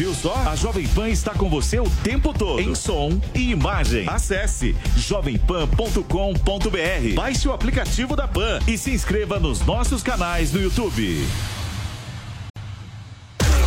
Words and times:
Viu 0.00 0.14
só? 0.14 0.34
A 0.46 0.56
Jovem 0.56 0.88
Pan 0.88 1.10
está 1.10 1.34
com 1.34 1.50
você 1.50 1.78
o 1.78 1.84
tempo 2.02 2.32
todo. 2.32 2.58
Em 2.58 2.74
som 2.74 3.20
e 3.34 3.50
imagem. 3.50 4.08
Acesse 4.08 4.74
jovempan.com.br. 4.96 7.14
Baixe 7.14 7.46
o 7.46 7.52
aplicativo 7.52 8.16
da 8.16 8.26
Pan 8.26 8.60
e 8.66 8.78
se 8.78 8.92
inscreva 8.92 9.38
nos 9.38 9.60
nossos 9.66 10.02
canais 10.02 10.52
no 10.52 10.62
YouTube. 10.62 11.22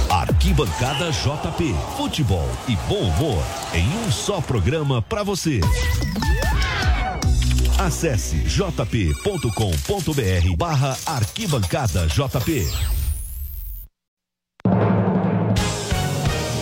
Arquibancada 0.10 1.12
JP. 1.12 1.76
Futebol 1.98 2.50
e 2.68 2.76
bom 2.88 3.02
humor 3.02 3.44
em 3.76 3.88
um 4.00 4.12
só 4.12 4.42
programa 4.42 5.04
para 5.04 5.22
você. 5.22 5.60
Acesse 7.78 8.38
jp.com.br 8.38 9.52
barra 10.58 10.98
Arquibancada 11.06 12.08
JP. 12.08 13.03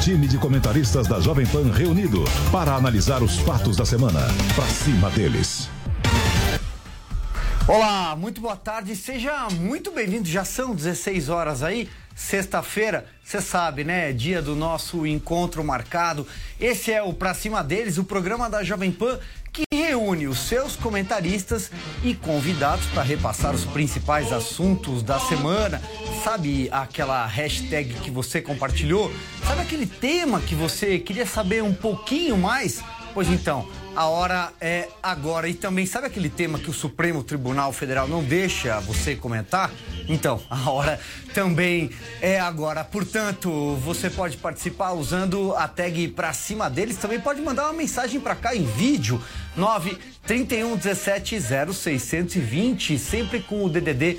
Time 0.00 0.26
de 0.26 0.38
comentaristas 0.38 1.06
da 1.06 1.20
Jovem 1.20 1.46
Pan 1.46 1.70
reunido 1.72 2.24
para 2.50 2.74
analisar 2.74 3.22
os 3.22 3.36
fatos 3.38 3.76
da 3.76 3.84
semana. 3.84 4.20
Pra 4.54 4.66
cima 4.66 5.10
deles. 5.10 5.68
Olá, 7.68 8.16
muito 8.16 8.40
boa 8.40 8.56
tarde, 8.56 8.96
seja 8.96 9.48
muito 9.50 9.92
bem-vindo. 9.92 10.28
Já 10.28 10.44
são 10.44 10.74
16 10.74 11.28
horas 11.28 11.62
aí, 11.62 11.88
sexta-feira, 12.14 13.06
você 13.22 13.40
sabe, 13.40 13.84
né? 13.84 14.12
Dia 14.12 14.42
do 14.42 14.56
nosso 14.56 15.06
encontro 15.06 15.62
marcado. 15.62 16.26
Esse 16.60 16.90
é 16.90 17.02
o 17.02 17.12
Pra 17.12 17.34
Cima 17.34 17.62
deles, 17.62 17.98
o 17.98 18.04
programa 18.04 18.50
da 18.50 18.64
Jovem 18.64 18.90
Pan 18.90 19.18
que 19.52 19.64
reúne 19.70 20.26
os 20.26 20.38
seus 20.38 20.76
comentaristas 20.76 21.70
e 22.02 22.14
convidados 22.14 22.86
para 22.86 23.02
repassar 23.02 23.54
os 23.54 23.64
principais 23.66 24.32
assuntos 24.32 25.02
da 25.02 25.20
semana. 25.20 25.82
Sabe 26.24 26.68
aquela 26.72 27.26
hashtag 27.26 27.92
que 28.00 28.10
você 28.10 28.40
compartilhou? 28.40 29.12
Sabe 29.46 29.60
aquele 29.60 29.86
tema 29.86 30.40
que 30.40 30.54
você 30.54 30.98
queria 30.98 31.26
saber 31.26 31.62
um 31.62 31.74
pouquinho 31.74 32.38
mais? 32.38 32.82
Pois 33.14 33.28
então, 33.28 33.68
a 33.94 34.06
hora 34.06 34.52
é 34.58 34.88
agora. 35.02 35.46
E 35.46 35.52
também, 35.52 35.84
sabe 35.84 36.06
aquele 36.06 36.30
tema 36.30 36.58
que 36.58 36.70
o 36.70 36.72
Supremo 36.72 37.22
Tribunal 37.22 37.70
Federal 37.72 38.08
não 38.08 38.24
deixa 38.24 38.80
você 38.80 39.14
comentar? 39.14 39.70
Então, 40.08 40.40
a 40.48 40.70
hora 40.70 40.98
também 41.34 41.90
é 42.22 42.40
agora. 42.40 42.82
Portanto, 42.82 43.76
você 43.84 44.08
pode 44.08 44.38
participar 44.38 44.92
usando 44.92 45.54
a 45.56 45.68
tag 45.68 46.08
pra 46.08 46.32
cima 46.32 46.70
deles. 46.70 46.96
Também 46.96 47.20
pode 47.20 47.42
mandar 47.42 47.64
uma 47.64 47.74
mensagem 47.74 48.18
para 48.18 48.34
cá 48.34 48.56
em 48.56 48.64
vídeo. 48.64 49.22
9 49.54 49.98
31 50.26 50.76
17 50.76 51.38
0620, 51.74 52.98
sempre 52.98 53.40
com 53.40 53.64
o 53.64 53.68
DDD 53.68 54.18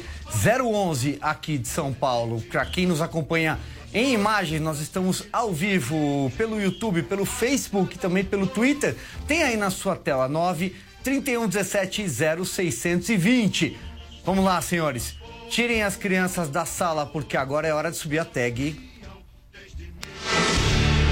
011 0.64 1.18
aqui 1.20 1.58
de 1.58 1.68
São 1.68 1.92
Paulo. 1.92 2.42
Para 2.42 2.64
quem 2.68 2.86
nos 2.86 3.02
acompanha 3.02 3.58
em 3.94 4.12
imagens, 4.12 4.60
nós 4.60 4.80
estamos 4.80 5.24
ao 5.32 5.54
vivo 5.54 6.32
pelo 6.36 6.60
YouTube, 6.60 7.04
pelo 7.04 7.26
Facebook, 7.26 8.00
também 8.00 8.24
pelo 8.24 8.48
Twitter. 8.48 8.96
Tem 9.28 9.44
aí 9.44 9.56
na 9.56 9.70
sua 9.70 9.96
tela 9.96 10.28
9 10.28 10.76
31 11.04 11.48
17 11.48 12.08
0620. 12.44 13.78
Vamos 14.26 14.44
lá, 14.44 14.60
senhores. 14.62 15.16
Tirem 15.48 15.84
as 15.84 15.96
crianças 15.96 16.50
da 16.50 16.66
sala 16.66 17.06
porque 17.06 17.38
agora 17.38 17.68
é 17.68 17.74
hora 17.74 17.92
de 17.92 17.98
subir 17.98 18.18
a 18.18 18.26
tag. 18.26 18.76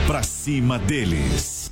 Pra 0.07 0.23
cima 0.23 0.79
deles. 0.79 1.71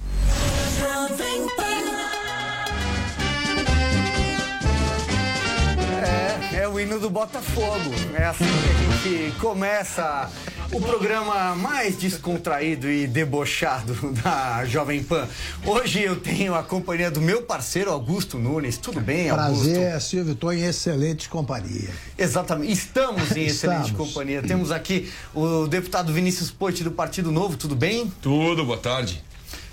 É, 6.54 6.58
é 6.58 6.68
o 6.68 6.80
hino 6.80 7.00
do 7.00 7.10
Botafogo. 7.10 7.96
É 8.14 8.26
assim 8.26 8.46
que 8.46 9.10
a 9.10 9.18
gente 9.18 9.40
começa 9.40 10.30
o 10.72 10.80
programa 10.80 11.56
mais 11.56 11.96
descontraído 11.96 12.90
e 12.90 13.08
debochado 13.08 13.94
da 14.24 14.64
Jovem 14.66 15.04
Pan. 15.04 15.28
Hoje 15.66 16.02
eu 16.04 16.16
tenho 16.16 16.54
a 16.54 16.62
companhia 16.62 17.10
do 17.10 17.20
meu 17.20 17.42
parceiro 17.42 17.92
Augusto 17.92 18.38
Nunes. 18.38 18.78
Tudo 18.78 19.02
bem, 19.02 19.30
Augusto? 19.30 19.64
Prazer, 19.64 20.02
Silvio. 20.02 20.34
Estou 20.34 20.54
em 20.54 20.64
excelente 20.64 21.28
companhia. 21.28 21.90
Exatamente. 22.18 22.72
Estamos 22.72 23.32
em 23.36 23.46
excelente 23.46 23.90
Estamos. 23.90 24.08
companhia. 24.08 24.44
Temos 24.44 24.72
aqui 24.72 25.12
o 25.34 25.68
deputado 25.68 26.14
Vinícius 26.14 26.52
Poit 26.52 26.84
do 26.84 26.92
Partido 26.92 27.32
Novo. 27.32 27.58
Tudo 27.58 27.76
bem? 27.76 28.12
Tudo, 28.22 28.64
boa 28.64 28.78
tarde. 28.78 29.24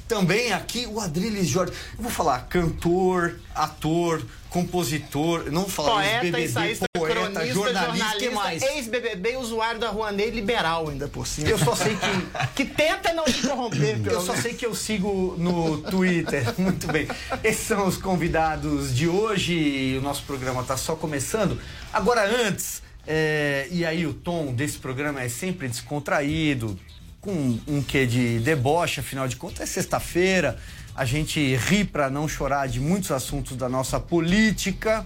Também 0.09 0.53
aqui 0.53 0.87
o 0.87 1.01
Adriles 1.01 1.49
Jorge. 1.49 1.73
Eu 1.97 2.03
vou 2.03 2.11
falar 2.11 2.41
cantor, 2.49 3.39
ator, 3.55 4.23
compositor. 4.51 5.51
Não 5.51 5.63
vou 5.63 5.71
falar 5.71 5.95
Poeta, 5.95 6.39
ex-BBB, 6.39 6.79
poeta, 6.97 7.15
cronista, 7.15 7.55
jornalista, 7.55 8.17
que 8.17 8.31
mais? 8.31 8.63
ex-BBB 8.63 9.37
usuário 9.37 9.81
da 9.81 9.91
Rouanet 9.91 10.31
liberal 10.31 10.89
ainda 10.89 11.09
por 11.09 11.27
cima. 11.27 11.49
Eu 11.49 11.59
só 11.59 11.75
sei 11.75 11.97
que 11.97 12.65
Que 12.65 12.65
tenta 12.65 13.13
não 13.13 13.27
se 13.27 13.47
corromper, 13.47 14.01
pelo 14.01 14.17
Eu 14.17 14.21
só 14.21 14.37
sei 14.37 14.55
que 14.55 14.65
eu 14.65 14.75
sigo 14.75 15.35
no 15.39 15.79
Twitter. 15.83 16.45
Muito 16.57 16.87
bem. 16.87 17.09
Esses 17.43 17.67
são 17.67 17.87
os 17.87 17.97
convidados 17.97 18.95
de 18.95 19.09
hoje. 19.09 19.97
O 19.99 20.03
nosso 20.03 20.23
programa 20.23 20.63
está 20.63 20.77
só 20.77 20.95
começando. 20.95 21.61
Agora, 21.93 22.25
antes, 22.25 22.83
é, 23.07 23.69
e 23.71 23.85
aí 23.85 24.07
o 24.07 24.15
tom 24.15 24.53
desse 24.53 24.79
programa 24.79 25.23
é 25.23 25.29
sempre 25.29 25.69
descontraído, 25.69 26.79
com 27.27 27.59
um 27.67 27.83
quê 27.83 28.07
de 28.07 28.39
deboche, 28.39 29.01
afinal 29.01 29.27
de 29.27 29.35
contas, 29.35 29.61
é 29.63 29.67
sexta-feira. 29.67 30.57
A 30.95 31.05
gente 31.05 31.57
ri 31.57 31.85
para 31.85 32.09
não 32.09 32.29
chorar 32.29 32.69
de 32.69 32.79
muitos 32.79 33.11
assuntos 33.11 33.57
da 33.57 33.69
nossa 33.69 33.99
política. 33.99 35.05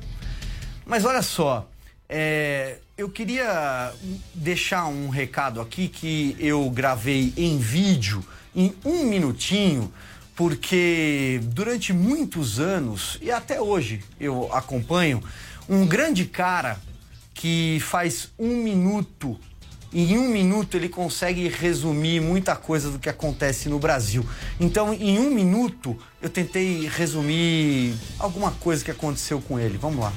Mas 0.84 1.06
olha 1.06 1.22
só, 1.22 1.66
é, 2.06 2.76
eu 2.98 3.08
queria 3.08 3.90
deixar 4.34 4.86
um 4.86 5.08
recado 5.08 5.62
aqui 5.62 5.88
que 5.88 6.36
eu 6.38 6.68
gravei 6.68 7.32
em 7.38 7.56
vídeo, 7.56 8.22
em 8.54 8.74
um 8.84 9.04
minutinho, 9.04 9.90
porque 10.36 11.40
durante 11.44 11.90
muitos 11.90 12.60
anos, 12.60 13.16
e 13.22 13.30
até 13.30 13.62
hoje 13.62 14.04
eu 14.20 14.52
acompanho, 14.52 15.22
um 15.66 15.86
grande 15.86 16.26
cara 16.26 16.78
que 17.32 17.78
faz 17.80 18.28
um 18.38 18.62
minuto 18.62 19.40
em 19.92 20.16
um 20.16 20.28
minuto 20.28 20.76
ele 20.76 20.88
consegue 20.88 21.48
resumir 21.48 22.20
muita 22.20 22.54
coisa 22.54 22.90
do 22.90 22.98
que 22.98 23.08
acontece 23.08 23.68
no 23.68 23.78
Brasil. 23.78 24.24
Então, 24.58 24.92
em 24.94 25.18
um 25.18 25.30
minuto, 25.30 25.96
eu 26.22 26.28
tentei 26.28 26.88
resumir 26.88 27.94
alguma 28.18 28.52
coisa 28.52 28.84
que 28.84 28.90
aconteceu 28.90 29.40
com 29.40 29.58
ele. 29.58 29.76
Vamos 29.78 30.00
lá. 30.00 30.12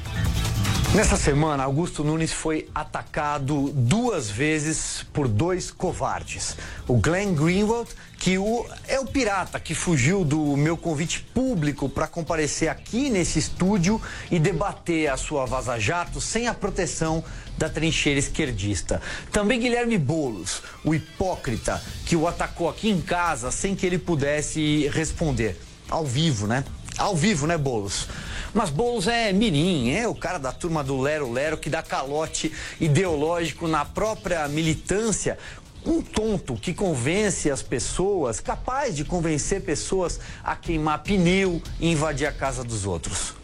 Nessa 0.93 1.17
semana, 1.17 1.63
Augusto 1.63 2.03
Nunes 2.03 2.31
foi 2.31 2.69
atacado 2.73 3.71
duas 3.73 4.29
vezes 4.29 5.03
por 5.11 5.27
dois 5.27 5.71
covardes. 5.71 6.55
O 6.87 6.97
Glenn 6.97 7.33
Greenwald, 7.33 7.89
que 8.19 8.37
o, 8.37 8.63
é 8.87 8.99
o 8.99 9.05
pirata 9.07 9.59
que 9.59 9.73
fugiu 9.73 10.23
do 10.23 10.55
meu 10.55 10.77
convite 10.77 11.19
público 11.33 11.89
para 11.89 12.05
comparecer 12.05 12.69
aqui 12.69 13.09
nesse 13.09 13.39
estúdio 13.39 13.99
e 14.29 14.37
debater 14.37 15.09
a 15.09 15.17
sua 15.17 15.47
vaza-jato 15.47 16.21
sem 16.21 16.47
a 16.47 16.53
proteção 16.53 17.23
da 17.63 17.69
trincheira 17.69 18.19
esquerdista. 18.19 19.01
Também 19.31 19.57
Guilherme 19.57 19.97
Bolos, 19.97 20.61
o 20.83 20.93
hipócrita 20.93 21.81
que 22.05 22.13
o 22.13 22.27
atacou 22.27 22.67
aqui 22.67 22.89
em 22.89 22.99
casa 22.99 23.51
sem 23.51 23.73
que 23.73 23.85
ele 23.85 23.97
pudesse 23.97 24.89
responder. 24.89 25.57
Ao 25.89 26.05
vivo, 26.05 26.45
né? 26.45 26.65
Ao 26.97 27.15
vivo, 27.15 27.47
né, 27.47 27.57
Bolos? 27.57 28.09
Mas 28.53 28.69
Boulos 28.69 29.07
é 29.07 29.31
mirim, 29.31 29.91
é 29.91 30.05
o 30.07 30.13
cara 30.13 30.37
da 30.37 30.51
turma 30.51 30.83
do 30.83 30.99
Lero 30.99 31.31
Lero 31.31 31.57
que 31.57 31.69
dá 31.69 31.81
calote 31.81 32.51
ideológico 32.81 33.65
na 33.65 33.85
própria 33.85 34.45
militância. 34.49 35.37
Um 35.85 36.01
tonto 36.01 36.55
que 36.55 36.73
convence 36.73 37.49
as 37.49 37.61
pessoas, 37.61 38.41
capaz 38.41 38.93
de 38.93 39.05
convencer 39.05 39.61
pessoas 39.61 40.19
a 40.43 40.53
queimar 40.55 41.01
pneu 41.01 41.61
e 41.79 41.91
invadir 41.91 42.27
a 42.27 42.31
casa 42.31 42.61
dos 42.61 42.85
outros. 42.85 43.42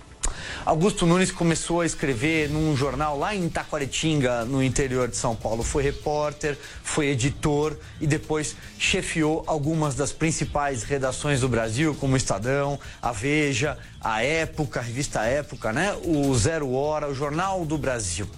Augusto 0.70 1.08
Nunes 1.08 1.32
começou 1.32 1.82
a 1.82 1.86
escrever 1.88 2.48
num 2.48 2.78
jornal 2.78 3.18
lá 3.18 3.34
em 3.34 3.48
Itaquaritinga, 3.48 4.46
no 4.46 4.62
interior 4.62 5.08
de 5.08 5.18
São 5.18 5.36
Paulo. 5.36 5.64
Foi 5.64 5.82
repórter, 5.82 6.56
foi 6.84 7.08
editor 7.08 7.76
e 8.00 8.06
depois 8.06 8.56
chefiou 8.78 9.44
algumas 9.48 9.96
das 9.96 10.12
principais 10.12 10.84
redações 10.84 11.42
do 11.42 11.50
Brasil, 11.50 11.96
como 11.96 12.14
o 12.14 12.18
Estadão, 12.18 12.80
a 13.02 13.12
Veja, 13.12 13.80
a 14.00 14.22
Época, 14.22 14.80
a 14.80 14.84
revista 14.84 15.24
Época, 15.24 15.74
né? 15.74 15.98
O 16.06 16.36
Zero 16.36 16.72
Hora, 16.72 17.10
o 17.10 17.16
Jornal 17.16 17.66
do 17.66 17.76
Brasil. 17.76 18.30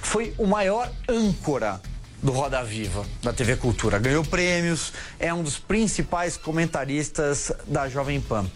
Foi 0.00 0.32
o 0.38 0.46
maior 0.46 0.88
âncora 1.08 1.80
do 2.22 2.30
Roda 2.30 2.62
Viva, 2.62 3.04
da 3.20 3.32
TV 3.32 3.56
Cultura. 3.56 3.98
Ganhou 3.98 4.24
prêmios, 4.24 4.92
é 5.18 5.34
um 5.34 5.42
dos 5.42 5.58
principais 5.58 6.36
comentaristas 6.36 7.50
da 7.66 7.88
Jovem 7.88 8.20
Pan. 8.20 8.48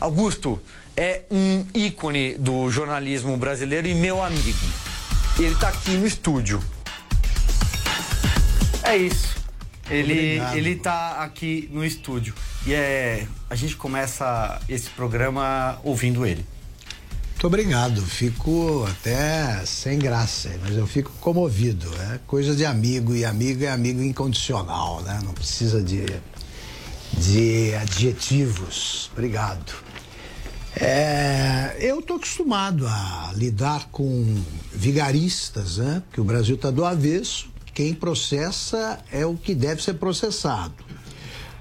Augusto, 0.00 0.60
é 0.96 1.22
um 1.30 1.66
ícone 1.74 2.34
do 2.34 2.70
jornalismo 2.70 3.36
brasileiro 3.36 3.86
e 3.86 3.94
meu 3.94 4.22
amigo. 4.22 4.66
Ele 5.38 5.52
está 5.52 5.68
aqui 5.68 5.92
no 5.92 6.06
estúdio. 6.06 6.62
É 8.82 8.96
isso. 8.96 9.34
Ele, 9.90 10.40
ele 10.54 10.76
tá 10.76 11.22
aqui 11.22 11.68
no 11.72 11.84
estúdio. 11.84 12.34
E 12.66 12.72
é, 12.72 13.26
a 13.50 13.54
gente 13.54 13.76
começa 13.76 14.60
esse 14.68 14.88
programa 14.90 15.78
ouvindo 15.82 16.24
ele. 16.24 16.46
Muito 17.32 17.46
obrigado. 17.46 18.00
Fico 18.00 18.86
até 18.88 19.66
sem 19.66 19.98
graça, 19.98 20.50
mas 20.62 20.76
eu 20.76 20.86
fico 20.86 21.10
comovido. 21.20 21.92
É 22.12 22.20
coisa 22.26 22.56
de 22.56 22.64
amigo 22.64 23.14
e 23.14 23.24
amigo 23.24 23.64
é 23.64 23.68
amigo 23.68 24.02
incondicional, 24.02 25.02
né? 25.02 25.20
Não 25.22 25.34
precisa 25.34 25.82
de, 25.82 26.06
de 27.18 27.74
adjetivos. 27.74 29.10
Obrigado. 29.12 29.83
É, 30.76 31.76
eu 31.78 32.00
estou 32.00 32.16
acostumado 32.16 32.86
a 32.86 33.32
lidar 33.36 33.88
com 33.90 34.42
vigaristas, 34.72 35.78
né? 35.78 36.02
Porque 36.06 36.20
o 36.20 36.24
Brasil 36.24 36.56
está 36.56 36.70
do 36.70 36.84
avesso. 36.84 37.48
Quem 37.72 37.94
processa 37.94 39.00
é 39.10 39.24
o 39.24 39.34
que 39.34 39.54
deve 39.54 39.82
ser 39.82 39.94
processado. 39.94 40.74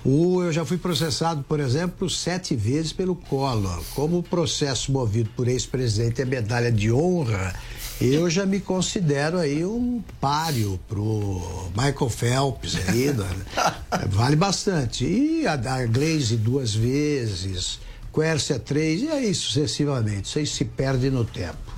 O, 0.06 0.44
eu 0.44 0.52
já 0.52 0.66
fui 0.66 0.78
processado, 0.78 1.44
por 1.48 1.60
exemplo, 1.60 2.10
sete 2.10 2.56
vezes 2.56 2.92
pelo 2.92 3.16
Collor. 3.16 3.82
Como 3.96 4.18
o 4.18 4.24
processo 4.24 4.92
movido 4.92 5.30
por 5.36 5.48
ex-presidente 5.48 6.22
é 6.22 6.26
medalha 6.26 6.72
de 6.72 6.92
honra, 6.92 7.54
eu 8.02 8.30
já 8.30 8.46
me 8.46 8.60
considero 8.60 9.38
aí 9.38 9.64
um 9.64 10.04
páreo 10.20 10.78
pro 10.90 11.70
Michael 11.70 12.10
Phelps 12.10 12.76
aí, 12.88 13.14
né? 13.14 13.30
vale 14.10 14.36
bastante. 14.36 15.06
E 15.06 15.48
a, 15.48 15.54
a 15.54 15.86
Glaze 15.86 16.36
duas 16.36 16.76
vezes. 16.76 17.80
Quércia 18.14 18.60
3, 18.60 19.02
e 19.02 19.10
aí 19.10 19.34
sucessivamente. 19.34 20.28
Isso 20.28 20.40
aí 20.40 20.46
se 20.46 20.66
perde 20.66 21.10
no 21.10 21.26
tempo. 21.26 21.74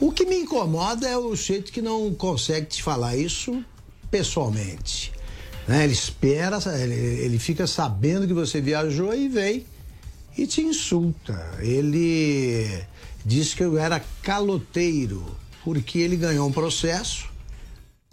O 0.00 0.12
que 0.12 0.26
me 0.26 0.36
incomoda 0.36 1.08
é 1.08 1.16
o 1.16 1.34
jeito 1.34 1.72
que 1.72 1.80
não 1.80 2.12
consegue 2.14 2.66
te 2.66 2.82
falar 2.82 3.16
isso 3.16 3.64
pessoalmente. 4.10 5.12
Né? 5.66 5.84
Ele 5.84 5.92
espera, 5.92 6.58
ele, 6.80 6.94
ele 6.94 7.38
fica 7.38 7.66
sabendo 7.66 8.26
que 8.26 8.32
você 8.32 8.60
viajou 8.60 9.14
e 9.14 9.28
vem 9.28 9.66
e 10.36 10.46
te 10.46 10.60
insulta. 10.60 11.56
Ele 11.60 12.82
disse 13.24 13.54
que 13.54 13.62
eu 13.62 13.78
era 13.78 14.02
caloteiro 14.22 15.24
porque 15.64 15.98
ele 15.98 16.16
ganhou 16.16 16.48
um 16.48 16.52
processo 16.52 17.27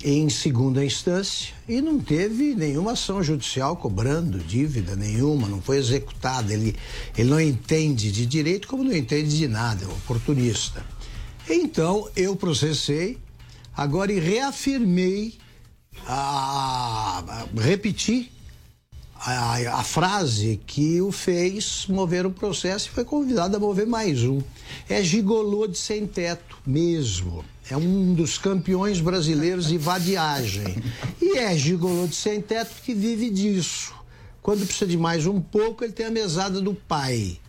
em 0.04 0.30
segunda 0.30 0.84
instância 0.84 1.54
e 1.68 1.82
não 1.82 2.00
teve 2.00 2.54
nenhuma 2.54 2.92
ação 2.92 3.24
judicial 3.24 3.78
cobrando 3.78 4.40
dívida 4.40 4.96
nenhuma, 4.96 5.48
não 5.48 5.62
foi 5.62 5.78
executada. 5.78 6.54
Ele, 6.54 6.76
ele 7.18 7.30
não 7.30 7.40
entende 7.40 8.12
de 8.12 8.26
direito 8.26 8.68
como 8.68 8.84
não 8.84 8.96
entende 8.96 9.38
de 9.38 9.48
nada, 9.48 9.84
é 9.84 9.88
um 9.88 9.92
oportunista. 9.92 10.86
Então 11.50 12.10
eu 12.16 12.36
processei, 12.36 13.18
agora 13.76 14.12
e 14.12 14.20
reafirmei, 14.20 15.38
a, 16.06 17.24
a 17.26 17.62
repeti 17.62 18.32
a, 19.16 19.80
a, 19.80 19.84
frase 19.84 20.60
que 20.66 21.02
o 21.02 21.12
fez 21.12 21.86
mover 21.88 22.26
o 22.26 22.32
processo 22.32 22.88
e 22.88 22.92
foi 22.92 23.06
convidado 23.06 23.56
a 23.56 23.60
mover 23.60 23.88
mais 23.88 24.24
um. 24.24 24.42
É 24.90 25.02
gigolô 25.04 25.68
de 25.68 25.78
sem 25.78 26.06
teto 26.06 26.58
mesmo 26.66 27.44
é 27.70 27.76
um 27.76 28.14
dos 28.14 28.38
campeões 28.38 29.00
brasileiros 29.00 29.68
de 29.68 29.78
vadiagem. 29.78 30.76
E 31.22 31.38
é 31.38 31.58
gigolô 31.58 32.06
de 32.08 32.16
sem 32.16 32.42
teto 32.42 32.82
que 32.84 32.94
vive 32.94 33.30
disso. 33.30 33.94
Quando 34.42 34.66
precisa 34.66 34.86
de 34.86 34.98
mais 34.98 35.26
um 35.26 35.42
pouco, 35.42 35.84
ele 35.84 35.94
tem 35.94 36.06
a 36.06 36.12
mesada 36.12 36.62
do 36.62 36.76
pai. 36.76 37.40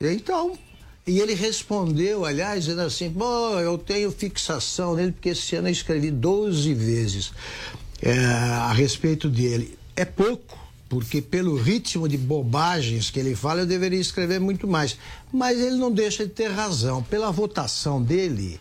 Então, 0.00 0.56
e 1.04 1.18
ele 1.18 1.34
respondeu, 1.34 2.24
aliás, 2.24 2.64
dizendo 2.64 2.82
assim: 2.82 3.08
Bom, 3.08 3.58
eu 3.58 3.76
tenho 3.76 4.12
fixação 4.12 4.94
nele, 4.94 5.12
porque 5.12 5.30
esse 5.30 5.56
ano 5.56 5.66
eu 5.66 5.72
escrevi 5.72 6.10
12 6.12 6.72
vezes 6.72 7.32
é, 8.00 8.14
a 8.14 8.72
respeito 8.72 9.28
dele. 9.28 9.76
É 9.96 10.04
pouco, 10.04 10.56
porque 10.90 11.22
pelo 11.22 11.56
ritmo 11.56 12.08
de 12.08 12.18
bobagens 12.18 13.10
que 13.10 13.20
ele 13.20 13.36
fala, 13.36 13.60
eu 13.60 13.66
deveria 13.66 14.00
escrever 14.00 14.40
muito 14.40 14.66
mais. 14.66 14.98
Mas 15.32 15.56
ele 15.56 15.76
não 15.76 15.90
deixa 15.90 16.26
de 16.26 16.32
ter 16.32 16.50
razão. 16.50 17.00
Pela 17.00 17.30
votação 17.30 18.02
dele 18.02 18.60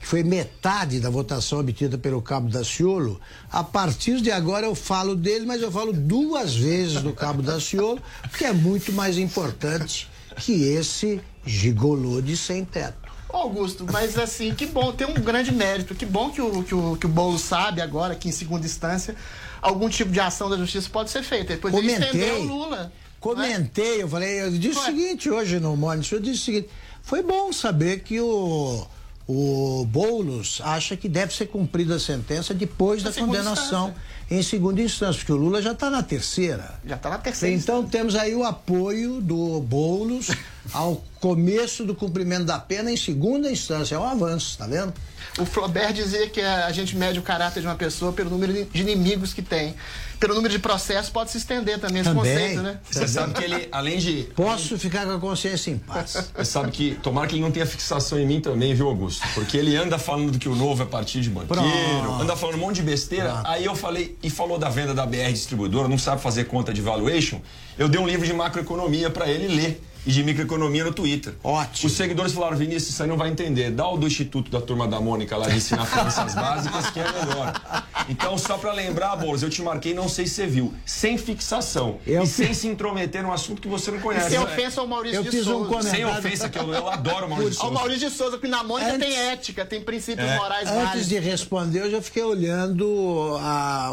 que 0.00 0.06
foi 0.06 0.24
metade 0.24 0.98
da 0.98 1.08
votação 1.08 1.60
obtida 1.60 1.96
pelo 1.96 2.20
Cabo 2.20 2.48
da 2.48 2.64
Ciolo, 2.64 3.20
a 3.50 3.62
partir 3.62 4.20
de 4.20 4.30
agora 4.30 4.66
eu 4.66 4.74
falo 4.74 5.14
dele, 5.14 5.46
mas 5.46 5.62
eu 5.62 5.70
falo 5.70 5.92
duas 5.92 6.54
vezes 6.54 7.00
do 7.00 7.12
Cabo 7.12 7.42
da 7.42 7.60
Ciolo, 7.60 8.00
porque 8.22 8.44
é 8.44 8.52
muito 8.52 8.92
mais 8.92 9.16
importante 9.16 10.08
que 10.36 10.64
esse 10.64 11.20
gigolô 11.46 12.20
de 12.20 12.36
sem 12.36 12.64
teto. 12.64 13.08
Augusto, 13.28 13.86
mas 13.92 14.18
assim, 14.18 14.54
que 14.54 14.66
bom, 14.66 14.92
tem 14.92 15.06
um 15.06 15.14
grande 15.14 15.52
mérito. 15.52 15.94
Que 15.94 16.06
bom 16.06 16.30
que 16.30 16.40
o, 16.40 16.62
que 16.62 16.74
o, 16.74 16.96
que 16.96 17.06
o 17.06 17.08
Boulos 17.08 17.42
sabe 17.42 17.80
agora 17.80 18.14
que, 18.14 18.28
em 18.28 18.32
segunda 18.32 18.64
instância, 18.66 19.14
algum 19.60 19.88
tipo 19.88 20.10
de 20.10 20.20
ação 20.20 20.48
da 20.48 20.56
justiça 20.56 20.88
pode 20.90 21.10
ser 21.10 21.22
feita. 21.22 21.54
Depois 21.54 21.74
Comentei, 21.74 22.32
o 22.32 22.42
Lula. 22.42 22.92
Comentei, 23.20 24.02
eu 24.02 24.08
falei, 24.08 24.42
eu 24.42 24.50
disse 24.52 24.78
Ué. 24.78 24.82
o 24.82 24.86
seguinte 24.86 25.30
hoje 25.30 25.58
no 25.58 25.76
Monitor, 25.76 26.18
eu 26.18 26.22
disse 26.22 26.42
o 26.42 26.44
seguinte, 26.44 26.68
foi 27.02 27.22
bom 27.22 27.52
saber 27.52 28.00
que 28.00 28.20
o 28.20 28.86
o 29.28 29.84
Boulos 29.84 30.58
acha 30.64 30.96
que 30.96 31.06
deve 31.06 31.34
ser 31.34 31.48
cumprida 31.48 31.96
a 31.96 32.00
sentença 32.00 32.54
depois 32.54 33.02
da 33.02 33.12
condenação 33.12 33.88
instância. 33.88 33.94
em 34.30 34.42
segunda 34.42 34.80
instância, 34.80 35.18
porque 35.18 35.32
o 35.32 35.36
Lula 35.36 35.60
já 35.60 35.72
está 35.72 35.90
na 35.90 36.02
terceira. 36.02 36.80
Já 36.82 36.96
está 36.96 37.10
na 37.10 37.18
terceira. 37.18 37.54
Então 37.54 37.80
instância. 37.80 37.98
temos 37.98 38.14
aí 38.16 38.34
o 38.34 38.42
apoio 38.42 39.20
do 39.20 39.60
Boulos 39.60 40.30
ao 40.72 41.04
começo 41.20 41.84
do 41.84 41.94
cumprimento 41.94 42.44
da 42.44 42.58
pena 42.58 42.90
em 42.90 42.96
segunda 42.96 43.50
instância. 43.50 43.96
É 43.96 43.98
um 43.98 44.04
avanço, 44.04 44.56
tá 44.56 44.66
vendo? 44.66 44.94
O 45.38 45.44
Flaubert 45.44 45.92
dizia 45.92 46.28
que 46.28 46.40
a 46.40 46.70
gente 46.72 46.96
mede 46.96 47.18
o 47.18 47.22
caráter 47.22 47.60
de 47.60 47.66
uma 47.66 47.76
pessoa 47.76 48.12
pelo 48.12 48.28
número 48.28 48.52
de 48.52 48.80
inimigos 48.80 49.32
que 49.32 49.40
tem. 49.42 49.74
Pelo 50.18 50.34
número 50.34 50.52
de 50.52 50.58
processos 50.58 51.10
pode 51.10 51.30
se 51.30 51.38
estender 51.38 51.78
também, 51.78 52.00
esse 52.00 52.10
também, 52.10 52.32
conceito, 52.32 52.60
né? 52.60 52.80
Você 52.90 53.06
sabe 53.06 53.34
que 53.34 53.44
ele, 53.44 53.68
além 53.70 53.98
de. 53.98 54.24
Posso 54.34 54.76
ficar 54.76 55.06
com 55.06 55.12
a 55.12 55.18
consciência 55.18 55.70
em 55.70 55.78
paz. 55.78 56.30
Você 56.34 56.44
sabe 56.44 56.72
que, 56.72 56.96
tomara 56.96 57.28
que 57.28 57.36
ele 57.36 57.42
não 57.42 57.52
tenha 57.52 57.64
fixação 57.64 58.18
em 58.18 58.26
mim 58.26 58.40
também, 58.40 58.74
viu, 58.74 58.88
Augusto? 58.88 59.24
Porque 59.34 59.56
ele 59.56 59.76
anda 59.76 59.96
falando 59.96 60.36
que 60.36 60.48
o 60.48 60.56
novo 60.56 60.82
é 60.82 60.86
partido 60.86 61.22
de 61.22 61.30
banqueiro, 61.30 61.62
Pronto. 62.02 62.22
anda 62.22 62.34
falando 62.36 62.56
um 62.56 62.58
monte 62.58 62.76
de 62.76 62.82
besteira. 62.82 63.30
Pronto. 63.30 63.46
Aí 63.46 63.64
eu 63.64 63.76
falei, 63.76 64.18
e 64.20 64.28
falou 64.28 64.58
da 64.58 64.68
venda 64.68 64.92
da 64.92 65.06
BR 65.06 65.30
distribuidora, 65.30 65.86
não 65.86 65.98
sabe 65.98 66.20
fazer 66.20 66.44
conta 66.46 66.72
de 66.74 66.80
valuation. 66.80 67.40
Eu 67.78 67.88
dei 67.88 68.00
um 68.00 68.06
livro 68.06 68.26
de 68.26 68.32
macroeconomia 68.32 69.10
para 69.10 69.28
ele 69.28 69.46
ler. 69.54 69.80
E 70.06 70.10
de 70.12 70.22
microeconomia 70.22 70.84
no 70.84 70.92
Twitter. 70.92 71.34
Ótimo. 71.44 71.86
Os 71.88 71.92
seguidores 71.96 72.32
falaram, 72.32 72.56
Vinícius, 72.56 72.90
isso 72.94 73.02
aí 73.02 73.08
não 73.08 73.16
vai 73.16 73.28
entender. 73.30 73.70
Dá 73.70 73.86
o 73.88 73.96
do 73.96 74.06
Instituto 74.06 74.50
da 74.50 74.60
Turma 74.60 74.86
da 74.88 75.00
Mônica 75.00 75.36
lá 75.36 75.48
de 75.48 75.56
ensinar 75.56 75.84
finanças 75.86 76.34
básicas, 76.34 76.90
que 76.90 77.00
é 77.00 77.04
melhor. 77.04 77.60
Então, 78.08 78.38
só 78.38 78.56
para 78.56 78.72
lembrar, 78.72 79.16
Bolos, 79.16 79.42
eu 79.42 79.50
te 79.50 79.60
marquei, 79.60 79.92
não 79.92 80.08
sei 80.08 80.26
se 80.26 80.34
você 80.36 80.46
viu, 80.46 80.72
sem 80.86 81.18
fixação 81.18 81.98
Eu 82.06 82.22
e 82.22 82.26
sem 82.26 82.54
se 82.54 82.66
intrometer 82.68 83.22
num 83.22 83.32
assunto 83.32 83.60
que 83.60 83.68
você 83.68 83.90
não 83.90 84.00
conhece. 84.00 84.30
Sem 84.30 84.38
É, 84.38 84.40
ofensa 84.40 84.80
ao 84.80 84.86
Maurício 84.86 85.16
Eu 85.18 85.22
de 85.24 85.30
fiz 85.30 85.46
um 85.46 85.50
Souza. 85.52 85.68
comentário. 85.68 85.96
Sem 85.96 86.04
ofensa, 86.06 86.48
que 86.48 86.58
eu, 86.58 86.72
eu 86.72 86.88
adoro 86.88 87.26
o 87.26 87.30
Maurício 87.30 87.60
Ao 87.60 87.66
Souza. 87.68 87.74
Maurício 87.74 88.08
de 88.10 88.16
Souza, 88.16 88.32
porque 88.38 88.48
na 88.48 88.62
Mônica 88.64 88.92
Antes- 88.94 89.06
tem 89.06 89.16
ética, 89.30 89.66
tem 89.66 89.80
princípios 89.82 90.26
É. 90.26 90.36
morais 90.36 90.68
Antes 90.70 91.08
de 91.08 91.18
responder, 91.18 91.80
eu 91.80 91.90
já 91.90 92.00
fiquei 92.00 92.22
olhando 92.22 93.36
a, 93.40 93.90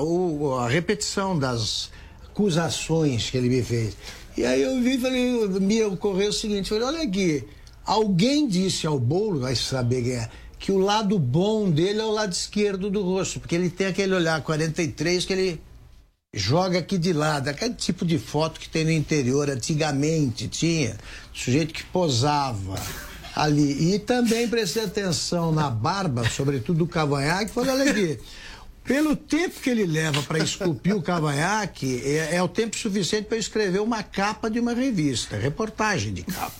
a 0.63 0.69
repetição 0.69 1.37
das 1.37 1.89
acusações 2.31 3.29
que 3.29 3.37
ele 3.37 3.49
me 3.49 3.63
fez. 3.63 3.95
E 4.37 4.45
aí 4.45 4.61
eu 4.61 4.81
vi 4.81 4.95
e 4.95 4.99
falei, 4.99 5.47
me 5.59 5.83
ocorreu 5.83 6.29
o 6.29 6.33
seguinte, 6.33 6.69
falei, 6.69 6.83
olha 6.83 7.01
aqui, 7.03 7.43
alguém 7.85 8.47
disse 8.47 8.85
ao 8.85 8.99
Bolo, 8.99 9.39
vai 9.39 9.55
saber 9.55 10.03
quem 10.03 10.13
é, 10.13 10.29
que 10.59 10.71
o 10.71 10.77
lado 10.79 11.17
bom 11.17 11.69
dele 11.69 12.01
é 12.01 12.03
o 12.05 12.11
lado 12.11 12.33
esquerdo 12.33 12.89
do 12.89 13.01
rosto, 13.01 13.39
porque 13.39 13.55
ele 13.55 13.69
tem 13.69 13.87
aquele 13.87 14.13
olhar 14.13 14.41
43 14.41 15.23
que 15.23 15.33
ele 15.33 15.61
joga 16.33 16.79
aqui 16.79 16.97
de 16.97 17.13
lado, 17.13 17.47
aquele 17.47 17.75
tipo 17.75 18.05
de 18.05 18.19
foto 18.19 18.59
que 18.59 18.67
tem 18.67 18.83
no 18.83 18.91
interior, 18.91 19.49
antigamente 19.49 20.49
tinha, 20.49 20.97
sujeito 21.33 21.73
que 21.73 21.83
posava 21.85 22.75
ali. 23.33 23.93
E 23.93 23.99
também 23.99 24.47
prestei 24.49 24.83
atenção 24.83 25.51
na 25.53 25.69
barba, 25.69 26.27
sobretudo 26.29 26.79
do 26.79 26.87
cavanhaque, 26.87 27.51
falei, 27.51 27.71
olha 27.71 27.91
aqui, 27.91 28.19
pelo 28.85 29.15
tempo 29.15 29.59
que 29.59 29.69
ele 29.69 29.85
leva 29.85 30.21
para 30.23 30.37
esculpir 30.39 30.95
o 30.95 31.01
cavanhaque, 31.01 32.01
é, 32.05 32.35
é 32.35 32.43
o 32.43 32.47
tempo 32.47 32.75
suficiente 32.77 33.25
para 33.27 33.37
escrever 33.37 33.81
uma 33.81 34.03
capa 34.03 34.49
de 34.49 34.59
uma 34.59 34.73
revista, 34.73 35.35
reportagem 35.37 36.13
de 36.13 36.23
capa. 36.23 36.53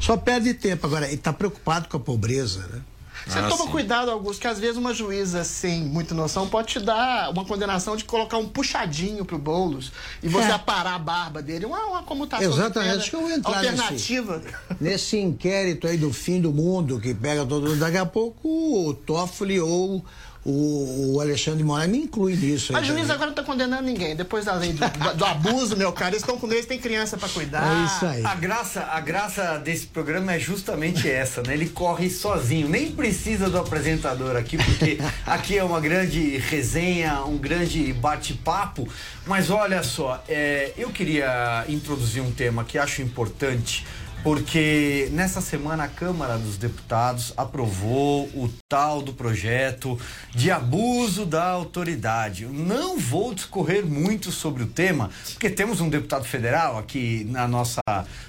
Só 0.00 0.16
perde 0.16 0.54
tempo. 0.54 0.86
Agora, 0.86 1.06
ele 1.06 1.14
está 1.14 1.32
preocupado 1.32 1.88
com 1.88 1.96
a 1.96 2.00
pobreza, 2.00 2.66
né? 2.72 2.80
Você 3.26 3.38
Ah, 3.38 3.48
toma 3.48 3.64
sim. 3.64 3.70
cuidado, 3.70 4.10
Augusto, 4.10 4.40
que 4.40 4.46
às 4.46 4.58
vezes 4.58 4.76
uma 4.76 4.92
juíza 4.92 5.44
sem 5.44 5.82
muita 5.82 6.14
noção 6.14 6.46
pode 6.46 6.68
te 6.68 6.80
dar 6.80 7.30
uma 7.30 7.42
condenação 7.46 7.96
de 7.96 8.04
colocar 8.04 8.36
um 8.36 8.46
puxadinho 8.46 9.24
pro 9.24 9.38
Boulos 9.38 9.92
e 10.22 10.28
você 10.28 10.48
É. 10.48 10.52
aparar 10.52 10.94
a 10.96 10.98
barba 10.98 11.40
dele. 11.40 11.64
Uma, 11.64 11.86
uma 11.86 12.02
comutação 12.02 12.46
Exatamente, 12.52 13.08
que 13.08 13.16
eu 13.16 13.22
vou 13.22 13.30
entrar 13.30 13.62
nesse- 13.62 13.68
alternativa. 13.80 14.42
Nesse 14.78 15.16
inquérito 15.16 15.86
aí 15.86 15.96
do 15.96 16.12
fim 16.12 16.38
do 16.38 16.52
mundo 16.52 17.00
que 17.00 17.14
pega 17.14 17.46
todo 17.46 17.66
mundo, 17.66 17.78
daqui 17.78 17.96
a 17.96 18.04
pouco 18.04 18.46
o 18.90 18.92
Toffoli 18.92 19.58
ou 19.58 20.04
o, 20.44 21.14
o 21.14 21.20
Alexandre 21.20 21.58
de 21.58 21.64
Moraes 21.64 21.90
me 21.90 21.98
inclui 21.98 22.36
nisso. 22.36 22.72
Mas 22.72 22.86
juiz 22.86 23.08
agora 23.10 23.26
não 23.28 23.34
tá 23.34 23.42
condenando 23.42 23.82
ninguém. 23.82 24.14
Depois 24.14 24.44
da 24.44 24.54
lei 24.54 24.72
do, 24.72 24.78
do- 24.88 25.14
do 25.16 25.24
abuso, 25.24 25.76
meu 25.76 25.92
cara, 25.92 26.10
eles 26.10 26.22
estão 26.22 26.36
com 26.38 26.50
eles, 26.52 26.66
tem 26.66 26.78
criança 26.78 27.16
pra 27.16 27.28
cuidar. 27.28 27.64
É 27.64 27.84
isso 27.86 28.06
aí. 28.06 28.24
A 28.24 28.34
graça, 28.34 28.82
a 28.84 29.00
graça 29.00 29.58
desse 29.58 29.86
programa 29.86 30.34
é 30.34 30.38
justamente 30.38 31.08
essa, 31.10 31.42
né? 31.42 31.54
Ele 31.54 31.68
corre 31.68 32.10
sozinho, 32.10 32.68
nem 32.68 32.92
precisa 32.92 33.48
do 33.48 33.58
apresentador 33.58 34.36
aqui, 34.36 34.56
porque 34.58 34.98
aqui 35.26 35.56
é 35.56 35.64
uma 35.64 35.80
grande 35.80 36.36
resenha, 36.38 37.22
um 37.24 37.38
grande 37.38 37.92
bate-papo. 37.94 38.86
Mas 39.26 39.50
olha 39.50 39.82
só, 39.82 40.22
é, 40.28 40.72
eu 40.76 40.90
queria 40.90 41.64
introduzir 41.68 42.22
um 42.22 42.30
tema 42.30 42.64
que 42.64 42.76
acho 42.78 43.00
importante, 43.02 43.86
porque 44.24 45.10
nessa 45.12 45.42
semana 45.42 45.84
a 45.84 45.88
Câmara 45.88 46.38
dos 46.38 46.56
Deputados 46.56 47.34
aprovou 47.36 48.24
o 48.28 48.50
tal 48.66 49.02
do 49.02 49.12
projeto 49.12 50.00
de 50.34 50.50
abuso 50.50 51.26
da 51.26 51.44
autoridade. 51.44 52.46
Não 52.46 52.98
vou 52.98 53.34
discorrer 53.34 53.84
muito 53.84 54.32
sobre 54.32 54.62
o 54.62 54.66
tema, 54.66 55.10
porque 55.34 55.50
temos 55.50 55.82
um 55.82 55.90
deputado 55.90 56.24
federal 56.24 56.78
aqui 56.78 57.26
na 57.28 57.46
nossa 57.46 57.82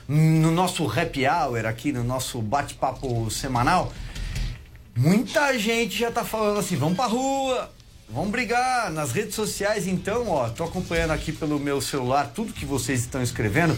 no 0.05 0.51
nosso 0.51 0.85
happy 0.85 1.25
hour 1.25 1.65
aqui 1.65 1.93
no 1.93 2.03
nosso 2.03 2.41
bate-papo 2.41 3.31
semanal. 3.31 3.93
Muita 4.97 5.57
gente 5.57 5.97
já 5.97 6.11
tá 6.11 6.25
falando 6.25 6.59
assim, 6.59 6.75
vamos 6.75 6.97
pra 6.97 7.05
rua, 7.05 7.69
vamos 8.09 8.31
brigar 8.31 8.91
nas 8.91 9.11
redes 9.11 9.35
sociais 9.35 9.87
então, 9.87 10.29
ó, 10.29 10.49
tô 10.49 10.63
acompanhando 10.63 11.11
aqui 11.11 11.31
pelo 11.31 11.59
meu 11.59 11.81
celular 11.81 12.31
tudo 12.33 12.53
que 12.53 12.65
vocês 12.65 13.01
estão 13.01 13.21
escrevendo. 13.21 13.77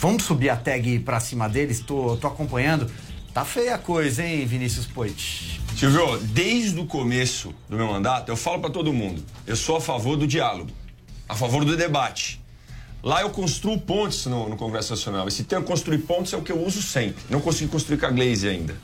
Vamos 0.00 0.24
subir 0.24 0.50
a 0.50 0.56
tag 0.56 0.98
pra 1.00 1.20
cima 1.20 1.48
deles, 1.48 1.80
tô, 1.80 2.16
tô 2.16 2.26
acompanhando. 2.26 2.90
Tá 3.32 3.44
feia 3.44 3.74
a 3.74 3.78
coisa, 3.78 4.24
hein, 4.24 4.44
Vinícius 4.46 4.86
Poit? 4.86 5.60
Silvio, 5.76 6.18
desde 6.18 6.80
o 6.80 6.86
começo 6.86 7.54
do 7.68 7.76
meu 7.76 7.86
mandato, 7.86 8.30
eu 8.30 8.36
falo 8.36 8.60
pra 8.60 8.70
todo 8.70 8.92
mundo: 8.92 9.22
eu 9.46 9.54
sou 9.54 9.76
a 9.76 9.80
favor 9.80 10.16
do 10.16 10.26
diálogo, 10.26 10.70
a 11.28 11.34
favor 11.34 11.64
do 11.64 11.76
debate. 11.76 12.40
Lá 13.00 13.20
eu 13.20 13.30
construo 13.30 13.78
pontes 13.78 14.26
no, 14.26 14.48
no 14.48 14.56
Congresso 14.56 14.90
Nacional. 14.90 15.28
Esse 15.28 15.44
termo 15.44 15.64
construir 15.64 15.98
pontes 15.98 16.32
é 16.32 16.36
o 16.36 16.42
que 16.42 16.50
eu 16.50 16.60
uso 16.60 16.82
sempre. 16.82 17.22
Não 17.30 17.40
consegui 17.40 17.70
construir 17.70 17.96
com 17.96 18.06
a 18.06 18.10
Glaze 18.10 18.48
ainda. 18.48 18.76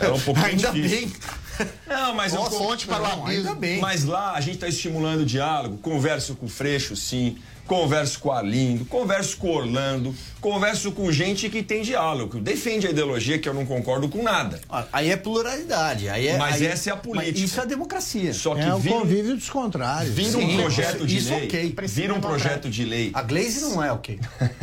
É 0.00 0.08
um 0.10 0.20
pouco 0.20 0.40
Ainda 0.40 0.70
difícil. 0.70 1.08
bem. 1.08 1.68
Não, 1.86 2.14
mas 2.14 2.32
Boa 2.32 2.46
eu 2.46 2.50
fonte 2.50 2.86
para 2.86 2.98
o 2.98 3.02
Não, 3.02 3.24
abismo. 3.26 3.48
ainda 3.48 3.54
bem. 3.54 3.80
Mas 3.80 4.04
lá 4.04 4.32
a 4.34 4.40
gente 4.40 4.54
está 4.54 4.68
estimulando 4.68 5.20
o 5.20 5.26
diálogo. 5.26 5.78
Converso 5.78 6.34
com 6.34 6.46
o 6.46 6.48
Freixo, 6.48 6.96
sim. 6.96 7.38
Converso 7.64 8.18
com 8.18 8.28
o 8.28 8.32
Arlindo. 8.32 8.84
Converso 8.84 9.36
com 9.38 9.46
o 9.46 9.52
Orlando. 9.54 10.14
Converso 10.40 10.92
com 10.92 11.10
gente 11.12 11.48
que 11.48 11.62
tem 11.62 11.80
diálogo, 11.82 12.32
que 12.36 12.40
defende 12.40 12.86
a 12.86 12.90
ideologia 12.90 13.38
que 13.38 13.48
eu 13.48 13.54
não 13.54 13.64
concordo 13.64 14.06
com 14.08 14.22
nada. 14.22 14.60
Ó, 14.68 14.82
Aí 14.92 15.10
é 15.10 15.16
pluralidade, 15.16 16.08
aí 16.08 16.26
é. 16.28 16.36
Mas 16.36 16.56
aí- 16.56 16.66
essa 16.66 16.90
é 16.90 16.92
a 16.92 16.96
política. 16.96 17.38
Isso 17.38 17.58
é 17.60 17.64
democracia. 17.64 18.34
Só 18.34 18.54
que 18.54 18.60
É 18.60 18.74
o 18.74 18.78
vira, 18.78 18.96
um- 18.96 19.00
convívio 19.00 19.34
dos 19.36 19.48
contrários. 19.48 20.12
vira 20.12 20.36
um 20.36 20.40
Sim, 20.42 20.56
projeto 20.58 21.06
de 21.06 21.16
isso 21.16 21.30
lei. 21.34 21.44
ok. 21.46 21.74
Vira 21.86 22.12
um 22.14 22.20
projeto 22.20 22.68
de 22.68 22.84
lei. 22.84 23.10
A 23.14 23.22
Glaze 23.22 23.60
não 23.60 23.82
é 23.82 23.90
ok. 23.92 24.18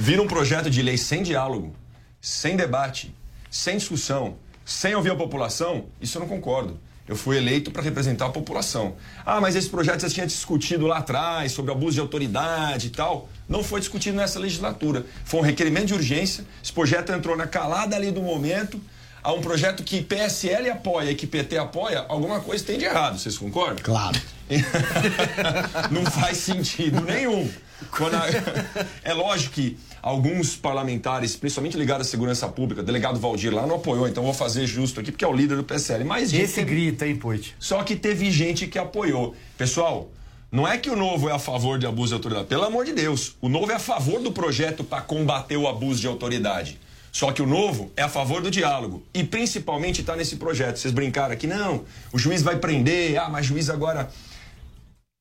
Vira 0.00 0.20
um 0.20 0.26
projeto 0.26 0.68
de 0.68 0.82
lei 0.82 0.98
sem 0.98 1.22
diálogo, 1.22 1.74
sem 2.20 2.56
debate, 2.56 3.14
sem 3.50 3.76
discussão, 3.78 4.36
sem 4.64 4.94
ouvir 4.94 5.10
a 5.10 5.16
população, 5.16 5.86
isso 6.00 6.16
eu 6.16 6.20
não 6.20 6.28
concordo. 6.28 6.78
Eu 7.06 7.16
fui 7.16 7.36
eleito 7.36 7.70
para 7.70 7.82
representar 7.82 8.26
a 8.26 8.30
população. 8.30 8.94
Ah, 9.26 9.38
mas 9.38 9.54
esse 9.54 9.68
projeto 9.68 10.00
você 10.00 10.08
tinha 10.08 10.26
discutido 10.26 10.86
lá 10.86 10.98
atrás 10.98 11.52
sobre 11.52 11.70
abuso 11.70 11.92
de 11.92 12.00
autoridade 12.00 12.86
e 12.86 12.90
tal. 12.90 13.28
Não 13.46 13.62
foi 13.62 13.78
discutido 13.80 14.16
nessa 14.16 14.38
legislatura. 14.38 15.04
Foi 15.22 15.40
um 15.40 15.42
requerimento 15.42 15.88
de 15.88 15.94
urgência. 15.94 16.46
Esse 16.62 16.72
projeto 16.72 17.12
entrou 17.12 17.36
na 17.36 17.46
calada 17.46 17.94
ali 17.94 18.10
do 18.10 18.22
momento. 18.22 18.80
Há 19.22 19.32
um 19.34 19.42
projeto 19.42 19.82
que 19.82 20.00
PSL 20.02 20.70
apoia 20.70 21.10
e 21.10 21.14
que 21.14 21.26
PT 21.26 21.58
apoia, 21.58 22.06
alguma 22.08 22.40
coisa 22.40 22.64
tem 22.64 22.78
de 22.78 22.84
errado. 22.86 23.18
Vocês 23.18 23.36
concordam? 23.36 23.82
Claro. 23.82 24.18
não 25.90 26.04
faz 26.06 26.38
sentido 26.38 27.00
nenhum. 27.02 27.50
A- 27.92 28.86
É 29.04 29.12
lógico 29.12 29.54
que 29.54 29.78
alguns 30.04 30.54
parlamentares, 30.54 31.34
principalmente 31.34 31.78
ligados 31.78 32.06
à 32.06 32.10
segurança 32.10 32.46
pública, 32.46 32.82
o 32.82 32.84
delegado 32.84 33.18
Valdir 33.18 33.54
lá 33.54 33.66
não 33.66 33.76
apoiou, 33.76 34.06
então 34.06 34.22
vou 34.22 34.34
fazer 34.34 34.66
justo 34.66 35.00
aqui, 35.00 35.10
porque 35.10 35.24
é 35.24 35.28
o 35.28 35.32
líder 35.32 35.56
do 35.56 35.64
PSL. 35.64 36.04
Mas 36.04 36.30
gente, 36.30 36.42
Esse 36.42 36.62
grita, 36.62 37.06
hein, 37.06 37.16
Poit? 37.16 37.56
só 37.58 37.82
que 37.82 37.96
teve 37.96 38.30
gente 38.30 38.66
que 38.66 38.78
apoiou. 38.78 39.34
Pessoal, 39.56 40.10
não 40.52 40.68
é 40.68 40.76
que 40.76 40.90
o 40.90 40.94
Novo 40.94 41.30
é 41.30 41.32
a 41.32 41.38
favor 41.38 41.78
de 41.78 41.86
abuso 41.86 42.08
de 42.08 42.14
autoridade. 42.16 42.46
Pelo 42.48 42.64
amor 42.64 42.84
de 42.84 42.92
Deus, 42.92 43.34
o 43.40 43.48
Novo 43.48 43.72
é 43.72 43.76
a 43.76 43.78
favor 43.78 44.20
do 44.20 44.30
projeto 44.30 44.84
para 44.84 45.00
combater 45.00 45.56
o 45.56 45.66
abuso 45.66 46.02
de 46.02 46.06
autoridade. 46.06 46.78
Só 47.10 47.32
que 47.32 47.40
o 47.40 47.46
Novo 47.46 47.90
é 47.96 48.02
a 48.02 48.08
favor 48.08 48.42
do 48.42 48.50
diálogo. 48.50 49.02
E 49.14 49.24
principalmente 49.24 50.02
está 50.02 50.14
nesse 50.14 50.36
projeto. 50.36 50.76
Vocês 50.76 50.92
brincaram 50.92 51.32
aqui, 51.32 51.46
não, 51.46 51.82
o 52.12 52.18
juiz 52.18 52.42
vai 52.42 52.56
prender, 52.56 53.16
ah, 53.16 53.30
mas 53.30 53.46
juiz 53.46 53.70
agora. 53.70 54.10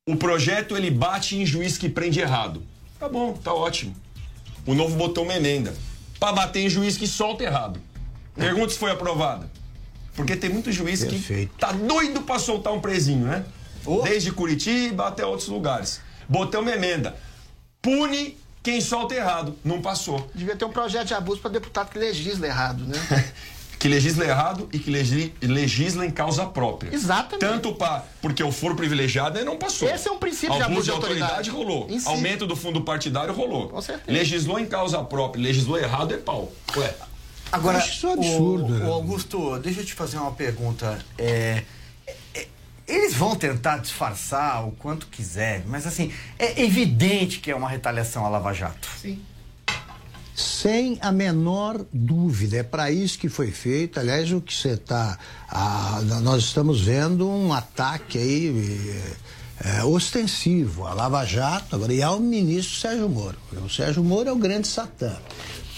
O 0.06 0.18
projeto 0.18 0.75
ele 0.75 0.92
bate 0.92 1.38
em 1.38 1.46
juiz 1.46 1.78
que 1.78 1.88
prende 1.88 2.20
errado. 2.20 2.62
Tá 3.00 3.08
bom, 3.08 3.32
tá 3.32 3.54
ótimo. 3.54 4.03
O 4.65 4.74
Novo 4.74 4.96
botou 4.96 5.24
uma 5.24 5.34
emenda 5.36 5.74
para 6.20 6.32
bater 6.34 6.62
em 6.62 6.70
juiz 6.70 6.98
que 6.98 7.08
solta 7.08 7.43
errado. 7.43 7.79
Pergunta 8.36 8.70
se 8.72 8.79
foi 8.79 8.91
aprovada. 8.91 9.50
Porque 10.15 10.36
tem 10.36 10.50
muito 10.50 10.72
juiz 10.72 11.03
Perfeito. 11.03 11.53
que 11.53 11.60
tá 11.60 11.72
doido 11.72 12.22
para 12.22 12.39
soltar 12.39 12.72
um 12.74 12.79
presinho, 12.79 13.25
né? 13.25 13.43
Desde 14.03 14.32
Curitiba 14.32 15.08
até 15.08 15.25
outros 15.25 15.50
lugares. 15.50 16.00
Botei 16.29 16.60
uma 16.60 16.72
emenda. 16.72 17.15
Pune 17.82 18.38
quem 18.62 18.79
solta 18.79 19.13
errado. 19.13 19.58
Não 19.63 19.82
passou. 19.82 20.29
Devia 20.34 20.55
ter 20.55 20.65
um 20.65 20.72
projeto 20.72 21.08
de 21.08 21.13
abuso 21.13 21.41
para 21.41 21.51
deputado 21.51 21.89
que 21.89 22.00
legisla 22.00 22.48
errado, 22.48 22.86
né? 22.86 22.98
Que 23.84 23.90
legisla 23.90 24.24
errado 24.24 24.70
e 24.72 24.80
que 24.80 24.90
legi- 24.90 25.34
legisla 25.42 26.06
em 26.06 26.10
causa 26.10 26.46
própria. 26.46 26.96
Exatamente. 26.96 27.42
Tanto 27.42 27.75
para 27.75 28.06
porque 28.22 28.42
eu 28.42 28.50
for 28.50 28.74
privilegiado 28.78 29.38
e 29.38 29.44
não 29.44 29.58
passou. 29.58 29.90
Esse 29.90 30.08
é 30.08 30.12
um 30.12 30.18
princípio 30.18 30.56
de 30.56 30.62
Abuso 30.62 30.80
de 30.80 30.86
de 30.86 30.92
autoridade, 30.92 31.50
autoridade. 31.50 31.50
rolou. 31.50 32.00
Si. 32.00 32.08
Aumento 32.08 32.48
do 32.48 32.56
fundo 32.56 32.80
partidário 32.80 33.34
rolou. 33.34 33.68
Com 33.68 33.82
certeza. 33.82 34.10
Legislou 34.18 34.58
em 34.58 34.66
causa 34.66 35.04
própria, 35.04 35.44
legislou 35.44 35.78
errado 35.78 36.13
é 36.13 36.18
pau. 36.18 36.50
Ué. 36.78 36.96
Agora, 37.52 37.78
Acho 37.80 37.90
isso 37.92 38.08
um 38.08 38.13
absurdo, 38.13 38.66
o, 38.74 38.80
né? 38.80 38.86
o 38.86 38.94
Augusto, 38.94 39.60
deixa 39.60 39.82
eu 39.82 39.86
te 39.86 39.94
fazer 39.94 40.16
uma 40.18 40.32
pergunta. 40.32 40.98
É, 41.18 41.63
é, 42.34 42.48
eles 42.88 43.13
vão 43.16 43.36
tentar 43.36 43.80
disfarçar 43.80 44.66
o 44.66 44.72
quanto 44.72 45.08
quiser, 45.08 45.63
mas 45.68 45.86
assim, 45.86 46.10
é 46.40 46.63
evidente 46.63 47.40
que 47.40 47.52
é 47.52 47.56
uma 47.56 47.68
retaliação 47.68 48.25
à 48.25 48.30
Lava 48.30 48.54
Jato. 48.54 48.88
Sim. 48.98 49.22
Sem 50.36 50.98
a 51.02 51.12
menor 51.12 51.86
dúvida. 51.94 52.58
É 52.58 52.63
para 52.63 52.92
isso 52.92 53.20
que 53.20 53.30
foi 53.30 53.52
feito. 53.52 54.00
Aliás, 54.00 54.32
o 54.32 54.42
que 54.42 54.54
você 54.54 54.70
está. 54.70 55.18
nós 56.22 56.44
estamos 56.44 56.82
vendo 56.82 57.30
um 57.30 57.54
ataque 57.54 58.18
aí 58.18 58.96
é, 59.63 59.80
é, 59.80 59.84
ostensivo 59.84 60.86
à 60.86 60.94
Lava 60.94 61.24
Jato 61.25 61.75
agora, 61.75 61.94
e 61.94 62.02
ao 62.02 62.20
ministro 62.20 62.80
Sérgio 62.80 63.08
Moro. 63.08 63.38
O 63.63 63.70
Sérgio 63.70 64.04
Moro 64.04 64.30
é 64.30 64.32
o 64.34 64.38
grande 64.38 64.68
satã. 64.68 65.16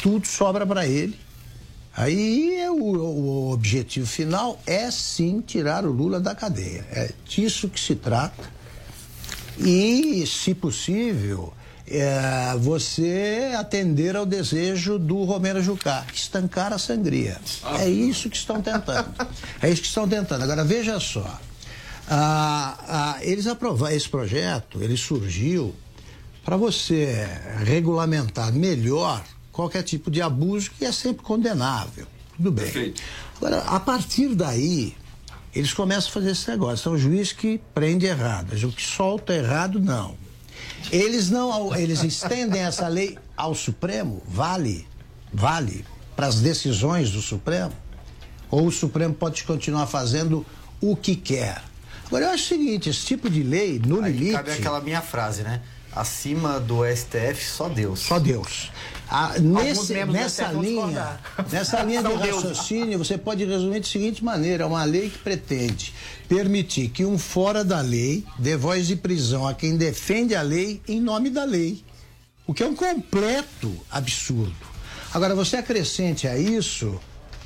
tudo 0.01 0.25
sobra 0.25 0.65
para 0.65 0.87
ele. 0.87 1.19
Aí 1.97 2.59
o, 2.69 2.73
o, 2.75 3.51
objetivo 3.53 4.05
final 4.05 4.59
é 4.65 4.91
sim 4.91 5.39
tirar 5.39 5.85
o 5.85 5.91
Lula 5.91 6.19
da 6.19 6.35
cadeia. 6.35 6.85
É 6.91 7.11
disso 7.25 7.69
que 7.69 7.79
se 7.79 7.95
trata. 7.95 8.43
E, 9.57 10.25
se 10.27 10.53
possível, 10.53 11.53
é, 11.87 12.55
você 12.57 13.53
atender 13.57 14.15
ao 14.15 14.25
desejo 14.25 14.97
do 14.97 15.23
Romero 15.23 15.61
Jucá, 15.61 16.05
estancar 16.13 16.73
a 16.73 16.77
sangria. 16.77 17.39
É 17.79 17.87
isso 17.87 18.29
que 18.29 18.37
estão 18.37 18.61
tentando. 18.61 19.13
É 19.61 19.69
isso 19.69 19.81
que 19.81 19.87
estão 19.87 20.07
tentando. 20.07 20.43
Agora, 20.43 20.63
veja 20.63 20.99
só. 20.99 21.39
Ah, 22.07 22.77
ah, 22.87 23.17
eles 23.21 23.47
aprovaram 23.47 23.95
esse 23.95 24.07
projeto, 24.07 24.81
ele 24.81 24.95
surgiu 24.95 25.73
para 26.43 26.55
você 26.55 27.27
regulamentar 27.63 28.53
melhor 28.53 29.23
qualquer 29.51 29.81
tipo 29.81 30.11
de 30.11 30.21
abuso 30.21 30.71
que 30.77 30.85
é 30.85 30.91
sempre 30.91 31.23
condenável. 31.23 32.05
Tudo 32.37 32.51
bem. 32.51 32.65
Perfeito. 32.65 33.01
Agora, 33.37 33.61
a 33.61 33.79
partir 33.79 34.35
daí, 34.35 34.95
eles 35.55 35.73
começam 35.73 36.09
a 36.09 36.13
fazer 36.13 36.31
esse 36.31 36.49
negócio. 36.49 36.77
São 36.77 36.93
o 36.93 36.97
juiz 36.97 37.31
que 37.31 37.59
prende 37.73 38.05
errado, 38.05 38.53
o 38.53 38.71
que 38.71 38.81
solta 38.83 39.33
errado, 39.33 39.79
não. 39.79 40.15
Eles 40.91 41.29
não, 41.29 41.75
eles 41.75 42.03
estendem 42.03 42.61
essa 42.61 42.87
lei 42.87 43.17
ao 43.35 43.53
Supremo, 43.55 44.21
vale, 44.27 44.87
vale 45.33 45.85
para 46.15 46.27
as 46.27 46.39
decisões 46.39 47.11
do 47.11 47.21
Supremo, 47.21 47.73
ou 48.49 48.67
o 48.67 48.71
Supremo 48.71 49.13
pode 49.13 49.43
continuar 49.43 49.87
fazendo 49.87 50.45
o 50.79 50.95
que 50.95 51.15
quer. 51.15 51.61
Agora 52.07 52.25
eu 52.25 52.29
acho 52.29 52.43
o 52.43 52.47
seguinte, 52.47 52.89
esse 52.89 53.05
tipo 53.05 53.29
de 53.29 53.43
lei, 53.43 53.81
no 53.83 54.03
Aí 54.03 54.11
limite. 54.11 54.33
Cabe 54.33 54.51
aquela 54.51 54.79
minha 54.79 55.01
frase, 55.01 55.41
né? 55.41 55.61
Acima 55.91 56.59
do 56.59 56.85
STF, 56.85 57.43
só 57.43 57.67
Deus. 57.67 57.99
Só 58.01 58.19
Deus. 58.19 58.71
Ah, 59.09 59.33
nesse, 59.39 59.93
nessa 60.05 60.51
linha, 60.51 61.19
nessa 61.51 61.83
linha 61.83 62.01
de 62.01 62.13
raciocínio, 62.13 62.97
você 62.97 63.17
pode 63.17 63.45
resumir 63.45 63.79
de 63.79 63.87
seguinte 63.87 64.23
maneira: 64.23 64.63
é 64.63 64.67
uma 64.67 64.83
lei 64.83 65.09
que 65.09 65.19
pretende 65.19 65.93
permitir 66.27 66.89
que 66.89 67.05
um 67.05 67.17
fora 67.17 67.63
da 67.63 67.81
lei 67.81 68.25
dê 68.39 68.57
voz 68.57 68.87
de 68.87 68.95
prisão 68.95 69.47
a 69.47 69.53
quem 69.53 69.77
defende 69.77 70.35
a 70.35 70.41
lei 70.41 70.81
em 70.87 70.99
nome 70.99 71.29
da 71.29 71.43
lei. 71.43 71.83
O 72.47 72.53
que 72.53 72.63
é 72.63 72.67
um 72.67 72.75
completo 72.75 73.75
absurdo. 73.91 74.55
Agora, 75.13 75.33
você 75.33 75.57
acrescente 75.57 76.27
a 76.27 76.37
isso 76.37 76.99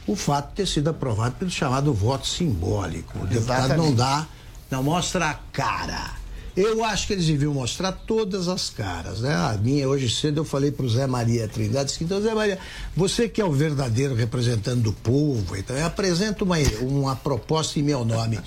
o 0.08 0.16
fato 0.16 0.50
de 0.50 0.56
ter 0.56 0.68
sido 0.68 0.90
aprovado 0.90 1.36
pelo 1.36 1.52
chamado 1.52 1.94
voto 1.94 2.28
simbólico. 2.28 3.20
O 3.20 3.28
deputado 3.28 3.78
não 3.78 3.94
dá, 3.94 4.28
não 4.72 4.82
mostra 4.82 5.30
a 5.30 5.34
cara 5.54 6.19
eu 6.56 6.84
acho 6.84 7.08
que 7.08 7.14
eles 7.14 7.26
deviam 7.26 7.54
mostrar 7.54 7.92
todas 7.92 8.48
as 8.48 8.70
caras, 8.70 9.22
né? 9.22 9.34
A 9.34 9.58
minha, 9.62 9.88
hoje 9.88 10.10
cedo, 10.10 10.42
eu 10.42 10.46
falei 10.46 10.72
para 10.72 10.86
o 10.86 10.90
Zé 10.90 11.08
Maria 11.08 11.48
Trindade, 11.48 11.96
então, 12.02 12.22
Zé 12.22 12.34
Maria, 12.34 12.60
você 12.96 13.30
que 13.30 13.42
é 13.42 13.46
o 13.46 13.52
verdadeiro 13.52 14.16
representante 14.16 14.82
do 14.82 14.94
povo, 14.94 15.56
então 15.56 15.76
eu 15.76 15.86
apresento 15.86 16.44
uma, 16.44 16.58
uma 16.82 17.16
proposta 17.16 17.80
em 17.80 17.84
meu 17.84 18.04
nome. 18.04 18.40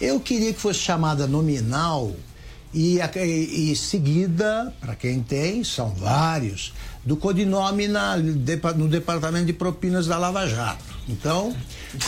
Eu 0.00 0.20
queria 0.20 0.52
que 0.52 0.60
fosse 0.60 0.80
chamada 0.80 1.26
nominal 1.26 2.14
e, 2.72 2.98
e, 2.98 3.72
e 3.72 3.76
seguida, 3.76 4.72
para 4.80 4.94
quem 4.94 5.22
tem, 5.22 5.64
são 5.64 5.90
vários, 5.90 6.72
do 7.04 7.16
codinome 7.16 7.88
na, 7.88 8.16
no 8.16 8.88
Departamento 8.88 9.46
de 9.46 9.52
Propinas 9.52 10.06
da 10.06 10.18
Lava 10.18 10.46
Jato. 10.46 10.84
Então, 11.08 11.54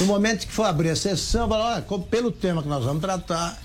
no 0.01 0.07
momento 0.07 0.47
que 0.47 0.53
for 0.53 0.65
abrir 0.65 0.91
a 0.91 0.97
sessão, 0.97 1.49
olha, 1.51 1.85
pelo 2.11 2.31
tema 2.31 2.63
que 2.63 2.69
nós 2.69 2.85
vamos 2.85 3.01
tratar, 3.01 3.61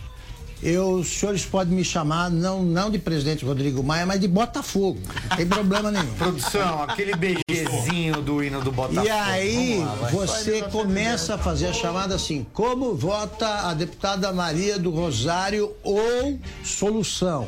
eu, 0.62 0.92
os 0.94 1.08
senhores 1.08 1.46
podem 1.46 1.76
me 1.76 1.84
chamar 1.84 2.30
não, 2.30 2.64
não 2.64 2.90
de 2.90 2.98
presidente 2.98 3.46
Rodrigo 3.46 3.84
Maia, 3.84 4.06
mas 4.06 4.20
de 4.20 4.28
Botafogo. 4.28 5.00
Não 5.30 5.38
tem 5.38 5.48
problema 5.48 5.92
nenhum. 5.92 6.14
Produção, 6.18 6.84
aquele 6.84 7.14
beijezinho 7.16 8.22
do 8.22 8.44
hino 8.44 8.62
do 8.62 8.72
Botafogo. 8.72 9.06
E 9.06 9.10
aí 9.10 9.80
lá, 9.80 10.10
você 10.10 10.64
começa 10.64 11.36
a 11.36 11.38
fazer 11.38 11.68
a 11.68 11.74
chamada 11.74 12.16
assim: 12.16 12.46
como 12.54 12.96
vota 12.96 13.70
a 13.70 13.74
deputada 13.74 14.32
Maria 14.34 14.80
do 14.80 14.90
Rosário 14.90 15.72
ou 15.84 16.40
solução? 16.64 17.48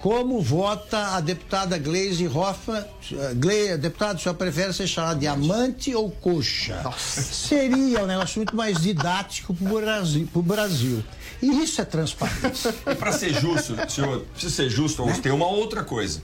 Como 0.00 0.40
vota 0.40 1.16
a 1.16 1.20
deputada 1.20 1.78
Gleise 1.78 2.28
Hoffmann? 2.28 2.84
Gle, 3.36 3.76
deputado, 3.78 4.18
o 4.18 4.20
senhor 4.20 4.34
prefere 4.34 4.72
ser 4.72 4.86
chamado 4.86 5.18
de 5.18 5.26
amante 5.26 5.94
ou 5.94 6.10
coxa? 6.10 6.80
Nossa. 6.82 7.22
Seria 7.22 8.02
um 8.02 8.06
negócio 8.06 8.38
muito 8.38 8.54
mais 8.54 8.80
didático 8.80 9.54
para 9.54 9.72
o 9.72 9.80
Brasil, 9.80 10.28
Brasil. 10.34 11.04
E 11.42 11.62
isso 11.62 11.80
é 11.80 11.84
transparência. 11.84 12.74
E 12.86 12.94
para 12.94 13.12
ser 13.12 13.34
justo, 13.34 13.74
senhor, 13.88 14.20
precisa 14.32 14.54
ser 14.54 14.70
justo, 14.70 15.04
né? 15.04 15.18
tem 15.22 15.32
uma 15.32 15.48
outra 15.48 15.82
coisa. 15.82 16.22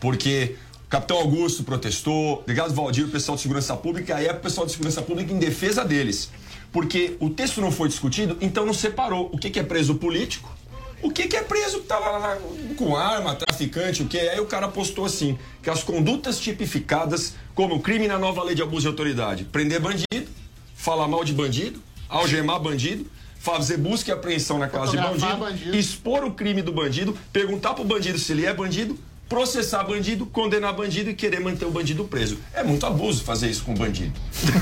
Porque 0.00 0.56
o 0.86 0.88
capitão 0.88 1.18
Augusto 1.18 1.64
protestou, 1.64 2.42
delegado 2.46 2.72
Valdir, 2.74 3.04
o 3.04 3.08
pessoal 3.08 3.36
de 3.36 3.42
segurança 3.42 3.76
pública, 3.76 4.16
aí 4.16 4.26
é 4.26 4.32
o 4.32 4.40
pessoal 4.40 4.66
de 4.66 4.72
segurança 4.72 5.02
pública 5.02 5.32
em 5.32 5.38
defesa 5.38 5.84
deles. 5.84 6.30
Porque 6.72 7.16
o 7.20 7.30
texto 7.30 7.60
não 7.60 7.70
foi 7.70 7.88
discutido, 7.88 8.36
então 8.40 8.64
não 8.64 8.74
separou 8.74 9.30
o 9.32 9.38
que, 9.38 9.50
que 9.50 9.58
é 9.58 9.62
preso 9.62 9.94
político, 9.96 10.54
o 11.02 11.10
que, 11.10 11.28
que 11.28 11.36
é 11.36 11.42
preso 11.42 11.80
que 11.80 11.86
tá 11.86 11.98
lá, 11.98 12.18
lá, 12.18 12.38
com 12.76 12.96
arma, 12.96 13.34
traficante, 13.34 14.02
o 14.02 14.06
que? 14.06 14.18
Aí 14.18 14.40
o 14.40 14.46
cara 14.46 14.68
postou 14.68 15.04
assim, 15.04 15.38
que 15.62 15.70
as 15.70 15.82
condutas 15.82 16.38
tipificadas 16.38 17.34
como 17.54 17.80
crime 17.80 18.08
na 18.08 18.18
nova 18.18 18.42
lei 18.42 18.54
de 18.54 18.62
abuso 18.62 18.82
de 18.82 18.88
autoridade, 18.88 19.44
prender 19.44 19.80
bandido, 19.80 20.28
falar 20.74 21.08
mal 21.08 21.24
de 21.24 21.32
bandido, 21.32 21.82
algemar 22.08 22.60
bandido, 22.60 23.06
fazer 23.38 23.76
busca 23.76 24.10
e 24.10 24.14
apreensão 24.14 24.58
na 24.58 24.68
casa 24.68 24.92
de 24.92 24.96
bandido, 24.96 25.36
bandido, 25.36 25.76
expor 25.76 26.24
o 26.24 26.32
crime 26.32 26.62
do 26.62 26.72
bandido, 26.72 27.16
perguntar 27.32 27.74
pro 27.74 27.84
bandido 27.84 28.18
se 28.18 28.32
ele 28.32 28.44
é 28.44 28.52
bandido, 28.52 28.98
processar 29.28 29.84
bandido, 29.84 30.24
condenar 30.26 30.72
bandido 30.72 31.10
e 31.10 31.14
querer 31.14 31.40
manter 31.40 31.66
o 31.66 31.70
bandido 31.70 32.04
preso. 32.04 32.38
É 32.54 32.64
muito 32.64 32.86
abuso 32.86 33.22
fazer 33.22 33.50
isso 33.50 33.62
com 33.62 33.72
o 33.72 33.76
bandido. 33.76 34.18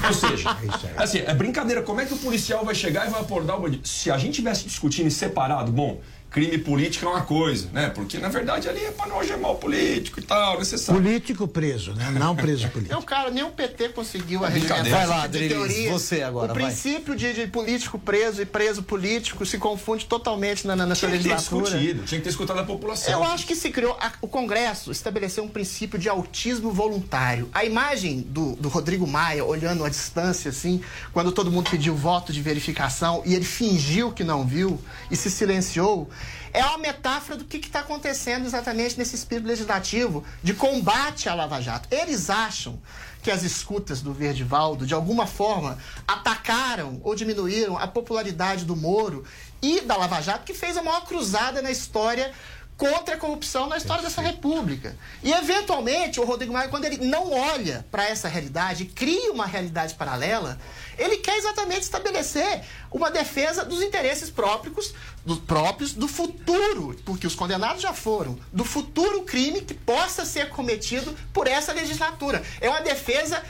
Ou 0.06 0.12
seja, 0.12 0.56
é 0.96 1.02
assim, 1.02 1.18
é 1.18 1.32
brincadeira. 1.32 1.82
Como 1.82 2.00
é 2.00 2.04
que 2.04 2.14
o 2.14 2.18
policial 2.18 2.64
vai 2.64 2.74
chegar 2.74 3.06
e 3.06 3.10
vai 3.10 3.20
abordar 3.20 3.56
o 3.56 3.62
bandido? 3.62 3.86
Se 3.86 4.10
a 4.10 4.18
gente 4.18 4.34
tivesse 4.34 4.64
discutindo 4.64 5.10
separado, 5.10 5.70
bom, 5.70 6.00
crime 6.30 6.58
político 6.58 7.06
é 7.06 7.08
uma 7.08 7.22
coisa, 7.22 7.68
né? 7.72 7.88
Porque 7.88 8.18
na 8.18 8.28
verdade 8.28 8.68
ali 8.68 8.84
é 8.84 8.90
para 8.90 9.06
não 9.06 9.16
algemar 9.16 9.52
o 9.52 9.56
político 9.56 10.20
e 10.20 10.22
tal, 10.22 10.58
necessário. 10.58 11.00
Político 11.00 11.48
preso, 11.48 11.94
né? 11.94 12.10
Não 12.10 12.36
preso 12.36 12.68
político. 12.70 12.94
Não, 12.94 13.02
cara, 13.02 13.30
nem 13.30 13.42
o 13.44 13.50
PT 13.50 13.90
conseguiu 13.90 14.44
arregimentar. 14.44 14.88
Vai 14.88 15.06
lá, 15.06 15.22
Adriles, 15.22 15.88
você 15.88 16.22
agora. 16.22 16.52
O 16.52 16.54
princípio 16.54 17.16
de, 17.16 17.32
de, 17.32 17.46
político 17.46 17.98
preso 17.98 18.42
e 18.42 18.46
preso 18.46 18.82
político 18.82 19.46
se 19.46 19.58
confunde 19.58 20.04
totalmente 20.06 20.66
na, 20.66 20.76
na, 20.76 20.86
nessa 20.86 21.06
tinha 21.06 21.12
legislatura. 21.12 21.64
Que 21.64 21.70
ter 21.70 21.78
discutido, 21.78 22.06
tinha 22.06 22.18
que 22.18 22.24
ter 22.24 22.30
escutado 22.30 22.60
a 22.60 22.64
população. 22.64 23.12
Eu 23.14 23.24
acho 23.24 23.46
que 23.46 23.54
se 23.54 23.70
criou. 23.70 23.96
A, 24.00 24.12
o 24.20 24.28
Congresso 24.28 24.92
estabeleceu 24.92 25.44
um 25.44 25.48
princípio 25.48 25.98
de 25.98 26.08
autismo 26.08 26.70
voluntário. 26.70 27.48
A 27.52 27.64
imagem 27.64 28.20
do, 28.20 28.56
do 28.56 28.68
Rodrigo 28.68 29.06
Maia 29.06 29.44
olhando 29.44 29.84
à 29.84 29.88
distância, 29.88 30.50
assim, 30.50 30.80
quando 31.12 31.32
todo 31.32 31.50
mundo 31.50 31.70
pediu 31.70 31.94
voto 31.94 32.32
de 32.32 32.42
verificação 32.42 33.22
e 33.24 33.34
ele 33.34 33.44
fingiu 33.44 34.12
que 34.12 34.24
não 34.24 34.46
viu 34.46 34.78
e 35.10 35.16
se 35.16 35.30
silenciou 35.30 36.08
é 36.56 36.64
uma 36.64 36.78
metáfora 36.78 37.36
do 37.36 37.44
que 37.44 37.58
está 37.58 37.80
acontecendo 37.80 38.46
exatamente 38.46 38.96
nesse 38.96 39.14
espírito 39.14 39.46
legislativo 39.46 40.24
de 40.42 40.54
combate 40.54 41.28
à 41.28 41.34
Lava 41.34 41.60
Jato. 41.60 41.86
Eles 41.94 42.30
acham 42.30 42.80
que 43.22 43.30
as 43.30 43.42
escutas 43.42 44.00
do 44.00 44.14
Verdivaldo, 44.14 44.86
de 44.86 44.94
alguma 44.94 45.26
forma, 45.26 45.76
atacaram 46.08 46.98
ou 47.04 47.14
diminuíram 47.14 47.76
a 47.76 47.86
popularidade 47.86 48.64
do 48.64 48.74
Moro 48.74 49.22
e 49.60 49.82
da 49.82 49.98
Lava 49.98 50.22
Jato, 50.22 50.44
que 50.44 50.54
fez 50.54 50.78
a 50.78 50.82
maior 50.82 51.04
cruzada 51.04 51.60
na 51.60 51.70
história 51.70 52.32
contra 52.76 53.14
a 53.14 53.18
corrupção 53.18 53.68
na 53.68 53.78
história 53.78 54.02
dessa 54.02 54.20
república. 54.20 54.96
E, 55.22 55.32
eventualmente, 55.32 56.20
o 56.20 56.24
Rodrigo 56.24 56.52
Maia, 56.52 56.68
quando 56.68 56.84
ele 56.84 56.98
não 57.06 57.32
olha 57.32 57.86
para 57.90 58.06
essa 58.06 58.28
realidade, 58.28 58.84
cria 58.84 59.32
uma 59.32 59.46
realidade 59.46 59.94
paralela, 59.94 60.58
ele 60.98 61.16
quer 61.16 61.36
exatamente 61.36 61.82
estabelecer 61.82 62.62
uma 62.90 63.10
defesa 63.10 63.64
dos 63.64 63.82
interesses 63.82 64.30
próprios, 64.30 64.94
dos 65.24 65.38
próprios 65.38 65.94
do 65.94 66.06
futuro, 66.06 66.94
porque 67.04 67.26
os 67.26 67.34
condenados 67.34 67.82
já 67.82 67.94
foram, 67.94 68.38
do 68.52 68.64
futuro 68.64 69.22
crime 69.22 69.62
que 69.62 69.74
possa 69.74 70.24
ser 70.24 70.50
cometido 70.50 71.16
por 71.32 71.46
essa 71.46 71.72
legislatura. 71.72 72.42
É 72.60 72.68
uma 72.68 72.80
defesa 72.80 73.42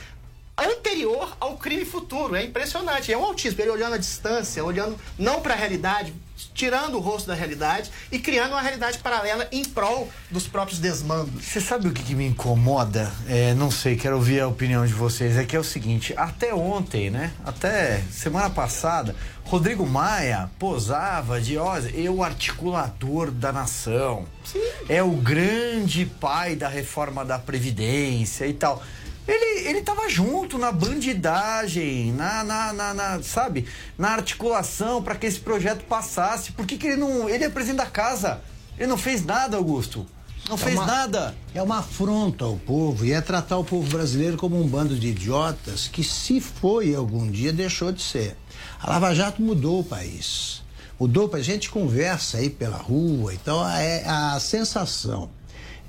anterior 0.56 1.36
ao 1.38 1.56
crime 1.56 1.84
futuro. 1.84 2.34
É 2.34 2.42
impressionante. 2.42 3.12
É 3.12 3.18
um 3.18 3.24
autismo. 3.24 3.60
Ele 3.60 3.70
olhando 3.70 3.94
à 3.94 3.98
distância, 3.98 4.64
olhando 4.64 4.98
não 5.18 5.40
para 5.40 5.54
a 5.54 5.56
realidade, 5.56 6.14
tirando 6.54 6.96
o 6.96 7.00
rosto 7.00 7.26
da 7.26 7.34
realidade 7.34 7.90
e 8.10 8.18
criando 8.18 8.52
uma 8.52 8.60
realidade 8.60 8.98
paralela 8.98 9.48
em 9.50 9.64
prol 9.64 10.10
dos 10.30 10.46
próprios 10.46 10.78
desmandos. 10.78 11.44
Você 11.44 11.60
sabe 11.60 11.88
o 11.88 11.92
que, 11.92 12.02
que 12.02 12.14
me 12.14 12.26
incomoda? 12.26 13.12
É, 13.28 13.54
não 13.54 13.70
sei, 13.70 13.96
quero 13.96 14.16
ouvir 14.16 14.40
a 14.40 14.48
opinião 14.48 14.86
de 14.86 14.92
vocês. 14.92 15.36
É 15.36 15.44
que 15.44 15.56
é 15.56 15.58
o 15.58 15.64
seguinte: 15.64 16.14
até 16.16 16.54
ontem, 16.54 17.10
né? 17.10 17.32
Até 17.44 18.02
semana 18.10 18.50
passada, 18.50 19.14
Rodrigo 19.44 19.86
Maia 19.86 20.50
posava 20.58 21.40
de 21.40 21.56
ó, 21.56 21.78
eu 21.94 22.16
o 22.16 22.24
articulador 22.24 23.30
da 23.30 23.52
nação. 23.52 24.26
Sim. 24.44 24.60
É 24.88 25.02
o 25.02 25.12
grande 25.12 26.06
pai 26.06 26.56
da 26.56 26.68
reforma 26.68 27.24
da 27.24 27.38
Previdência 27.38 28.46
e 28.46 28.52
tal. 28.52 28.82
Ele, 29.26 29.68
ele 29.68 29.82
tava 29.82 30.08
junto 30.08 30.56
na 30.56 30.70
bandidagem, 30.70 32.12
na, 32.12 32.44
na, 32.44 32.72
na, 32.72 32.94
na 32.94 33.22
sabe, 33.22 33.66
na 33.98 34.10
articulação 34.10 35.02
para 35.02 35.16
que 35.16 35.26
esse 35.26 35.40
projeto 35.40 35.84
passasse. 35.84 36.52
Por 36.52 36.64
que, 36.66 36.76
que 36.76 36.86
ele 36.86 36.96
não. 36.96 37.28
Ele 37.28 37.44
é 37.44 37.48
presidente 37.48 37.78
da 37.78 37.86
casa. 37.86 38.40
Ele 38.78 38.86
não 38.86 38.96
fez 38.96 39.24
nada, 39.24 39.56
Augusto. 39.56 40.06
Não 40.48 40.54
é 40.54 40.58
fez 40.58 40.76
uma, 40.76 40.86
nada. 40.86 41.34
É 41.52 41.60
uma 41.60 41.78
afronta 41.78 42.44
ao 42.44 42.56
povo 42.56 43.04
e 43.04 43.12
é 43.12 43.20
tratar 43.20 43.58
o 43.58 43.64
povo 43.64 43.88
brasileiro 43.88 44.36
como 44.36 44.60
um 44.60 44.68
bando 44.68 44.94
de 44.94 45.08
idiotas 45.08 45.88
que, 45.88 46.04
se 46.04 46.40
foi 46.40 46.94
algum 46.94 47.28
dia, 47.28 47.52
deixou 47.52 47.90
de 47.90 48.02
ser. 48.02 48.36
A 48.80 48.90
Lava 48.90 49.12
Jato 49.12 49.42
mudou 49.42 49.80
o 49.80 49.84
país. 49.84 50.62
Mudou, 51.00 51.28
a 51.34 51.40
gente 51.40 51.68
conversa 51.68 52.38
aí 52.38 52.48
pela 52.48 52.76
rua, 52.76 53.34
então 53.34 53.68
é 53.68 54.02
a 54.06 54.38
sensação 54.40 55.28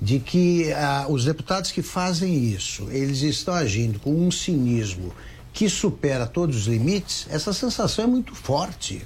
de 0.00 0.20
que 0.20 0.72
ah, 0.72 1.06
os 1.08 1.24
deputados 1.24 1.70
que 1.70 1.82
fazem 1.82 2.44
isso, 2.44 2.88
eles 2.90 3.22
estão 3.22 3.54
agindo 3.54 3.98
com 3.98 4.14
um 4.14 4.30
cinismo 4.30 5.12
que 5.52 5.68
supera 5.68 6.26
todos 6.26 6.56
os 6.56 6.66
limites, 6.66 7.26
essa 7.30 7.52
sensação 7.52 8.04
é 8.04 8.08
muito 8.08 8.34
forte. 8.34 9.04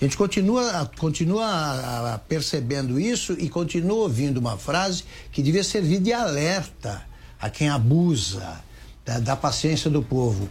A 0.00 0.04
gente 0.04 0.16
continua, 0.16 0.90
continua 0.96 2.18
percebendo 2.26 2.98
isso 2.98 3.34
e 3.38 3.50
continua 3.50 3.98
ouvindo 3.98 4.38
uma 4.38 4.56
frase 4.56 5.04
que 5.30 5.42
devia 5.42 5.62
servir 5.62 6.00
de 6.00 6.10
alerta 6.10 7.02
a 7.38 7.50
quem 7.50 7.68
abusa 7.68 8.62
da, 9.04 9.18
da 9.18 9.36
paciência 9.36 9.90
do 9.90 10.02
povo. 10.02 10.48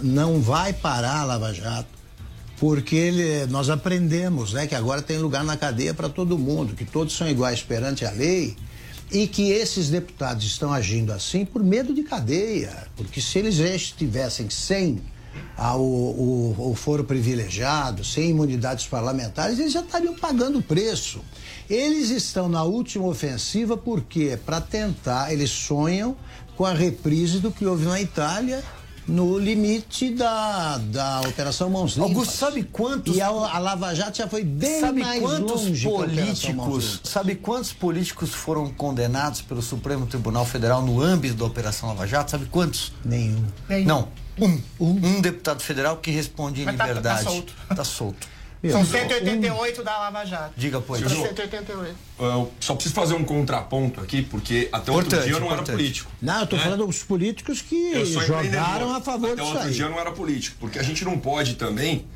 Não 0.00 0.40
vai 0.40 0.72
parar 0.72 1.22
a 1.22 1.24
Lava 1.24 1.52
Jato, 1.52 1.88
porque 2.56 2.94
ele, 2.94 3.46
nós 3.46 3.68
aprendemos 3.68 4.52
né, 4.52 4.68
que 4.68 4.76
agora 4.76 5.02
tem 5.02 5.18
lugar 5.18 5.42
na 5.42 5.56
cadeia 5.56 5.92
para 5.92 6.08
todo 6.08 6.38
mundo, 6.38 6.74
que 6.76 6.84
todos 6.84 7.16
são 7.16 7.28
iguais 7.28 7.62
perante 7.62 8.04
a 8.04 8.12
lei 8.12 8.56
e 9.10 9.26
que 9.26 9.50
esses 9.50 9.88
deputados 9.88 10.44
estão 10.44 10.72
agindo 10.72 11.12
assim 11.12 11.44
por 11.44 11.62
medo 11.62 11.94
de 11.94 12.02
cadeia, 12.02 12.86
porque 12.96 13.20
se 13.20 13.38
eles 13.38 13.58
estivessem 13.58 14.50
sem 14.50 15.00
ah, 15.56 15.76
o, 15.76 16.70
o 16.70 16.74
foro 16.74 17.04
privilegiado, 17.04 18.04
sem 18.04 18.30
imunidades 18.30 18.86
parlamentares, 18.86 19.58
eles 19.58 19.72
já 19.72 19.80
estariam 19.80 20.14
pagando 20.14 20.58
o 20.58 20.62
preço. 20.62 21.20
Eles 21.68 22.10
estão 22.10 22.48
na 22.48 22.62
última 22.62 23.06
ofensiva 23.06 23.76
porque 23.76 24.38
para 24.44 24.60
tentar, 24.60 25.32
eles 25.32 25.50
sonham 25.50 26.16
com 26.56 26.64
a 26.64 26.72
reprise 26.72 27.40
do 27.40 27.50
que 27.50 27.66
houve 27.66 27.84
na 27.84 28.00
Itália 28.00 28.62
no 29.06 29.38
limite 29.38 30.10
da, 30.10 30.78
da 30.78 31.20
Operação 31.22 31.68
Mãos 31.70 31.94
Limpas. 31.96 32.10
Augusto, 32.10 32.36
sabe 32.36 32.62
quantos... 32.64 33.16
E 33.16 33.20
a, 33.20 33.28
a 33.28 33.58
Lava 33.58 33.94
Jato 33.94 34.18
já 34.18 34.28
foi 34.28 34.44
bem 34.44 34.80
sabe 34.80 35.00
mais 35.00 35.20
quantos 35.20 35.66
longe 35.66 35.88
políticos, 35.88 37.00
Sabe 37.04 37.34
quantos 37.34 37.72
políticos 37.72 38.30
foram 38.30 38.70
condenados 38.70 39.40
pelo 39.42 39.60
Supremo 39.62 40.06
Tribunal 40.06 40.44
Federal 40.46 40.82
no 40.82 41.00
âmbito 41.00 41.34
da 41.34 41.44
Operação 41.44 41.88
Lava 41.90 42.06
Jato? 42.06 42.30
Sabe 42.30 42.46
quantos? 42.46 42.92
Nenhum. 43.04 43.44
Nenhum. 43.68 43.86
Não, 43.86 44.08
um. 44.40 44.60
Um, 44.80 45.06
um 45.06 45.20
deputado 45.20 45.62
federal 45.62 45.98
que 45.98 46.10
responde 46.10 46.62
em 46.62 46.64
Mas 46.64 46.76
tá- 46.76 46.84
tá 46.84 46.88
liberdade. 46.88 47.24
solto. 47.24 47.52
Tá 47.74 47.84
solto. 47.84 48.33
São 48.70 48.84
188 48.84 49.82
da 49.82 49.98
Lava 49.98 50.24
Jato. 50.24 50.52
Diga, 50.56 50.80
pois. 50.80 51.00
São 51.00 51.10
188. 51.10 51.94
Eu 52.18 52.52
só 52.60 52.74
preciso 52.74 52.94
fazer 52.94 53.14
um 53.14 53.24
contraponto 53.24 54.00
aqui, 54.00 54.22
porque 54.22 54.68
até 54.72 54.90
outro 54.90 55.06
Importante, 55.08 55.24
dia 55.26 55.32
eu 55.36 55.40
não 55.40 55.46
era 55.46 55.54
importante. 55.56 55.76
político. 55.76 56.10
Não, 56.22 56.40
eu 56.40 56.46
tô 56.46 56.56
né? 56.56 56.62
falando 56.62 56.86
dos 56.86 57.02
políticos 57.02 57.60
que 57.62 58.04
jogaram 58.04 58.94
a 58.94 59.00
favor 59.00 59.32
Até 59.32 59.42
disso 59.42 59.52
outro 59.54 59.68
aí. 59.68 59.74
dia 59.74 59.84
eu 59.84 59.90
não 59.90 59.98
era 60.00 60.12
político, 60.12 60.56
porque 60.60 60.78
a 60.78 60.82
gente 60.82 61.04
não 61.04 61.18
pode 61.18 61.54
também 61.54 62.06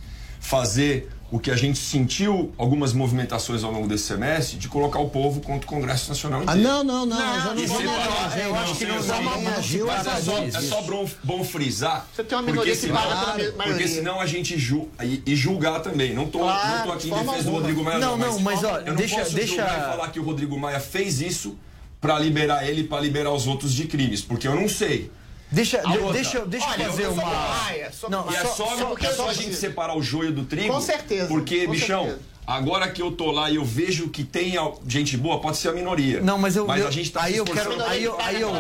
fazer 0.41 1.09
o 1.31 1.39
que 1.39 1.51
a 1.51 1.57
gente 1.57 1.79
sentiu 1.79 2.53
algumas 2.57 2.95
movimentações 2.95 3.63
ao 3.63 3.71
longo 3.71 3.87
desse 3.87 4.05
semestre 4.05 4.57
de 4.57 4.67
colocar 4.67 4.99
o 4.99 5.11
povo 5.11 5.41
contra 5.43 5.67
o 5.67 5.69
Congresso 5.69 6.09
Nacional 6.09 6.41
Ah, 6.41 6.43
inteiro. 6.45 6.63
não, 6.63 6.83
não, 6.85 7.05
não, 7.07 7.35
eu 7.35 7.41
já 7.43 7.55
não 7.55 7.63
E 7.63 7.67
vou 7.67 7.81
separar- 7.81 8.39
eu 8.39 8.55
acho 8.55 8.75
que 8.77 8.87
não 8.87 9.07
dá 9.07 9.17
uma 9.19 9.51
agiu 9.57 9.87
Mas 9.87 10.07
é 10.07 10.21
só, 10.63 10.79
é 10.79 10.83
bom, 10.85 11.09
bom 11.23 11.45
frisar. 11.45 12.09
Você 12.15 12.25
tem 12.25 12.39
uma 12.39 12.45
porque 12.45 12.53
minoria 12.53 12.73
que 12.75 12.81
senão- 12.81 13.03
pela 13.03 13.65
Porque 13.65 13.89
senão 13.89 14.21
a 14.21 14.27
gente 14.27 14.59
ju, 14.59 14.89
e, 15.03 15.23
e 15.27 15.37
julgar 15.37 15.81
também. 15.81 16.15
Não 16.15 16.27
tô, 16.27 16.39
Claro, 16.39 16.79
não 16.79 16.87
tô 16.87 16.93
aqui 16.93 17.09
em 17.09 17.11
defesa 17.11 17.27
do 17.27 17.37
alguma. 17.37 17.59
Rodrigo 17.59 17.85
Maia, 17.85 17.99
Não, 17.99 18.17
não. 18.17 18.33
não, 18.33 18.41
mas, 18.41 18.65
ó, 18.65 18.79
eu 18.79 18.87
não 18.87 18.95
deixa- 18.97 19.17
posso 19.19 19.35
deixa- 19.35 19.49
julgar 19.57 19.79
e 19.79 19.91
falar 19.91 20.09
que 20.11 20.19
o 20.19 20.23
Rodrigo 20.23 20.59
Maia 20.59 20.81
fez 20.81 21.21
isso 21.21 21.59
pra 22.01 22.19
liberar 22.19 22.67
ele, 22.67 22.85
pra 22.85 23.01
liberar 23.01 23.33
os 23.33 23.47
outros 23.47 23.75
de 23.75 23.85
crimes, 23.87 24.23
porque 24.23 24.49
eu 24.49 24.55
não 24.55 24.69
sei. 24.69 25.11
Deixa, 25.51 25.79
de- 25.81 26.13
deixa, 26.13 26.45
deixa 26.45 26.67
eu 26.67 26.73
Olha, 26.73 26.85
fazer 26.91 27.03
eu 27.05 27.15
sou 27.15 27.23
uma. 27.25 27.31
Maia, 27.33 27.91
Não, 28.11 28.31
E 28.31 28.35
é 28.37 28.41
só, 28.41 28.47
só- 28.49 28.77
só 28.77 28.85
porque 28.87 29.07
é 29.07 29.13
só 29.13 29.29
a 29.29 29.33
gente 29.33 29.55
separar 29.55 29.97
o 29.97 30.03
joio 30.03 30.33
do 30.33 30.45
trigo. 30.45 30.73
Com 30.73 30.81
certeza, 30.81 31.29
Porque, 31.29 31.65
com 31.65 31.73
bichão, 31.73 32.03
certeza. 32.05 32.21
agora 32.47 32.89
que 32.91 33.01
eu 33.01 33.13
tô 33.13 33.31
lá 33.31 33.51
e 33.51 33.57
eu 33.57 33.65
vejo 33.65 34.09
que 34.11 34.25
tem 34.25 34.55
gente 34.87 35.17
boa, 35.17 35.41
pode 35.41 35.57
ser 35.57 35.69
a 35.69 35.73
minoria. 35.73 36.21
Não, 36.21 36.39
mas 36.39 36.55
eu, 36.55 36.67
Mas 36.67 36.83
eu- 36.83 36.89
a 36.89 36.91
gente 36.91 37.11
tá 37.13 37.23
aí 37.23 37.37
eu 37.37 37.45
quero, 37.45 37.83
aí 37.83 38.05
eu, 38.05 38.21
aí 38.21 38.41
eu, 38.41 38.51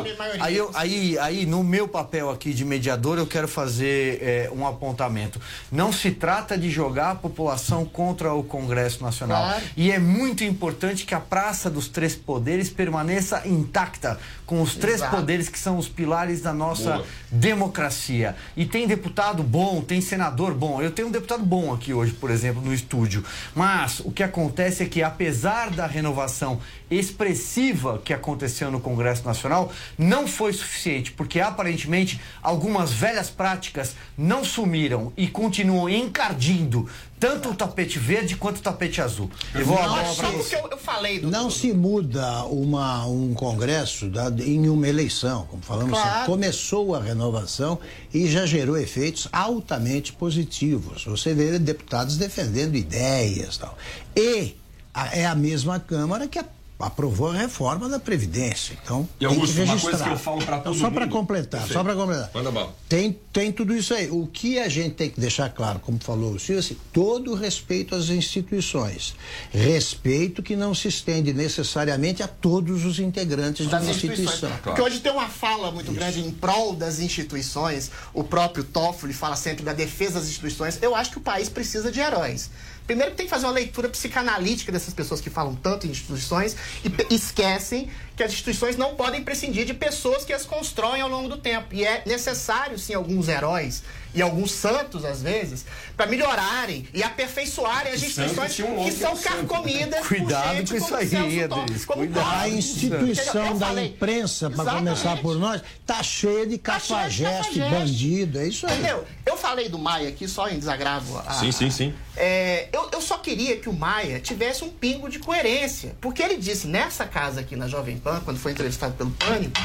aí 0.41 0.57
eu, 0.57 0.71
aí, 0.75 1.19
aí 1.19 1.47
no 1.47 1.63
meu 1.63 1.87
papel 1.89 2.31
aqui 2.31 2.55
de 2.55 2.65
mediador 2.65 3.19
eu 3.19 3.27
quero 3.27 3.49
fazer 3.49 4.19
é, 4.23 4.51
um 4.55 4.67
apontamento. 4.67 5.39
Não 5.71 5.93
se 5.93 6.11
trata 6.11 6.57
de 6.57 6.71
jogar 6.71 7.11
a 7.11 7.15
população 7.15 7.85
contra 7.85 8.33
o 8.33 8.43
Congresso 8.43 9.03
Nacional. 9.03 9.43
Claro. 9.45 9.63
E 9.77 9.91
é 9.93 9.99
muito 9.99 10.43
importante 10.43 11.05
que 11.05 11.15
a 11.15 11.21
Praça 11.21 11.69
dos 11.69 11.87
Três 11.89 12.15
Poderes 12.15 12.71
permaneça 12.71 13.43
intacta 13.47 14.19
com 14.49 14.63
os 14.63 14.75
três 14.75 14.97
Exato. 14.97 15.15
poderes 15.15 15.51
que 15.51 15.59
são 15.59 15.77
os 15.77 15.89
pilares 15.89 16.41
da 16.41 16.55
nossa 16.55 16.95
Boa. 16.95 17.07
democracia. 17.31 18.35
E 18.57 18.65
tem 18.65 18.87
deputado 18.87 19.43
bom, 19.43 19.83
tem 19.83 20.01
senador 20.01 20.55
bom. 20.55 20.81
Eu 20.81 20.91
tenho 20.91 21.09
um 21.09 21.11
deputado 21.11 21.45
bom 21.45 21.75
aqui 21.75 21.93
hoje, 21.93 22.15
por 22.15 22.31
exemplo, 22.31 22.63
no 22.63 22.73
estúdio. 22.73 23.23
Mas 23.55 24.01
o 24.01 24.11
que 24.11 24.23
acontece 24.23 24.83
é 24.83 24.87
que, 24.87 25.03
apesar 25.03 25.69
da 25.69 25.87
renovação 25.87 26.61
expressiva 26.91 28.01
que 28.05 28.13
aconteceu 28.13 28.71
no 28.71 28.81
Congresso 28.81 29.25
Nacional, 29.25 29.73
não 29.99 30.27
foi 30.27 30.53
suficiente, 30.53 31.13
porque 31.13 31.41
aparentemente 31.41 32.21
algumas 32.43 32.93
velhas 32.93 33.29
práticas 33.31 33.95
não 34.17 34.45
sumiram 34.45 35.13
e 35.17 35.27
continuam 35.29 35.89
encardindo 35.89 36.89
tanto 37.21 37.51
o 37.51 37.55
tapete 37.55 37.99
verde 37.99 38.37
quanto 38.37 38.59
o 38.59 38.63
tapete 38.63 39.01
azul. 39.01 39.29
Eu 39.53 39.67
vou 39.67 39.77
Não, 39.83 39.93
uma 39.93 40.05
só 40.07 40.31
porque 40.31 40.55
eu, 40.55 40.69
eu 40.71 40.79
falei 40.79 41.19
do. 41.19 41.29
Não 41.31 41.51
se 41.51 41.73
muda 41.73 42.45
uma, 42.45 43.05
um 43.07 43.35
congresso 43.35 44.09
da- 44.09 44.31
em 44.45 44.69
uma 44.69 44.87
eleição, 44.87 45.45
como 45.51 45.61
falamos 45.63 45.91
Claro. 45.91 46.11
sempre. 46.11 46.27
Começou 46.27 46.95
a 46.95 47.03
renovação 47.03 47.81
e 48.15 48.29
já 48.31 48.47
gerou 48.47 48.79
efeitos 48.79 49.27
altamente 49.33 50.13
positivos. 50.13 51.05
Você 51.07 51.35
vê 51.35 51.59
deputados 51.59 52.17
defendendo 52.17 52.77
ideias 52.77 53.57
e 53.57 53.59
tal. 53.59 53.77
E 54.17 54.57
a- 54.95 55.17
é 55.17 55.27
a 55.27 55.35
mesma 55.35 55.81
Câmara 55.81 56.29
que 56.29 56.39
a- 56.39 56.45
aprovou 56.79 57.31
a 57.31 57.35
reforma 57.35 57.89
da 57.89 57.99
Previdência. 57.99 58.79
Então, 58.85 59.09
E, 59.17 59.27
tem 59.27 59.29
que 59.29 59.35
Augusto, 59.35 59.57
uma 59.57 59.65
registrar. 59.67 59.91
coisa 59.91 60.05
que 60.05 60.11
eu 60.11 60.17
falo 60.19 60.39
pra 60.45 60.57
Então, 60.59 60.73
todo 60.73 60.81
Só 60.81 60.91
para 60.91 61.09
completar, 61.09 61.67
só 61.67 61.83
para 61.83 61.95
completar. 61.95 62.31
Manda 62.33 62.51
bala. 62.53 62.75
Tem, 62.89 63.19
tem 63.33 63.51
tudo 63.51 63.75
isso 63.77 63.93
aí. 63.93 64.09
O 64.11 64.27
que 64.29 64.59
a 64.61 64.69
gente 64.69 64.95
tem 64.95 65.11
que 65.11 65.21
deixar 65.21 65.49
claro, 65.51 65.81
como 65.81 65.99
falou 65.99 66.33
o 66.35 66.39
Silvio, 66.39 66.61
assim, 66.61 66.77
todo 66.93 67.33
o 67.33 67.35
respeito 67.35 67.95
às 67.95 68.09
instituições. 68.11 69.15
Respeito 69.51 70.43
que 70.43 70.55
não 70.55 70.75
se 70.75 70.89
estende 70.89 71.33
necessariamente 71.33 72.23
a 72.23 72.29
todos 72.29 72.85
os 72.85 72.99
integrantes 73.01 73.67
de 73.67 73.73
das 73.73 73.83
uma 73.83 73.91
instituições. 73.91 74.29
instituição. 74.35 74.59
Porque 74.63 74.81
hoje 74.81 75.01
tem 75.01 75.11
uma 75.11 75.29
fala 75.29 75.71
muito 75.73 75.91
grande 75.93 76.21
em 76.21 76.31
prol 76.31 76.75
das 76.75 77.01
instituições. 77.01 77.91
O 78.15 78.23
próprio 78.23 78.63
Toffoli 78.63 79.13
fala 79.13 79.35
sempre 79.37 79.65
da 79.65 79.73
defesa 79.73 80.21
das 80.21 80.29
instituições. 80.29 80.79
Eu 80.81 80.95
acho 80.95 81.11
que 81.11 81.19
o 81.19 81.21
país 81.21 81.49
precisa 81.49 81.91
de 81.91 81.99
heróis. 82.01 82.51
Primeiro 82.89 83.15
tem 83.15 83.27
que 83.27 83.31
fazer 83.31 83.45
uma 83.45 83.53
leitura 83.53 83.87
psicanalítica 83.91 84.73
dessas 84.73 84.95
pessoas 84.95 85.21
que 85.21 85.29
falam 85.29 85.55
tanto 85.55 85.87
em 85.87 85.91
instituições 85.91 86.57
e 86.83 87.15
esquecem 87.15 87.91
que 88.19 88.25
as 88.25 88.33
instituições 88.33 88.77
não 88.77 88.97
podem 88.97 89.23
prescindir 89.23 89.65
de 89.65 89.73
pessoas 89.73 90.25
que 90.25 90.33
as 90.33 90.45
constroem 90.45 91.01
ao 91.01 91.09
longo 91.09 91.29
do 91.29 91.37
tempo. 91.39 91.69
E 91.73 91.85
é 91.85 92.03
necessário, 92.05 92.77
sim, 92.77 92.93
alguns 92.93 93.29
heróis 93.29 93.85
e 94.13 94.21
alguns 94.21 94.51
santos, 94.51 95.05
às 95.05 95.23
vezes, 95.23 95.65
para 95.97 96.07
melhorarem 96.07 96.89
e 96.93 97.03
aperfeiçoarem 97.03 97.93
as 97.93 98.03
instituições 98.03 98.59
um 98.61 98.85
que 98.85 98.91
são 98.93 99.13
é 99.13 99.17
santo. 99.17 99.23
carcomidas 99.23 100.07
Cuidado 100.07 100.57
gente 100.57 100.71
com 100.71 100.77
isso 100.79 100.95
aí, 100.97 101.39
Edris. 101.41 101.87
A 102.27 102.49
instituição 102.49 103.57
da 103.57 103.67
falei. 103.67 103.87
imprensa, 103.87 104.51
para 104.51 104.65
começar 104.73 105.17
por 105.19 105.39
nós, 105.39 105.63
tá 105.87 106.03
cheia 106.03 106.45
de 106.47 106.59
Tá 106.59 106.73
cafajeste, 106.73 107.61
cafajeste. 107.61 107.61
bandido, 107.71 108.39
é 108.41 108.49
isso 108.49 108.67
aí. 108.67 108.73
Entendeu? 108.79 109.05
Eu 109.25 109.37
falei 109.37 109.69
do 109.69 109.79
Maia 109.79 110.09
aqui 110.09 110.27
só 110.27 110.49
em 110.49 110.59
desagravo. 110.59 111.19
a- 111.25 111.35
Sim, 111.35 111.53
sim, 111.53 111.71
sim. 111.71 111.95
É, 112.17 112.69
eu, 112.73 112.89
eu 112.93 113.01
só 113.01 113.19
queria 113.19 113.57
que 113.59 113.69
o 113.69 113.73
Maia 113.73 114.19
tivesse 114.19 114.65
um 114.65 114.71
pingo 114.71 115.09
de 115.09 115.21
coerência. 115.21 115.95
Porque 116.01 116.21
ele 116.21 116.37
disse 116.37 116.67
nessa 116.67 117.05
casa 117.07 117.41
aqui 117.41 117.55
na 117.55 117.69
Jovem 117.69 117.97
Pan, 117.99 118.08
quando 118.25 118.39
foi 118.39 118.53
entrevistado 118.53 118.95
pelo 118.95 119.11
Pânico, 119.13 119.61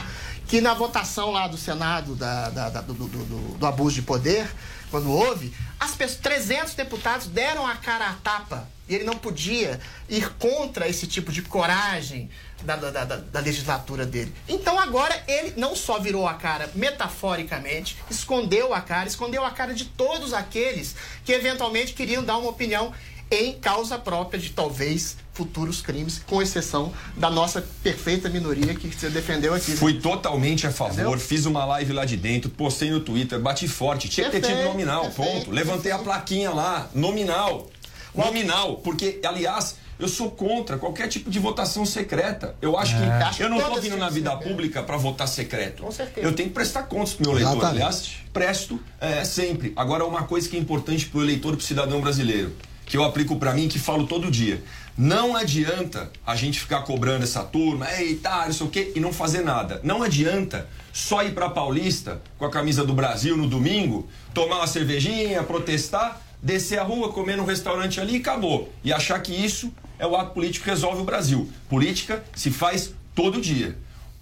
que 0.48 0.60
na 0.62 0.74
votação 0.74 1.32
lá 1.32 1.48
do 1.48 1.58
Senado 1.58 2.16
da- 2.16 2.50
da- 2.50 2.70
da- 2.70 2.82
do, 2.82 2.94
do- 2.94 3.08
do- 3.08 3.58
do 3.58 3.66
abuso 3.66 3.96
de 3.96 4.02
poder, 4.02 4.48
quando 4.92 5.10
houve, 5.12 5.54
as 5.80 5.92
pessoas, 5.96 6.20
300 6.22 6.74
deputados 6.76 7.28
deram 7.28 7.66
a 7.66 7.76
cara 7.76 8.10
à 8.10 8.14
tapa. 8.14 8.68
E 8.88 8.94
ele 8.96 9.06
não 9.06 9.14
podia 9.18 9.80
ir 10.10 10.30
contra 10.34 10.88
esse 10.90 11.08
tipo 11.08 11.32
de 11.32 11.42
coragem 11.42 12.30
da, 12.64 12.76
da- 12.76 13.06
da 13.06 13.40
legislatura 13.40 14.06
dele. 14.06 14.34
Então 14.48 14.78
agora 14.78 15.24
ele 15.26 15.54
não 15.56 15.74
só 15.76 16.00
virou 16.00 16.28
a 16.28 16.34
cara 16.34 16.70
metaforicamente, 16.76 17.98
escondeu 18.10 18.74
a 18.74 18.82
cara, 18.82 19.08
escondeu 19.08 19.44
a 19.46 19.52
cara 19.52 19.74
de 19.74 19.86
todos 19.86 20.34
aqueles 20.34 20.96
que 21.24 21.32
eventualmente 21.32 21.94
queriam 21.94 22.24
dar 22.24 22.38
uma 22.38 22.50
opinião 22.50 22.94
em 23.34 23.54
causa 23.54 23.98
própria 23.98 24.40
de 24.40 24.50
talvez 24.50 25.18
futuros 25.34 25.82
crimes, 25.82 26.22
com 26.28 26.42
exceção 26.42 26.94
da 27.18 27.30
nossa 27.30 27.66
perfeita 27.82 28.30
minoria 28.30 28.76
que 28.76 28.88
você 28.88 29.10
defendeu 29.10 29.54
aqui. 29.54 29.76
Fui 29.76 29.96
totalmente 29.96 30.68
a 30.68 30.72
favor, 30.72 30.94
Entendeu? 30.94 31.20
fiz 31.20 31.46
uma 31.46 31.66
live 31.66 31.92
lá 31.94 32.06
de 32.06 32.16
dentro, 32.16 32.50
postei 32.52 32.92
no 32.92 33.00
Twitter, 33.00 33.40
bati 33.40 33.68
forte. 33.68 34.08
Tinha 34.08 34.28
que 34.28 34.34
ter 34.34 34.42
tido 34.42 34.50
Perfeito, 34.50 34.72
nominal, 34.72 35.02
perfeito, 35.06 35.32
ponto. 35.32 35.52
Levantei 35.52 35.92
a 35.92 35.96
perfeito. 35.98 36.04
plaquinha 36.04 36.52
lá, 36.52 36.90
nominal. 36.94 37.68
Nominal, 38.14 38.76
porque, 38.78 39.20
aliás, 39.26 39.76
Eu 40.00 40.08
sou 40.08 40.32
contra 40.32 40.78
qualquer 40.78 41.08
tipo 41.08 41.30
de 41.30 41.40
votação 41.40 41.86
secreta. 41.86 42.56
Eu 42.62 42.78
acho 42.78 42.98
que 42.98 43.04
Acho 43.04 43.38
que 43.38 43.44
eu 43.44 43.50
não 43.50 43.60
estou 43.60 43.80
vindo 43.80 43.96
na 43.96 44.10
vida 44.10 44.32
ser, 44.32 44.38
pública 44.44 44.82
para 44.84 44.98
votar 44.98 45.28
secreto. 45.28 45.84
Com 45.84 45.92
certeza. 45.92 46.28
Eu 46.28 46.34
tenho 46.34 46.50
que 46.50 46.56
prestar 46.56 46.84
contas 46.84 47.14
pro 47.14 47.24
meu 47.30 47.32
eleitor. 47.38 47.58
Exatamente. 47.58 47.82
Aliás, 47.82 48.12
presto 48.34 48.80
é, 49.00 49.24
sempre. 49.24 49.72
Agora, 49.76 50.04
uma 50.04 50.24
coisa 50.24 50.50
que 50.50 50.58
é 50.58 50.60
importante 50.60 51.06
pro 51.06 51.22
eleitor, 51.24 51.56
pro 51.56 51.64
cidadão 51.64 52.02
brasileiro, 52.02 52.52
que 52.86 52.98
eu 52.98 53.04
aplico 53.04 53.36
para 53.38 53.54
mim, 53.54 53.68
que 53.68 53.80
falo 53.80 54.06
todo 54.06 54.30
dia. 54.30 54.64
Não 54.98 55.36
adianta 55.36 56.12
a 56.26 56.36
gente 56.36 56.60
ficar 56.60 56.82
cobrando 56.84 57.24
essa 57.24 57.44
turma, 57.44 57.92
eita, 58.00 58.46
não 58.46 58.54
sei 58.54 58.68
o 58.68 58.70
quê, 58.70 58.92
e 58.96 59.00
não 59.00 59.12
fazer 59.12 59.42
nada. 59.42 59.82
Não 59.84 60.04
adianta 60.04 60.68
só 60.92 61.24
ir 61.24 61.34
pra 61.34 61.50
Paulista 61.50 62.22
com 62.38 62.46
a 62.46 62.52
camisa 62.52 62.86
do 62.86 62.94
Brasil 62.94 63.36
no 63.36 63.48
domingo, 63.48 64.08
tomar 64.34 64.58
uma 64.58 64.68
cervejinha, 64.68 65.42
protestar, 65.42 66.22
descer 66.42 66.78
a 66.78 66.84
rua, 66.84 67.12
comer 67.12 67.38
num 67.38 67.46
restaurante 67.46 68.00
ali 68.00 68.18
e 68.18 68.20
acabou. 68.20 68.72
E 68.84 68.94
achar 68.94 69.20
que 69.20 69.34
isso 69.34 69.74
é 69.98 70.06
o 70.06 70.16
ato 70.16 70.34
político 70.34 70.66
que 70.66 70.70
resolve 70.70 71.02
o 71.02 71.06
Brasil. 71.06 71.50
Política 71.68 72.24
se 72.36 72.52
faz 72.52 72.94
todo 73.16 73.42
dia. 73.42 73.76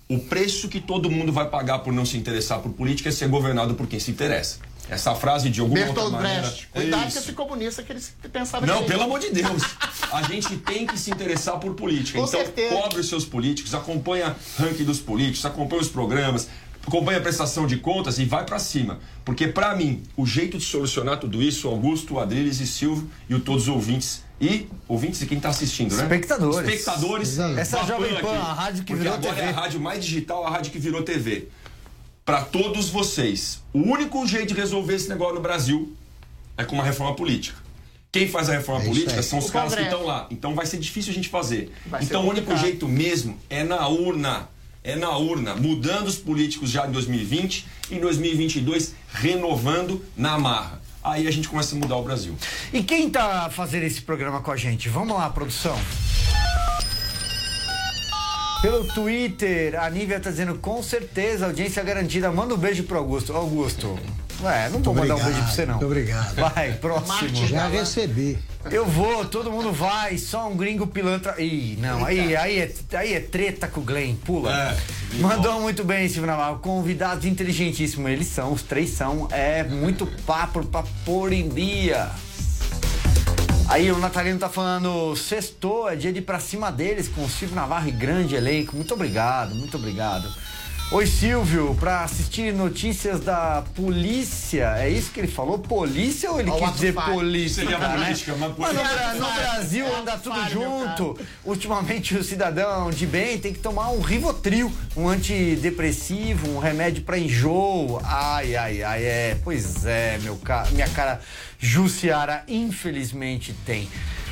O 0.08 0.20
preço 0.20 0.70
que 0.70 0.80
todo 0.80 1.10
mundo 1.10 1.32
vai 1.32 1.50
pagar 1.50 1.80
por 1.80 1.92
não 1.92 2.06
se 2.06 2.18
interessar 2.18 2.60
por 2.60 2.72
política 2.72 3.10
é 3.10 3.12
ser 3.12 3.28
governado 3.28 3.76
por 3.76 3.88
quem 3.88 4.00
se 4.00 4.12
interessa. 4.12 4.60
Essa 4.90 5.16
frase 5.16 5.50
de 5.50 5.62
alguma 5.62 5.80
outra 5.80 5.94
Bertolt 5.94 6.14
maneira... 6.14 6.42
Brecht. 6.42 6.68
Cuidado 6.68 7.08
Isso. 7.08 7.14
com 7.18 7.24
esse 7.24 7.34
comunista 7.34 7.84
que 7.84 7.92
eles 7.94 8.14
pensavam 8.32 8.68
Não, 8.68 8.84
que 8.84 8.90
pelo 8.90 9.04
amor 9.04 9.20
de 9.20 9.30
Deus. 9.32 9.64
A 10.12 10.24
gente 10.24 10.58
tem 10.58 10.86
que 10.86 10.98
se 10.98 11.12
interessar 11.12 11.58
por 11.60 11.74
política. 11.76 12.20
Com 12.20 12.26
então, 12.26 12.40
certeza. 12.40 12.76
cobre 12.76 13.00
os 13.00 13.08
seus 13.08 13.24
políticos, 13.24 13.74
acompanha 13.74 14.36
ranking 14.58 14.84
dos 14.84 15.00
políticos, 15.00 15.46
acompanha 15.46 15.82
os 15.82 15.88
programas, 15.88 16.50
acompanha 16.86 17.20
a 17.20 17.22
prestação 17.22 17.66
de 17.66 17.78
contas 17.78 18.20
e 18.20 18.26
vai 18.26 18.46
pra 18.46 18.60
cima. 18.60 19.00
Porque, 19.24 19.48
pra 19.48 19.76
mim, 19.76 20.04
o 20.18 20.26
jeito 20.26 20.58
de 20.58 20.66
solucionar 20.66 21.18
tudo 21.18 21.42
isso, 21.42 21.68
Augusto, 21.70 22.20
Adriles 22.20 22.60
e 22.60 22.68
Silvio 22.68 23.10
e 23.30 23.36
o 23.36 23.40
todos 23.40 23.64
os 23.64 23.70
ouvintes. 23.70 24.24
E 24.42 24.68
ouvintes 24.88 25.22
e 25.22 25.28
quem 25.28 25.40
tá 25.40 25.50
assistindo, 25.50 25.96
né? 25.96 26.02
Espectadores. 26.02 26.68
Espectadores. 26.68 27.38
Essa 27.38 27.86
Jovem 27.86 28.16
Pan, 28.16 28.32
aqui. 28.32 28.38
a 28.38 28.54
rádio 28.54 28.84
que 28.84 28.94
Porque 28.94 29.04
virou 29.04 29.14
agora 29.14 29.36
TV. 29.36 29.48
é 29.48 29.50
a 29.50 29.54
rádio 29.54 29.80
mais 29.80 30.04
digital, 30.04 30.48
a 30.48 30.50
rádio 30.50 30.72
que 30.72 30.80
virou 30.80 31.04
TV. 31.04 31.48
Pra 32.26 32.42
todos 32.44 32.90
vocês, 32.90 33.62
o 33.74 33.80
único 33.80 34.26
jeito 34.28 34.54
de 34.54 34.60
resolver 34.60 34.96
esse 34.96 35.10
negócio 35.10 35.36
no 35.36 35.42
Brasil 35.42 35.94
é 36.58 36.64
com 36.64 36.76
uma 36.76 36.84
reforma 36.84 37.16
política. 37.16 37.58
Quem 38.12 38.28
faz 38.28 38.50
a 38.50 38.54
reforma 38.54 38.84
É 38.84 38.88
política 38.88 39.24
são 39.24 39.40
os 39.40 39.48
O 39.48 39.52
caras 39.52 39.70
que 39.74 39.78
Congresso. 39.78 39.96
estão 39.98 40.08
lá. 40.08 40.28
Então 40.30 40.54
vai 40.54 40.66
ser 40.66 40.78
difícil 40.78 41.12
a 41.12 41.16
gente 41.16 41.30
fazer. 41.30 41.72
Vai 41.86 42.04
então 42.04 42.22
o 42.22 42.30
único 42.30 42.48
complicado. 42.48 42.66
jeito 42.66 42.88
mesmo 42.88 43.38
é 43.50 43.64
na 43.64 43.88
urna. 43.88 44.50
É 44.84 44.96
na 44.96 45.16
urna, 45.16 45.56
mudando 45.56 46.08
os 46.08 46.16
políticos 46.18 46.72
já 46.72 46.88
em 46.88 46.92
2020 46.92 47.68
e 47.92 47.96
em 47.96 48.00
2022 48.00 48.96
renovando 49.14 50.04
na 50.18 50.40
marra. 50.40 50.82
Aí 51.04 51.28
a 51.28 51.32
gente 51.32 51.48
começa 51.48 51.76
a 51.76 51.78
mudar 51.80 51.98
o 51.98 52.04
Brasil. 52.04 52.36
E 52.74 52.82
quem 52.84 53.10
tá 53.10 53.50
fazendo 53.52 53.84
esse 53.84 54.02
programa 54.02 54.42
com 54.42 54.52
a 54.52 54.58
gente? 54.58 54.90
Vamos 54.90 55.16
lá, 55.16 55.30
produção. 55.30 55.80
Pelo 58.62 58.84
Twitter, 58.86 59.74
a 59.82 59.90
Nívia 59.90 60.20
tá 60.20 60.30
dizendo 60.30 60.54
com 60.54 60.84
certeza, 60.84 61.48
audiência 61.48 61.82
garantida. 61.82 62.32
Manda 62.32 62.54
um 62.54 62.58
beijo 62.58 62.84
pro 62.84 63.00
Augusto. 63.00 63.34
Augusto, 63.34 63.98
ué, 64.44 64.70
não 64.70 64.84
vou 64.84 64.94
mandar 64.94 65.16
um 65.16 65.24
beijo 65.24 65.40
pra 65.40 65.48
você 65.48 65.66
não. 65.66 65.74
muito 65.74 65.88
obrigado. 65.88 66.36
Vai, 66.36 66.74
próximo. 66.74 67.08
Marte 67.08 67.48
Já 67.48 67.68
recebi. 67.68 68.38
Eu 68.70 68.86
vou, 68.86 69.26
todo 69.26 69.52
mundo 69.52 69.72
vai, 69.72 70.20
só 70.20 70.48
um 70.48 70.56
gringo 70.56 70.86
pilantra. 70.86 71.42
Ih, 71.42 71.76
não, 71.82 72.06
aí, 72.06 72.36
aí, 72.36 72.60
é, 72.60 72.72
aí 72.94 73.14
é 73.16 73.20
treta 73.20 73.68
com 73.68 73.82
o 73.82 73.84
Glenn, 73.84 74.16
pula. 74.24 74.56
É, 74.56 74.78
Mandou 75.18 75.60
muito 75.60 75.84
bem, 75.84 76.08
Silvio 76.08 76.28
Navarro. 76.28 76.60
Convidados 76.60 77.26
inteligentíssimos, 77.26 78.12
eles 78.12 78.28
são, 78.28 78.54
os 78.54 78.62
três 78.62 78.92
são. 78.92 79.28
É 79.32 79.64
muito 79.64 80.06
papo 80.28 80.64
pra 80.64 80.84
pôr 81.04 81.34
em 81.34 81.50
dia. 81.50 82.12
Aí 83.72 83.90
o 83.90 83.98
Natalino 83.98 84.38
tá 84.38 84.50
falando, 84.50 85.16
sextou, 85.16 85.90
é 85.90 85.96
dia 85.96 86.12
de 86.12 86.20
ir 86.20 86.24
pra 86.24 86.42
cima 86.42 86.70
deles 86.70 87.08
com 87.08 87.24
o 87.24 87.30
Silvio 87.30 87.56
Navarro 87.56 87.88
e 87.88 87.92
grande 87.92 88.36
elenco. 88.36 88.76
Muito 88.76 88.94
obrigado, 88.94 89.56
muito 89.56 89.78
obrigado. 89.78 90.30
Oi, 90.92 91.06
Silvio, 91.08 91.74
pra 91.80 92.04
assistir 92.04 92.52
notícias 92.54 93.22
da 93.22 93.64
polícia, 93.76 94.74
é 94.78 94.90
isso 94.90 95.10
que 95.12 95.22
ele 95.22 95.28
falou? 95.30 95.58
Polícia 95.58 96.30
ou 96.30 96.38
ele 96.38 96.50
Ó, 96.50 96.56
o 96.58 96.60
quis 96.60 96.74
dizer 96.74 96.94
falho. 96.94 97.14
polícia? 97.14 97.64
Seria 97.64 97.80
né? 97.80 97.98
política, 97.98 98.36
mas 98.38 98.52
Mas 98.58 98.74
no, 98.74 98.82
polícia- 98.82 99.14
no 99.14 99.34
Brasil 99.34 99.86
É 99.86 100.00
anda 100.00 100.18
tudo 100.18 100.36
falho, 100.36 100.52
junto. 100.52 101.18
Ultimamente 101.46 102.14
o 102.18 102.22
cidadão 102.22 102.90
de 102.92 103.06
bem 103.08 103.38
tem 103.40 103.54
que 103.54 103.60
tomar 103.60 103.90
um 103.90 104.02
Rivotril, 104.02 104.70
um 104.98 105.08
antidepressivo, 105.08 106.50
um 106.50 106.60
remédio 106.60 107.04
pra 107.04 107.18
enjoo. 107.18 108.02
Ai, 108.04 108.54
ai, 108.58 108.84
ai, 108.84 109.04
é. 109.04 109.38
Pois 109.46 109.86
é, 109.86 110.20
meu 110.22 110.36
ca... 110.36 110.68
minha 110.72 110.90
cara 110.90 111.22
Jussiara, 111.58 112.44
infelizmente 112.50 113.54
tem. 113.66 113.88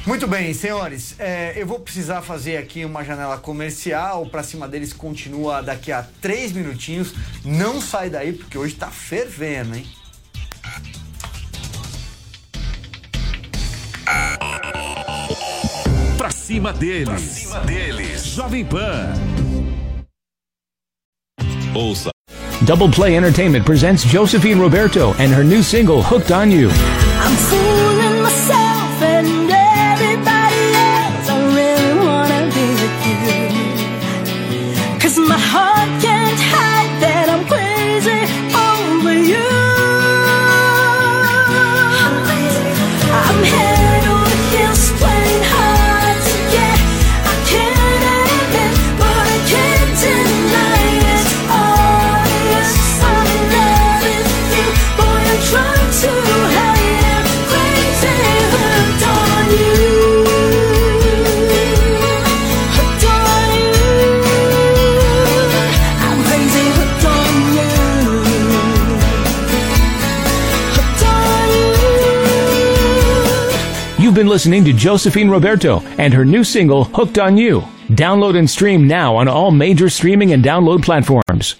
Muito 0.09 0.25
bem, 0.25 0.55
senhores, 0.55 1.13
é, 1.19 1.53
eu 1.55 1.67
vou 1.67 1.79
precisar 1.79 2.23
fazer 2.23 2.57
aqui 2.57 2.83
uma 2.83 3.03
janela 3.03 3.37
comercial. 3.37 4.25
Pra 4.25 4.41
cima 4.41 4.67
deles 4.67 4.91
continua 4.91 5.61
daqui 5.61 5.91
a 5.91 6.03
três 6.19 6.51
minutinhos. 6.51 7.13
Não 7.45 7.79
sai 7.79 8.09
daí, 8.09 8.33
porque 8.33 8.57
hoje 8.57 8.73
tá 8.73 8.87
fervendo, 8.87 9.75
hein? 9.75 9.85
Pra 16.17 16.31
cima 16.31 16.73
deles. 16.73 17.05
Pra 17.05 17.17
cima 17.19 17.59
deles. 17.59 18.25
Jovem 18.25 18.65
Pan. 18.65 19.13
Ouça 21.75 22.09
Double 22.63 22.89
Play 22.89 23.15
Entertainment 23.15 23.63
presents 23.63 24.03
Josephine 24.05 24.59
Roberto 24.59 25.11
and 25.19 25.31
her 25.31 25.43
new 25.43 25.61
single, 25.61 26.01
Hooked 26.01 26.31
on 26.31 26.49
You. 26.49 26.71
Been 74.19 74.27
listening 74.27 74.65
to 74.65 74.73
Josephine 74.73 75.29
Roberto 75.29 75.79
and 75.97 76.13
her 76.13 76.25
new 76.25 76.43
single, 76.43 76.83
Hooked 76.83 77.17
on 77.17 77.37
You. 77.37 77.61
Download 77.87 78.37
and 78.37 78.49
stream 78.49 78.85
now 78.85 79.15
on 79.15 79.29
all 79.29 79.49
major 79.49 79.89
streaming 79.89 80.33
and 80.33 80.43
download 80.43 80.83
platforms. 80.83 81.55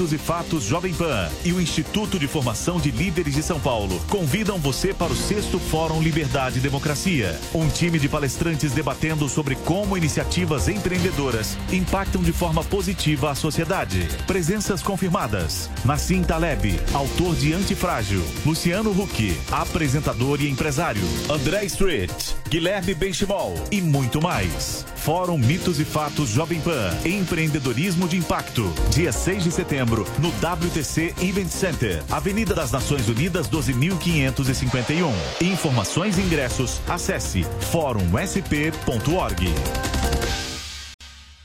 E 0.00 0.16
Fatos 0.16 0.64
Jovem 0.64 0.94
Pan 0.94 1.28
e 1.44 1.52
o 1.52 1.60
Instituto 1.60 2.18
de 2.18 2.26
Formação 2.26 2.80
de 2.80 2.90
Líderes 2.90 3.34
de 3.34 3.42
São 3.42 3.60
Paulo 3.60 4.00
convidam 4.08 4.58
você 4.58 4.94
para 4.94 5.12
o 5.12 5.16
sexto 5.16 5.58
Fórum 5.58 6.02
Liberdade 6.02 6.58
e 6.58 6.62
Democracia. 6.62 7.38
Um 7.54 7.68
time 7.68 7.98
de 7.98 8.08
palestrantes 8.08 8.72
debatendo 8.72 9.28
sobre 9.28 9.56
como 9.56 9.98
iniciativas 9.98 10.68
empreendedoras 10.68 11.54
impactam 11.70 12.22
de 12.22 12.32
forma 12.32 12.64
positiva 12.64 13.30
a 13.30 13.34
sociedade. 13.34 14.08
Presenças 14.26 14.82
confirmadas: 14.82 15.68
Nassim 15.84 16.22
Taleb, 16.22 16.80
autor 16.94 17.36
de 17.36 17.52
Antifrágil, 17.52 18.24
Luciano 18.44 18.90
Huck, 18.90 19.38
apresentador 19.52 20.40
e 20.40 20.48
empresário, 20.48 21.02
André 21.28 21.66
Street, 21.66 22.10
Guilherme 22.50 22.94
Benchimol 22.94 23.54
e 23.70 23.80
muito 23.80 24.20
mais. 24.20 24.84
Fórum 24.96 25.38
Mitos 25.38 25.78
e 25.78 25.84
Fatos 25.84 26.30
Jovem 26.30 26.60
Pan. 26.60 26.90
Empreendedorismo 27.04 28.08
de 28.08 28.16
Impacto. 28.16 28.74
Dia 28.90 29.12
6 29.12 29.44
de 29.44 29.52
setembro, 29.52 30.04
no 30.18 30.30
WTC 30.30 31.14
Event 31.22 31.48
Center, 31.48 32.02
Avenida 32.10 32.52
das 32.52 32.72
Nações 32.72 33.08
Unidas 33.08 33.48
12.551. 33.48 35.12
Informações 35.40 36.18
e 36.18 36.22
ingressos, 36.22 36.80
acesse 36.88 37.46
fórumsp.org. 37.70 39.54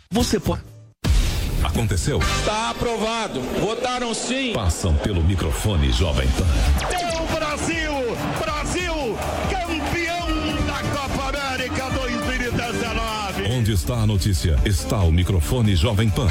Você 0.10 0.40
pode. 0.40 0.64
Aconteceu? 1.64 2.18
Está 2.18 2.72
aprovado. 2.72 3.42
Votaram 3.62 4.12
sim. 4.14 4.54
Passam 4.54 4.96
pelo 4.96 5.24
microfone 5.24 5.92
Jovem 5.92 6.28
Pan. 6.30 7.15
Onde 13.66 13.74
está 13.74 13.96
a 13.96 14.06
notícia? 14.06 14.60
Está 14.64 15.02
o 15.02 15.12
microfone 15.12 15.76
Jovem 15.76 16.08
Pan. 16.08 16.28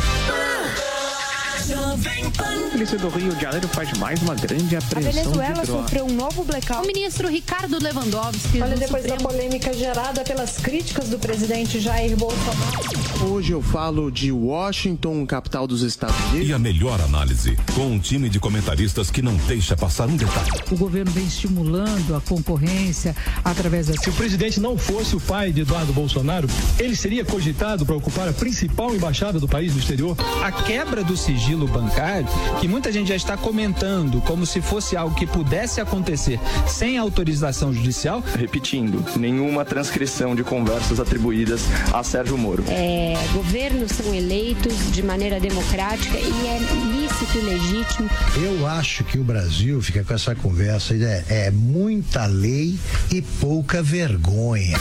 A 1.94 2.70
polícia 2.72 2.98
do 2.98 3.09
Rio 3.09 3.33
de 3.37 3.40
Janeiro 3.40 3.68
faz 3.68 3.92
mais 3.98 4.20
uma 4.20 4.35
grande 4.35 4.74
A 4.74 4.80
apreensão 4.80 5.12
Venezuela 5.12 5.61
de 5.61 5.66
drogas. 5.66 5.85
sofreu 5.85 6.04
um 6.07 6.12
novo 6.12 6.42
blackout. 6.44 6.83
O 6.83 6.87
ministro 6.88 7.28
Ricardo 7.28 7.78
Lewandowski. 7.80 8.61
Olha, 8.61 8.76
depois 8.76 9.04
da 9.04 9.11
Supremo- 9.11 9.28
polêmica 9.28 9.72
gerada 9.72 10.22
pelas 10.24 10.57
críticas 10.57 11.09
do 11.09 11.18
presidente 11.20 11.78
Jair 11.78 12.16
Bolsonaro. 12.16 13.04
Hoje 13.30 13.52
eu 13.52 13.62
falo 13.62 14.11
de 14.11 14.33
Washington, 14.33 15.24
capital 15.24 15.68
dos 15.68 15.83
Estados 15.83 16.16
Unidos. 16.30 16.48
E 16.48 16.52
a 16.52 16.59
melhor 16.59 17.00
análise, 17.00 17.57
com 17.76 17.87
um 17.87 17.98
time 18.00 18.28
de 18.28 18.40
comentaristas 18.40 19.09
que 19.11 19.22
não 19.22 19.37
deixa 19.37 19.76
passar 19.76 20.09
um 20.09 20.16
detalhe. 20.16 20.50
O 20.72 20.76
governo 20.76 21.12
vem 21.12 21.24
estimulando 21.24 22.16
a 22.16 22.20
concorrência 22.20 23.14
através 23.44 23.87
da. 23.87 23.94
Se 23.94 24.11
o 24.11 24.12
presidente 24.14 24.59
não 24.59 24.76
fosse 24.76 25.14
o 25.14 25.20
pai 25.20 25.52
de 25.52 25.61
Eduardo 25.61 25.92
Bolsonaro, 25.92 26.48
ele 26.76 26.96
seria 26.96 27.24
cogitado 27.24 27.87
para 27.87 27.94
ocupar 27.94 28.28
a 28.28 28.33
principal 28.33 28.92
embaixada 28.94 29.38
do 29.38 29.46
país 29.46 29.72
no 29.72 29.78
exterior? 29.78 30.16
A 30.42 30.50
quebra 30.50 31.04
do 31.04 31.16
sigilo 31.16 31.66
bancário, 31.68 31.84
que 32.61 32.68
muita 32.68 32.92
gente 32.92 33.09
já 33.09 33.16
está 33.16 33.37
comentando 33.37 34.20
como 34.23 34.47
se 34.47 34.61
fosse 34.61 34.97
algo 34.97 35.14
que 35.14 35.27
pudesse 35.27 35.81
acontecer 35.81 36.38
sem 36.66 36.99
autorização 36.99 37.73
judicial. 37.73 38.23
Repetindo, 38.37 39.05
nenhuma 39.18 39.64
transcrição 39.64 40.35
de 40.35 40.42
conversas 40.44 41.01
atribuídas 41.01 41.62
a 41.92 42.03
Sérgio 42.03 42.38
Moro. 42.38 42.64
É, 42.68 43.14
governos 43.33 43.92
são 43.92 44.14
eleitos 44.14 44.92
de 44.92 45.03
maneira 45.03 45.40
democrática 45.40 46.18
e 46.18 46.47
é 46.47 46.61
lícito 47.05 47.38
e 47.38 47.40
legítimo. 47.43 48.11
Eu 48.37 48.67
acho 48.67 49.05
que 49.05 49.19
o 49.19 49.25
Brasil 49.25 49.81
fica 49.83 50.03
com 50.03 50.14
essa 50.14 50.35
conversa, 50.35 50.95
é, 50.95 51.25
é 51.47 51.51
muita 51.51 52.25
lei 52.25 52.79
e 53.12 53.21
pouca 53.21 53.83
vergonha. 53.83 54.79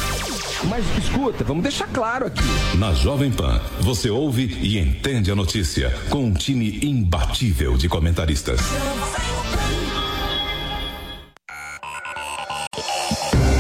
Mas 0.69 0.85
escuta, 0.97 1.43
vamos 1.43 1.63
deixar 1.63 1.87
claro 1.87 2.27
aqui. 2.27 2.41
Na 2.77 2.93
Jovem 2.93 3.29
Pan, 3.29 3.61
você 3.81 4.09
ouve 4.09 4.57
e 4.61 4.79
entende 4.79 5.29
a 5.29 5.35
notícia 5.35 5.93
com 6.09 6.25
um 6.25 6.33
time 6.33 6.79
imbatível 6.81 7.75
de 7.75 7.89
comentaristas. 7.89 8.61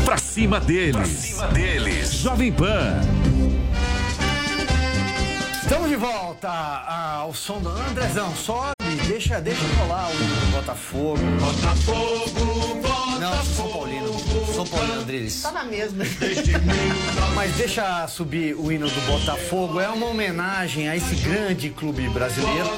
Pra 0.05 0.17
cima 0.17 0.61
deles. 0.61 0.93
Pra 0.93 1.05
cima 1.05 1.47
deles. 1.47 2.13
Jovem 2.13 2.51
Pan. 2.53 3.22
Estamos 5.63 5.87
de 5.87 5.95
volta 5.95 6.49
ao 6.49 7.33
som 7.33 7.61
do 7.61 7.69
Andrezão. 7.69 8.35
Sobe, 8.35 8.73
deixa, 9.07 9.39
deixa 9.39 9.61
rolar 9.79 10.09
o 10.09 10.13
hino 10.13 10.35
do 10.35 10.51
Botafogo. 10.57 11.17
Botafogo, 11.39 12.81
Botafogo. 12.81 13.19
Não, 13.21 13.43
São 13.45 13.69
Paulino. 13.69 14.13
São 14.53 14.67
Paulino, 14.67 14.99
Andriles. 14.99 15.41
Tá 15.41 15.53
na 15.53 15.63
mesma. 15.63 16.03
Mas 17.33 17.55
deixa 17.55 18.05
subir 18.09 18.53
o 18.55 18.73
hino 18.73 18.89
do 18.89 19.01
Botafogo. 19.07 19.79
É 19.79 19.87
uma 19.87 20.07
homenagem 20.07 20.89
a 20.89 20.97
esse 20.97 21.15
grande 21.15 21.69
clube 21.69 22.09
brasileiro. 22.09 22.69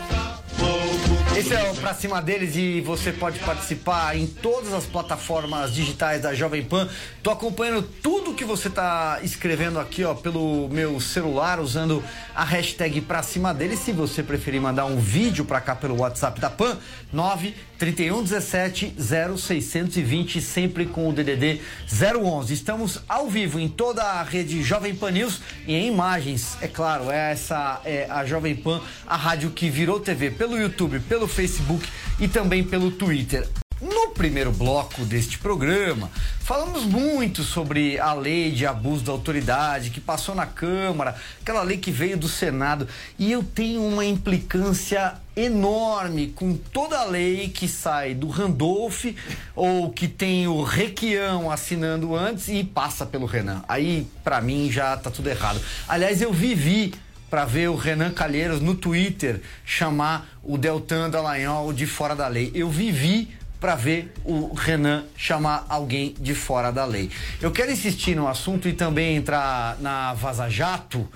Esse 1.38 1.54
é 1.54 1.69
o 1.69 1.76
Pra 1.76 1.93
Cima 1.93 2.21
Deles 2.21 2.56
e 2.56 2.80
você 2.80 3.12
pode 3.12 3.39
participar 3.39 4.15
em 4.15 4.26
todas 4.26 4.71
as 4.71 4.86
plataformas 4.86 5.74
digitais 5.74 6.21
da 6.21 6.34
Jovem 6.34 6.63
Pan. 6.63 6.88
Tô 7.21 7.30
acompanhando 7.30 7.82
tudo 7.82 8.34
que 8.34 8.45
você 8.45 8.69
tá 8.69 9.19
escrevendo 9.21 9.78
aqui, 9.78 10.06
ó, 10.06 10.13
pelo 10.13 10.69
meu 10.69 10.98
celular, 11.02 11.60
usando 11.60 12.02
a 12.34 12.45
hashtag 12.45 13.02
Pra 13.02 13.21
Cima 13.21 13.54
Deles. 13.54 13.80
Se 13.80 13.91
você 13.91 14.24
preferir 14.24 14.62
mandar 14.62 14.86
um 14.86 14.95
vídeo 14.98 15.43
pra 15.43 15.60
cá 15.60 15.76
pelo 15.76 16.00
WhatsApp 16.00 16.39
da 16.39 16.50
Pan, 16.50 16.78
9 17.12 17.54
31 17.78 18.24
17 18.24 18.95
0620, 18.98 20.41
sempre 20.41 20.86
com 20.86 21.10
o 21.10 21.13
DDD 21.13 21.60
011. 21.91 22.54
Estamos 22.54 23.02
ao 23.10 23.30
vivo 23.30 23.60
em 23.60 23.67
toda 23.67 24.02
a 24.02 24.24
rede 24.24 24.63
Jovem 24.63 24.95
Pan 24.95 25.12
News 25.12 25.41
e 25.67 25.76
em 25.76 25.88
imagens, 25.88 26.58
é 26.62 26.67
claro, 26.69 27.12
essa 27.12 27.82
é 27.84 28.08
a 28.10 28.26
Jovem 28.26 28.56
Pan, 28.56 28.82
a 29.06 29.17
rádio 29.17 29.50
que 29.50 29.69
virou 29.69 30.00
TV 30.00 30.32
pelo 30.32 30.58
YouTube, 30.58 31.02
pelo 31.02 31.24
Facebook 31.27 31.88
e 32.19 32.27
também 32.27 32.63
pelo 32.63 32.91
Twitter. 32.91 33.47
No 33.81 34.11
primeiro 34.11 34.53
bloco 34.53 35.03
deste 35.03 35.38
programa, 35.38 36.09
falamos 36.39 36.85
muito 36.85 37.43
sobre 37.43 37.99
a 37.99 38.13
lei 38.13 38.49
de 38.49 38.65
abuso 38.65 39.03
da 39.03 39.11
autoridade 39.11 39.89
que 39.89 39.99
passou 39.99 40.33
na 40.33 40.45
Câmara, 40.45 41.13
aquela 41.41 41.61
lei 41.61 41.77
que 41.77 41.91
veio 41.91 42.15
do 42.15 42.29
Senado, 42.29 42.88
e 43.19 43.29
eu 43.29 43.43
tenho 43.43 43.85
uma 43.85 44.05
implicância 44.05 45.15
enorme 45.35 46.27
com 46.27 46.55
toda 46.55 46.97
a 46.97 47.03
lei 47.03 47.49
que 47.49 47.67
sai 47.67 48.13
do 48.13 48.29
Randolph 48.29 49.07
ou 49.53 49.91
que 49.91 50.07
tem 50.07 50.47
o 50.47 50.63
Requião 50.63 51.51
assinando 51.51 52.15
antes 52.15 52.47
e 52.47 52.63
passa 52.63 53.05
pelo 53.05 53.25
Renan. 53.25 53.61
Aí, 53.67 54.07
pra 54.23 54.39
mim, 54.39 54.71
já 54.71 54.95
tá 54.95 55.11
tudo 55.11 55.29
errado. 55.29 55.59
Aliás, 55.85 56.21
eu 56.21 56.31
vivi 56.31 56.93
para 57.29 57.45
ver 57.45 57.69
o 57.69 57.75
Renan 57.75 58.11
Calheiros 58.11 58.61
no 58.61 58.75
Twitter 58.75 59.41
chamar 59.65 60.27
o 60.43 60.57
Deltan 60.57 61.09
Dallagnol 61.09 61.73
de 61.73 61.85
fora 61.85 62.15
da 62.15 62.27
lei. 62.27 62.51
Eu 62.53 62.69
vivi 62.69 63.35
para 63.59 63.75
ver 63.75 64.13
o 64.23 64.53
Renan 64.53 65.05
chamar 65.17 65.65
alguém 65.69 66.13
de 66.19 66.35
fora 66.35 66.71
da 66.71 66.85
lei. 66.85 67.09
Eu 67.41 67.51
quero 67.51 67.71
insistir 67.71 68.15
no 68.15 68.27
assunto 68.27 68.67
e 68.67 68.73
também 68.73 69.15
entrar 69.15 69.77
na 69.79 70.13
Vaza 70.13 70.49
Jato, 70.49 71.09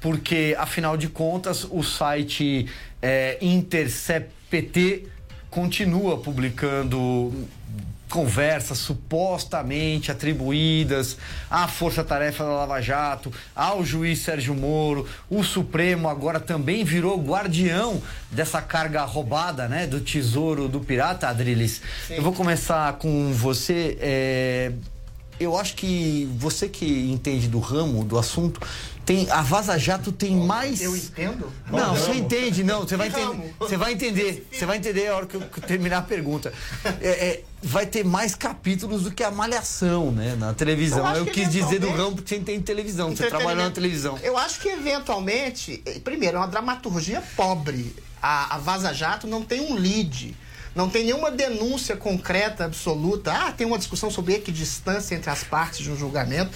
porque 0.00 0.54
afinal 0.58 0.96
de 0.96 1.08
contas 1.08 1.66
o 1.70 1.82
site 1.82 2.68
é, 3.00 3.38
Intercept 3.40 5.08
continua 5.50 6.18
publicando 6.18 7.32
conversas 8.14 8.78
supostamente 8.78 10.12
atribuídas 10.12 11.18
à 11.50 11.66
força-tarefa 11.66 12.44
da 12.44 12.50
Lava 12.50 12.80
Jato, 12.80 13.32
ao 13.56 13.84
juiz 13.84 14.20
Sérgio 14.20 14.54
Moro. 14.54 15.04
O 15.28 15.42
Supremo 15.42 16.08
agora 16.08 16.38
também 16.38 16.84
virou 16.84 17.20
guardião 17.20 18.00
dessa 18.30 18.62
carga 18.62 19.02
roubada, 19.02 19.66
né, 19.66 19.88
do 19.88 20.00
tesouro 20.00 20.68
do 20.68 20.78
pirata, 20.78 21.26
Adriles. 21.26 21.82
Eu 22.08 22.22
vou 22.22 22.32
começar 22.32 22.92
com 22.98 23.32
você. 23.32 23.98
é, 24.00 24.70
Eu 25.40 25.58
acho 25.58 25.74
que 25.74 26.28
você 26.38 26.68
que 26.68 27.10
entende 27.10 27.48
do 27.48 27.58
ramo, 27.58 28.04
do 28.04 28.16
assunto, 28.16 28.60
tem 29.06 29.30
a 29.30 29.40
Vaza 29.40 29.78
Jato 29.78 30.10
tem 30.10 30.34
mais. 30.34 30.82
Eu 30.82 30.96
entendo? 30.96 31.52
Não, 31.70 31.94
você 31.94 32.12
entende, 32.12 32.64
não. 32.64 32.80
Você 32.80 32.96
vai 32.96 33.08
entender. 33.08 33.54
Você 33.58 33.76
vai 33.76 33.92
entender. 33.92 34.48
Você 34.50 34.66
vai 34.66 34.76
entender 34.78 35.08
a 35.08 35.16
hora 35.16 35.26
que 35.26 35.36
eu 35.36 35.44
eu 35.44 35.62
terminar 35.62 35.98
a 35.98 36.02
pergunta. 36.02 36.52
É, 37.00 37.08
é, 37.08 37.42
vai 37.62 37.86
ter 37.86 38.04
mais 38.04 38.34
capítulos 38.34 39.02
do 39.02 39.10
que 39.10 39.22
a 39.22 39.30
malhação, 39.30 40.10
né? 40.10 40.34
Na 40.36 40.48
Eu 40.48 40.54
televisão. 40.54 41.14
Eu, 41.14 41.24
que 41.26 41.32
quis 41.32 41.50
dizer 41.50 41.78
do 41.78 41.90
ramo 41.90 42.16
porque 42.16 42.34
você 42.34 42.40
tem 42.40 42.60
televisão. 42.60 43.14
Você 43.14 43.28
trabalha 43.28 43.64
na 43.64 43.70
televisão. 43.70 44.18
Eu 44.22 44.36
acho 44.36 44.60
que 44.60 44.68
eventualmente, 44.68 45.82
eh, 45.84 45.98
primeiro, 46.02 46.36
é 46.36 46.40
uma 46.40 46.48
dramaturgia 46.48 47.22
pobre. 47.36 47.94
A, 48.22 48.56
a 48.56 48.58
Vaza 48.58 48.92
Jato 48.92 49.26
não 49.26 49.42
tem 49.42 49.60
um 49.60 49.74
lead. 49.74 50.34
Não 50.74 50.90
tem 50.90 51.04
nenhuma 51.04 51.30
denúncia 51.30 51.96
concreta, 51.96 52.64
absoluta. 52.64 53.32
Ah, 53.32 53.52
tem 53.52 53.64
uma 53.64 53.78
discussão 53.78 54.10
sobre 54.10 54.34
equidistância 54.34 55.14
entre 55.14 55.30
as 55.30 55.44
partes 55.44 55.78
de 55.78 55.90
um 55.90 55.96
julgamento. 55.96 56.50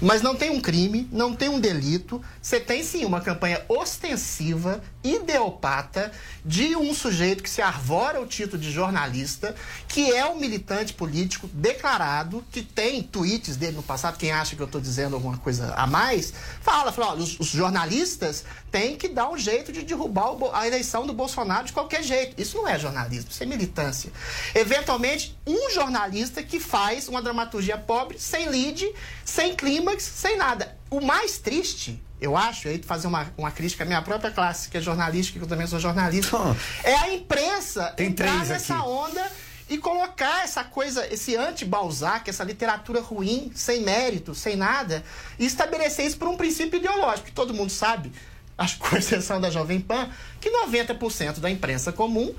Mas 0.00 0.22
não 0.22 0.34
tem 0.34 0.50
um 0.50 0.60
crime, 0.60 1.08
não 1.10 1.34
tem 1.34 1.48
um 1.48 1.58
delito. 1.58 2.22
Você 2.40 2.60
tem 2.60 2.82
sim 2.82 3.04
uma 3.04 3.20
campanha 3.20 3.64
ostensiva, 3.68 4.82
ideopata, 5.02 6.12
de 6.44 6.76
um 6.76 6.92
sujeito 6.94 7.42
que 7.42 7.50
se 7.50 7.62
arvora 7.62 8.20
o 8.20 8.26
título 8.26 8.60
de 8.60 8.70
jornalista, 8.70 9.54
que 9.88 10.12
é 10.12 10.26
um 10.26 10.38
militante 10.38 10.92
político 10.92 11.48
declarado, 11.48 12.44
que 12.50 12.62
tem 12.62 13.02
tweets 13.02 13.56
dele 13.56 13.76
no 13.76 13.82
passado. 13.82 14.18
Quem 14.18 14.32
acha 14.32 14.54
que 14.54 14.62
eu 14.62 14.66
estou 14.66 14.80
dizendo 14.80 15.14
alguma 15.14 15.38
coisa 15.38 15.74
a 15.74 15.86
mais, 15.86 16.32
fala, 16.60 16.92
fala 16.92 17.12
olha, 17.12 17.22
os, 17.22 17.38
os 17.40 17.48
jornalistas 17.48 18.44
têm 18.70 18.96
que 18.96 19.08
dar 19.08 19.30
um 19.30 19.38
jeito 19.38 19.72
de 19.72 19.82
derrubar 19.82 20.32
o 20.32 20.36
a 20.52 20.66
eleição 20.66 21.06
do 21.06 21.12
Bolsonaro 21.12 21.66
de 21.66 21.72
qualquer 21.72 22.02
jeito. 22.02 22.40
Isso 22.40 22.56
não 22.58 22.68
é 22.68 22.78
jornalismo, 22.78 23.30
isso 23.30 23.42
é 23.42 23.46
militância. 23.46 24.12
Eventualmente, 24.54 25.36
um 25.46 25.70
jornalista 25.70 26.42
que 26.42 26.60
faz 26.60 27.08
uma 27.08 27.22
dramaturgia 27.22 27.78
pobre, 27.78 28.18
sem 28.18 28.48
lead, 28.48 28.86
sem 29.24 29.54
sem 29.98 30.36
nada. 30.36 30.76
O 30.90 31.00
mais 31.00 31.38
triste, 31.38 32.02
eu 32.20 32.36
acho, 32.36 32.68
aí 32.68 32.82
fazer 32.82 33.06
uma, 33.06 33.32
uma 33.36 33.50
crítica 33.50 33.84
à 33.84 33.86
minha 33.86 34.02
própria 34.02 34.30
classe, 34.30 34.68
que 34.68 34.76
é 34.76 34.80
jornalística, 34.80 35.38
que 35.38 35.44
eu 35.44 35.48
também 35.48 35.66
sou 35.66 35.78
jornalista, 35.78 36.36
é 36.84 36.94
a 36.94 37.14
imprensa 37.14 37.92
Tem 37.96 38.08
entrar 38.08 38.44
nessa 38.46 38.74
aqui. 38.74 38.88
onda 38.88 39.32
e 39.68 39.78
colocar 39.78 40.44
essa 40.44 40.62
coisa, 40.62 41.06
esse 41.12 41.36
anti-Balzac, 41.36 42.30
essa 42.30 42.44
literatura 42.44 43.00
ruim, 43.00 43.50
sem 43.54 43.82
mérito, 43.82 44.34
sem 44.34 44.56
nada, 44.56 45.04
e 45.38 45.44
estabelecer 45.44 46.06
isso 46.06 46.16
por 46.16 46.28
um 46.28 46.36
princípio 46.36 46.78
ideológico, 46.78 47.26
que 47.26 47.32
todo 47.32 47.52
mundo 47.52 47.70
sabe, 47.70 48.12
acho 48.56 48.78
que 48.78 48.88
com 48.88 48.96
exceção 48.96 49.40
da 49.40 49.50
Jovem 49.50 49.80
Pan, 49.80 50.08
que 50.40 50.50
90% 50.50 51.40
da 51.40 51.50
imprensa 51.50 51.92
comum 51.92 52.32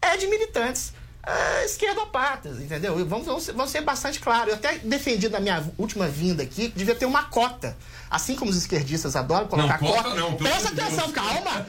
é 0.00 0.16
de 0.16 0.26
militantes 0.26 0.92
ah, 1.26 1.64
esquerdopatas, 1.64 2.60
entendeu? 2.60 2.98
E 3.00 3.04
Vamos, 3.04 3.26
vamos, 3.26 3.42
ser- 3.44 3.52
vamos 3.52 3.70
ser 3.70 3.80
bastante 3.80 4.20
claros. 4.20 4.48
Eu 4.48 4.54
até 4.54 4.78
defendi 4.78 5.28
na 5.28 5.40
minha 5.40 5.64
última 5.78 6.06
vinda 6.06 6.42
aqui 6.42 6.68
que 6.70 6.76
devia 6.78 6.94
ter 6.94 7.06
uma 7.06 7.24
cota. 7.24 7.76
Assim 8.10 8.36
como 8.36 8.50
os 8.50 8.56
esquerdistas 8.56 9.16
adoram 9.16 9.48
colocar 9.48 9.80
Não, 9.82 9.88
cota 9.88 10.02
cota. 10.04 10.14
não, 10.14 10.34
Presta 10.36 10.68
atenção, 10.68 11.10
Deus. 11.10 11.12
calma. 11.12 11.66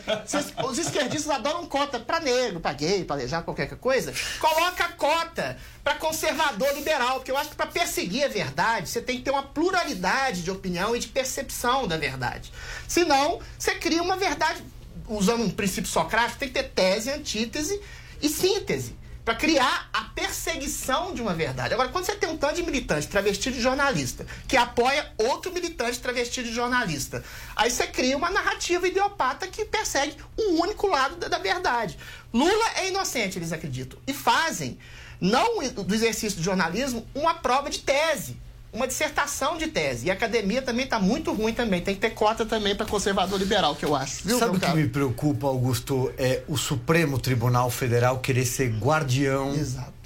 Os 0.69 0.77
esquerdistas 0.77 1.33
adoram 1.33 1.65
cota 1.65 1.99
pra 1.99 2.19
negro, 2.19 2.59
pra 2.59 2.73
gay, 2.73 3.03
pra 3.03 3.15
aleijado, 3.15 3.45
qualquer 3.45 3.67
coisa. 3.77 4.13
Coloca 4.39 4.89
cota 4.89 5.57
pra 5.83 5.95
conservador 5.95 6.71
liberal, 6.75 7.15
porque 7.15 7.31
eu 7.31 7.37
acho 7.37 7.49
que 7.49 7.55
pra 7.55 7.65
perseguir 7.65 8.25
a 8.25 8.27
verdade, 8.27 8.89
você 8.89 9.01
tem 9.01 9.17
que 9.17 9.23
ter 9.23 9.31
uma 9.31 9.43
pluralidade 9.43 10.43
de 10.43 10.51
opinião 10.51 10.95
e 10.95 10.99
de 10.99 11.07
percepção 11.07 11.87
da 11.87 11.97
verdade. 11.97 12.51
Senão, 12.87 13.39
você 13.57 13.75
cria 13.75 14.03
uma 14.03 14.15
verdade 14.17 14.63
usando 15.07 15.43
um 15.43 15.49
princípio 15.49 15.89
socrático, 15.89 16.39
tem 16.39 16.49
que 16.49 16.55
ter 16.55 16.69
tese, 16.69 17.09
antítese 17.11 17.79
e 18.21 18.29
síntese. 18.29 18.95
Pra 19.25 19.33
criar 19.33 19.89
a 19.91 20.03
perseguição 20.03 21.11
de 21.11 21.19
uma 21.19 21.33
verdade. 21.33 21.73
Agora, 21.73 21.89
quando 21.89 22.05
você 22.05 22.13
tem 22.13 22.29
um 22.29 22.37
tanto 22.37 22.55
de 22.55 22.63
militante 22.63 23.07
travestido 23.07 23.55
de 23.55 23.61
jornalista 23.61 24.23
que 24.47 24.55
apoia 24.55 25.11
outro 25.17 25.51
militante 25.51 25.99
travestido 25.99 26.47
de 26.47 26.53
jornalista, 26.53 27.23
aí 27.55 27.71
você 27.71 27.87
cria 27.87 28.15
uma 28.15 28.29
narrativa 28.29 28.87
idiopata 28.87 29.47
que 29.47 29.65
persegue 29.65 30.15
um 30.37 30.61
único 30.61 30.85
lado 30.85 31.15
da, 31.15 31.27
da 31.27 31.39
verdade. 31.39 31.97
Lula 32.31 32.65
é 32.75 32.87
inocente, 32.89 33.39
eles 33.39 33.51
acreditam. 33.51 33.97
E 34.05 34.13
fazem, 34.13 34.77
não 35.19 35.57
do 35.69 35.95
exercício 35.95 36.37
de 36.37 36.45
jornalismo, 36.45 37.07
uma 37.15 37.33
prova 37.33 37.67
de 37.67 37.79
tese 37.79 38.44
uma 38.75 38.87
dissertação 38.87 39.57
de 39.57 39.67
tese. 39.67 40.07
E 40.07 40.11
a 40.11 40.13
academia 40.13 40.61
também 40.61 40.83
está 40.85 40.99
muito 40.99 41.33
ruim 41.33 41.53
também. 41.53 41.81
Tem 41.81 41.95
que 41.95 42.01
ter 42.01 42.11
cota 42.11 42.45
também 42.45 42.75
para 42.75 42.85
conservador 42.85 43.39
liberal, 43.39 43.75
que 43.75 43.85
eu 43.85 43.95
acho. 43.95 44.27
Viu, 44.27 44.37
Sabe 44.37 44.57
o 44.57 44.59
que 44.59 44.69
me 44.73 44.87
preocupa, 44.87 45.47
Augusto? 45.47 46.11
É 46.17 46.43
o 46.47 46.57
Supremo 46.57 47.17
Tribunal 47.17 47.69
Federal 47.71 48.19
querer 48.19 48.45
ser 48.45 48.69
guardião 48.77 49.53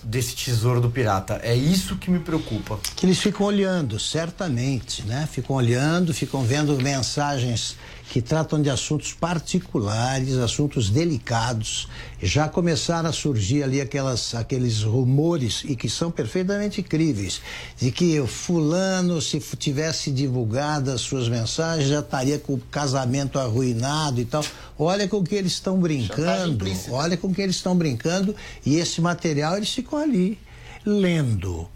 desse 0.03 0.35
tesouro 0.35 0.79
do 0.79 0.89
pirata. 0.89 1.39
É 1.43 1.55
isso 1.55 1.97
que 1.97 2.09
me 2.09 2.19
preocupa. 2.19 2.79
que 2.95 3.05
eles 3.05 3.19
ficam 3.19 3.45
olhando, 3.45 3.99
certamente, 3.99 5.03
né? 5.03 5.27
Ficam 5.29 5.55
olhando, 5.55 6.13
ficam 6.13 6.43
vendo 6.43 6.77
mensagens 6.81 7.75
que 8.09 8.21
tratam 8.23 8.59
de 8.59 8.71
assuntos 8.71 9.13
particulares, 9.13 10.35
assuntos 10.37 10.89
delicados. 10.89 11.87
Já 12.21 12.49
começaram 12.49 13.07
a 13.07 13.13
surgir 13.13 13.61
ali 13.61 13.79
aquelas, 13.79 14.33
aqueles 14.33 14.81
rumores, 14.81 15.63
e 15.63 15.75
que 15.75 15.87
são 15.87 16.09
perfeitamente 16.09 16.81
críveis, 16.81 17.39
de 17.79 17.91
que 17.91 18.19
fulano, 18.25 19.21
se 19.21 19.39
tivesse 19.39 20.09
divulgado 20.09 20.91
as 20.91 21.01
suas 21.01 21.29
mensagens, 21.29 21.87
já 21.87 21.99
estaria 21.99 22.39
com 22.39 22.55
o 22.55 22.59
casamento 22.59 23.37
arruinado 23.37 24.19
e 24.19 24.25
tal. 24.25 24.43
Olha 24.77 25.07
com 25.07 25.17
o 25.17 25.23
que 25.23 25.35
eles 25.35 25.53
estão 25.53 25.79
brincando, 25.79 26.65
olha 26.89 27.15
com 27.15 27.27
o 27.27 27.33
que 27.33 27.41
eles 27.41 27.57
estão 27.57 27.75
brincando, 27.75 28.35
e 28.65 28.77
esse 28.77 28.99
material 29.01 29.55
eles 29.55 29.69
ficam 29.71 29.99
ali, 29.99 30.39
lendo. 30.83 31.67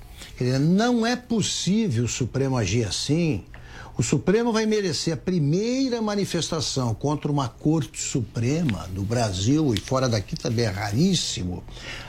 Não 0.60 1.06
é 1.06 1.16
possível 1.16 2.06
o 2.06 2.08
Supremo 2.08 2.58
agir 2.58 2.86
assim. 2.86 3.44
O 3.96 4.02
Supremo 4.02 4.52
vai 4.52 4.66
merecer 4.66 5.14
a 5.14 5.18
primeira 5.18 6.02
manifestação 6.02 6.96
contra 6.96 7.32
uma 7.32 7.48
Corte 7.48 8.02
Suprema 8.02 8.88
do 8.92 9.04
Brasil 9.04 9.72
e 9.72 9.80
fora 9.80 10.10
daqui 10.10 10.36
também 10.36 10.66
é 10.66 10.70
raríssimo, 10.70 11.64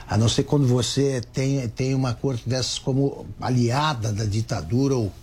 a 0.07 0.17
não 0.17 0.27
ser 0.27 0.45
quando 0.45 0.65
você 0.65 1.21
tem, 1.31 1.67
tem 1.69 1.93
uma 1.93 2.15
corte 2.15 2.49
dessas 2.49 2.79
como 2.79 3.27
aliada 3.39 4.11
da 4.11 4.25
ditadura 4.25 4.95
ou 4.95 5.13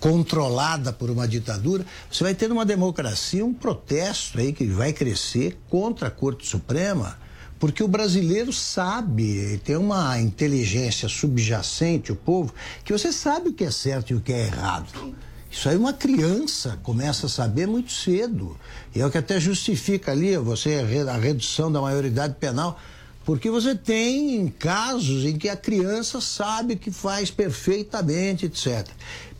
controlada 0.00 0.92
por 0.92 1.10
uma 1.10 1.28
ditadura, 1.28 1.86
você 2.10 2.24
vai 2.24 2.34
ter 2.34 2.48
numa 2.48 2.64
democracia 2.64 3.46
um 3.46 3.54
protesto 3.54 4.40
aí 4.40 4.52
que 4.52 4.66
vai 4.66 4.92
crescer 4.92 5.56
contra 5.70 6.08
a 6.08 6.10
Corte 6.10 6.44
Suprema, 6.44 7.16
porque 7.56 7.84
o 7.84 7.88
brasileiro 7.88 8.52
sabe, 8.52 9.60
tem 9.64 9.76
uma 9.76 10.20
inteligência 10.20 11.08
subjacente, 11.08 12.10
o 12.10 12.16
povo, 12.16 12.52
que 12.84 12.92
você 12.92 13.12
sabe 13.12 13.50
o 13.50 13.52
que 13.52 13.62
é 13.62 13.70
certo 13.70 14.10
e 14.10 14.16
o 14.16 14.20
que 14.20 14.32
é 14.32 14.46
errado. 14.46 15.14
Isso 15.54 15.68
aí 15.68 15.76
uma 15.76 15.92
criança 15.92 16.80
começa 16.82 17.26
a 17.26 17.28
saber 17.28 17.68
muito 17.68 17.92
cedo. 17.92 18.58
E 18.92 19.00
é 19.00 19.06
o 19.06 19.10
que 19.10 19.18
até 19.18 19.38
justifica 19.38 20.10
ali 20.10 20.36
você 20.36 20.84
a 21.08 21.16
redução 21.16 21.70
da 21.70 21.80
maioridade 21.80 22.34
penal. 22.40 22.78
Porque 23.24 23.48
você 23.48 23.72
tem 23.72 24.48
casos 24.58 25.24
em 25.24 25.38
que 25.38 25.48
a 25.48 25.56
criança 25.56 26.20
sabe 26.20 26.74
o 26.74 26.76
que 26.76 26.90
faz 26.90 27.30
perfeitamente, 27.30 28.46
etc. 28.46 28.88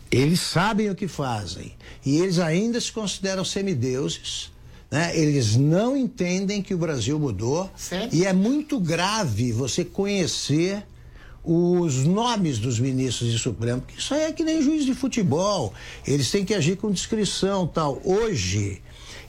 Eles 0.09 0.39
sabem 0.39 0.89
o 0.89 0.95
que 0.95 1.09
fazem. 1.09 1.75
E 2.07 2.19
eles 2.19 2.39
ainda 2.39 2.81
se 2.81 2.93
consideram 2.93 3.45
semideuses. 3.45 4.53
Né? 4.89 5.19
Eles 5.19 5.57
não 5.57 5.97
entendem 5.97 6.63
que 6.63 6.73
o 6.73 6.79
Brasil 6.79 7.19
mudou. 7.19 7.69
E 8.13 8.25
é 8.25 8.33
muito 8.33 8.79
grave 8.79 9.51
você 9.51 9.85
conhecer 9.85 10.87
os 11.45 12.05
nomes 12.05 12.59
dos 12.59 12.79
ministros 12.81 13.31
de 13.31 13.39
Supremo, 13.39 13.81
porque 13.83 13.99
isso 14.01 14.15
aí 14.15 14.23
é 14.23 14.33
que 14.33 14.43
nem 14.45 14.63
juiz 14.63 14.85
de 14.85 14.95
futebol. 14.95 15.75
Eles 16.07 16.31
têm 16.31 16.45
que 16.45 16.55
agir 16.55 16.77
com 16.77 16.91
discrição 16.91 17.67
tal. 17.67 18.01
Hoje, 18.05 18.81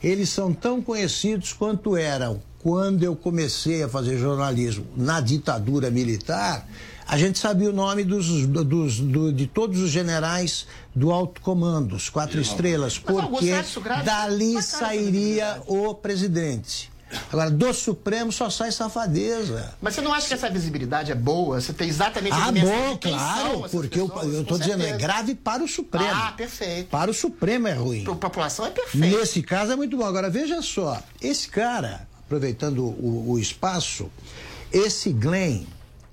eles 0.02 0.28
são 0.30 0.52
tão 0.52 0.80
conhecidos 0.80 1.52
quanto 1.52 1.96
eram 1.96 2.40
quando 2.62 3.02
eu 3.04 3.14
comecei 3.14 3.82
a 3.82 3.88
fazer 3.88 4.18
jornalismo 4.18 4.84
na 4.96 5.20
ditadura 5.20 5.90
militar. 5.90 6.66
A 7.06 7.16
gente 7.16 7.38
sabia 7.38 7.70
o 7.70 7.72
nome 7.72 8.02
dos, 8.02 8.26
dos- 8.46 8.98
do- 8.98 9.32
de 9.32 9.46
todos 9.46 9.80
os 9.80 9.90
generais 9.90 10.66
do 10.94 11.12
alto 11.12 11.40
comando, 11.40 11.94
os 11.94 12.08
quatro 12.08 12.40
estrelas, 12.40 12.98
porque 12.98 13.46
dali 14.04 14.54
sairia 14.62 15.62
o 15.68 15.94
presidente. 15.94 16.90
Agora, 17.32 17.50
do 17.50 17.72
Supremo 17.72 18.32
só 18.32 18.50
sai 18.50 18.72
safadeza. 18.72 19.74
Mas 19.80 19.94
você 19.94 20.00
não 20.00 20.12
acha 20.12 20.26
que 20.26 20.34
essa 20.34 20.50
visibilidade 20.50 21.12
é 21.12 21.14
boa? 21.14 21.60
Você 21.60 21.72
tem 21.72 21.88
exatamente 21.88 22.32
a 22.34 22.46
Ah, 22.46 22.52
bom, 22.52 22.96
claro, 23.00 23.68
porque 23.70 24.00
eu, 24.00 24.08
pessoas, 24.08 24.34
eu 24.34 24.44
tô 24.44 24.58
dizendo, 24.58 24.84
é 24.84 24.96
grave 24.96 25.34
para 25.34 25.62
o 25.62 25.68
Supremo. 25.68 26.08
Ah, 26.12 26.32
perfeito. 26.36 26.88
Para 26.88 27.10
o 27.10 27.14
Supremo 27.14 27.68
é 27.68 27.72
ruim. 27.74 28.04
Para 28.04 28.12
a 28.12 28.16
população 28.16 28.66
é 28.66 28.70
perfeito. 28.70 29.18
Nesse 29.18 29.42
caso 29.42 29.72
é 29.72 29.76
muito 29.76 29.96
bom. 29.96 30.04
Agora, 30.04 30.28
veja 30.28 30.60
só, 30.62 31.00
esse 31.22 31.48
cara, 31.48 32.08
aproveitando 32.24 32.80
o, 32.84 33.30
o 33.30 33.38
espaço, 33.38 34.10
esse 34.72 35.12
Glenn, 35.12 35.64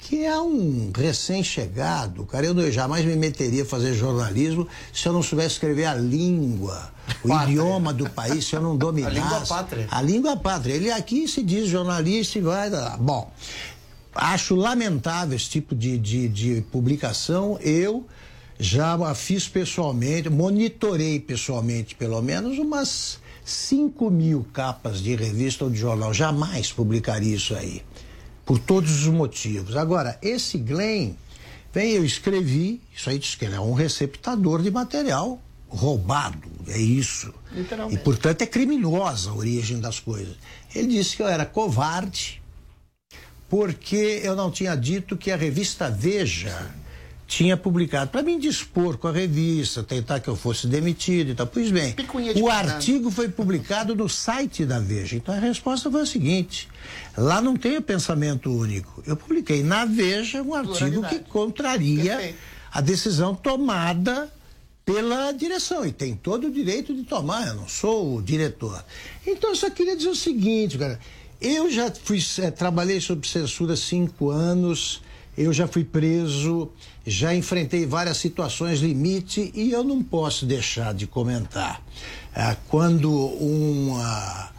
que 0.03 0.25
é 0.25 0.37
um 0.37 0.91
recém-chegado, 0.93 2.25
cara, 2.25 2.45
eu 2.45 2.71
jamais 2.71 3.05
me 3.05 3.15
meteria 3.15 3.63
a 3.63 3.65
fazer 3.65 3.93
jornalismo 3.93 4.67
se 4.93 5.07
eu 5.07 5.13
não 5.13 5.23
soubesse 5.23 5.55
escrever 5.55 5.85
a 5.85 5.95
língua, 5.95 6.91
o 7.23 7.33
idioma 7.43 7.93
do 7.93 8.09
país, 8.09 8.45
se 8.45 8.55
eu 8.55 8.61
não 8.61 8.75
dominasse. 8.77 9.15
língua 9.15 9.41
pátria. 9.41 9.87
A 9.89 10.01
língua 10.01 10.35
pátria. 10.35 10.73
Ele 10.73 10.91
aqui 10.91 11.25
se 11.27 11.41
diz 11.41 11.69
jornalista 11.69 12.37
e 12.37 12.41
vai. 12.41 12.69
lá. 12.69 12.97
Bom, 12.97 13.31
acho 14.13 14.55
lamentável 14.55 15.37
esse 15.37 15.49
tipo 15.49 15.73
de, 15.73 15.97
de, 15.97 16.27
de 16.27 16.61
publicação. 16.69 17.57
Eu 17.61 18.05
já 18.59 18.95
a 18.95 19.15
fiz 19.15 19.47
pessoalmente, 19.47 20.29
monitorei 20.29 21.17
pessoalmente 21.19 21.95
pelo 21.95 22.21
menos 22.21 22.59
umas 22.59 23.19
5 23.45 24.11
mil 24.11 24.45
capas 24.51 25.01
de 25.01 25.15
revista 25.15 25.63
ou 25.63 25.71
de 25.71 25.77
jornal. 25.77 26.13
Jamais 26.13 26.73
publicaria 26.73 27.35
isso 27.35 27.55
aí. 27.55 27.81
Por 28.45 28.59
todos 28.59 29.05
os 29.05 29.07
motivos. 29.07 29.75
Agora, 29.75 30.17
esse 30.21 30.57
Glenn, 30.57 31.13
bem, 31.73 31.91
eu 31.91 32.03
escrevi, 32.03 32.81
isso 32.93 33.09
aí 33.09 33.17
diz 33.17 33.35
que 33.35 33.45
ele 33.45 33.55
é 33.55 33.59
um 33.59 33.73
receptador 33.73 34.61
de 34.61 34.69
material 34.69 35.41
roubado, 35.67 36.49
é 36.67 36.77
isso. 36.77 37.33
E, 37.89 37.97
portanto, 37.97 38.41
é 38.43 38.45
criminosa 38.45 39.31
a 39.31 39.33
origem 39.33 39.79
das 39.79 39.99
coisas. 39.99 40.35
Ele 40.75 40.89
disse 40.89 41.15
que 41.15 41.23
eu 41.23 41.27
era 41.27 41.45
covarde 41.45 42.41
porque 43.49 44.21
eu 44.23 44.35
não 44.35 44.49
tinha 44.49 44.75
dito 44.75 45.15
que 45.15 45.29
a 45.29 45.35
revista 45.35 45.89
Veja 45.89 46.73
tinha 47.28 47.55
publicado. 47.57 48.11
Para 48.11 48.21
me 48.21 48.39
dispor 48.39 48.97
com 48.97 49.07
a 49.07 49.11
revista, 49.11 49.84
tentar 49.84 50.19
que 50.19 50.28
eu 50.28 50.36
fosse 50.36 50.67
demitido 50.67 51.32
e 51.32 51.36
tal. 51.36 51.47
Pois 51.47 51.71
bem, 51.71 51.95
o 52.41 52.49
artigo 52.49 53.09
foi 53.09 53.30
publicado 53.30 53.95
no 53.95 54.07
site 54.09 54.65
da 54.65 54.80
Veja. 54.80 55.15
Então 55.15 55.34
a 55.34 55.39
resposta 55.39 55.89
foi 55.89 56.01
a 56.01 56.05
seguinte: 56.05 56.67
lá 57.17 57.41
não 57.41 57.55
tem 57.55 57.78
o 57.78 57.82
pensamento 57.82 58.51
único. 58.51 59.03
Eu 59.05 59.15
publiquei 59.15 59.63
na 59.63 59.86
Veja 59.86 60.41
um 60.41 60.53
artigo 60.53 61.03
que 61.07 61.19
contraria 61.19 62.17
Perfeito. 62.17 62.38
a 62.71 62.82
decisão 62.82 63.34
tomada 63.34 64.32
pela 64.86 65.32
direção 65.32 65.86
e 65.86 65.91
tem 65.91 66.15
todo 66.15 66.47
o 66.47 66.51
direito 66.51 66.93
de 66.93 67.03
tomar, 67.03 67.47
eu 67.47 67.55
não 67.55 67.67
sou 67.67 68.17
o 68.17 68.21
diretor. 68.21 68.84
Então 69.26 69.51
eu 69.51 69.55
só 69.55 69.69
queria 69.69 69.95
dizer 69.95 70.09
o 70.09 70.15
seguinte, 70.15 70.78
cara, 70.78 70.99
eu 71.39 71.71
já 71.71 71.89
fui, 71.91 72.21
eh, 72.39 72.51
trabalhei 72.51 72.99
sob 72.99 73.26
censura 73.28 73.76
cinco 73.76 74.30
anos, 74.30 75.01
eu 75.38 75.51
já 75.53 75.67
fui 75.67 75.84
preso, 75.84 76.69
já 77.05 77.34
enfrentei 77.36 77.86
várias 77.86 78.17
situações 78.17 78.79
limite 78.79 79.51
e 79.55 79.71
eu 79.71 79.84
não 79.84 80.01
posso 80.03 80.45
deixar 80.45 80.93
de 80.93 81.07
comentar. 81.07 81.81
Ah, 82.36 82.55
quando 82.69 83.11
uma, 83.11 84.49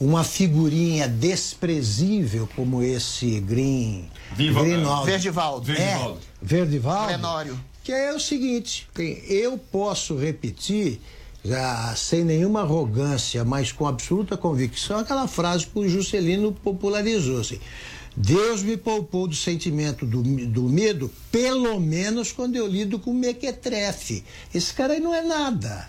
uma 0.00 0.24
figurinha 0.24 1.08
desprezível 1.08 2.48
como 2.54 2.82
esse 2.82 3.40
Green... 3.40 4.08
Viva- 4.36 4.62
Greenwald- 4.62 5.06
Verdivaldo. 5.06 5.64
Verdivaldo. 5.66 6.18
É, 6.20 6.42
Verdivaldo. 6.42 7.58
Que 7.82 7.92
é 7.92 8.12
o 8.14 8.18
seguinte, 8.20 8.88
eu 9.28 9.58
posso 9.58 10.16
repetir, 10.16 11.00
já 11.44 11.94
sem 11.94 12.24
nenhuma 12.24 12.62
arrogância, 12.62 13.44
mas 13.44 13.70
com 13.72 13.86
absoluta 13.86 14.36
convicção, 14.38 14.98
aquela 15.00 15.28
frase 15.28 15.66
que 15.66 15.78
o 15.78 15.86
Juscelino 15.88 16.50
popularizou. 16.50 17.40
Assim, 17.40 17.60
Deus 18.16 18.62
me 18.62 18.76
poupou 18.76 19.26
do 19.26 19.34
sentimento 19.34 20.06
do, 20.06 20.22
do 20.22 20.62
medo, 20.62 21.10
pelo 21.32 21.80
menos 21.80 22.30
quando 22.30 22.54
eu 22.56 22.66
lido 22.66 22.98
com 22.98 23.12
mequetrefe. 23.12 24.24
Esse 24.54 24.72
cara 24.72 24.92
aí 24.94 25.00
não 25.00 25.12
é 25.14 25.22
nada. 25.22 25.88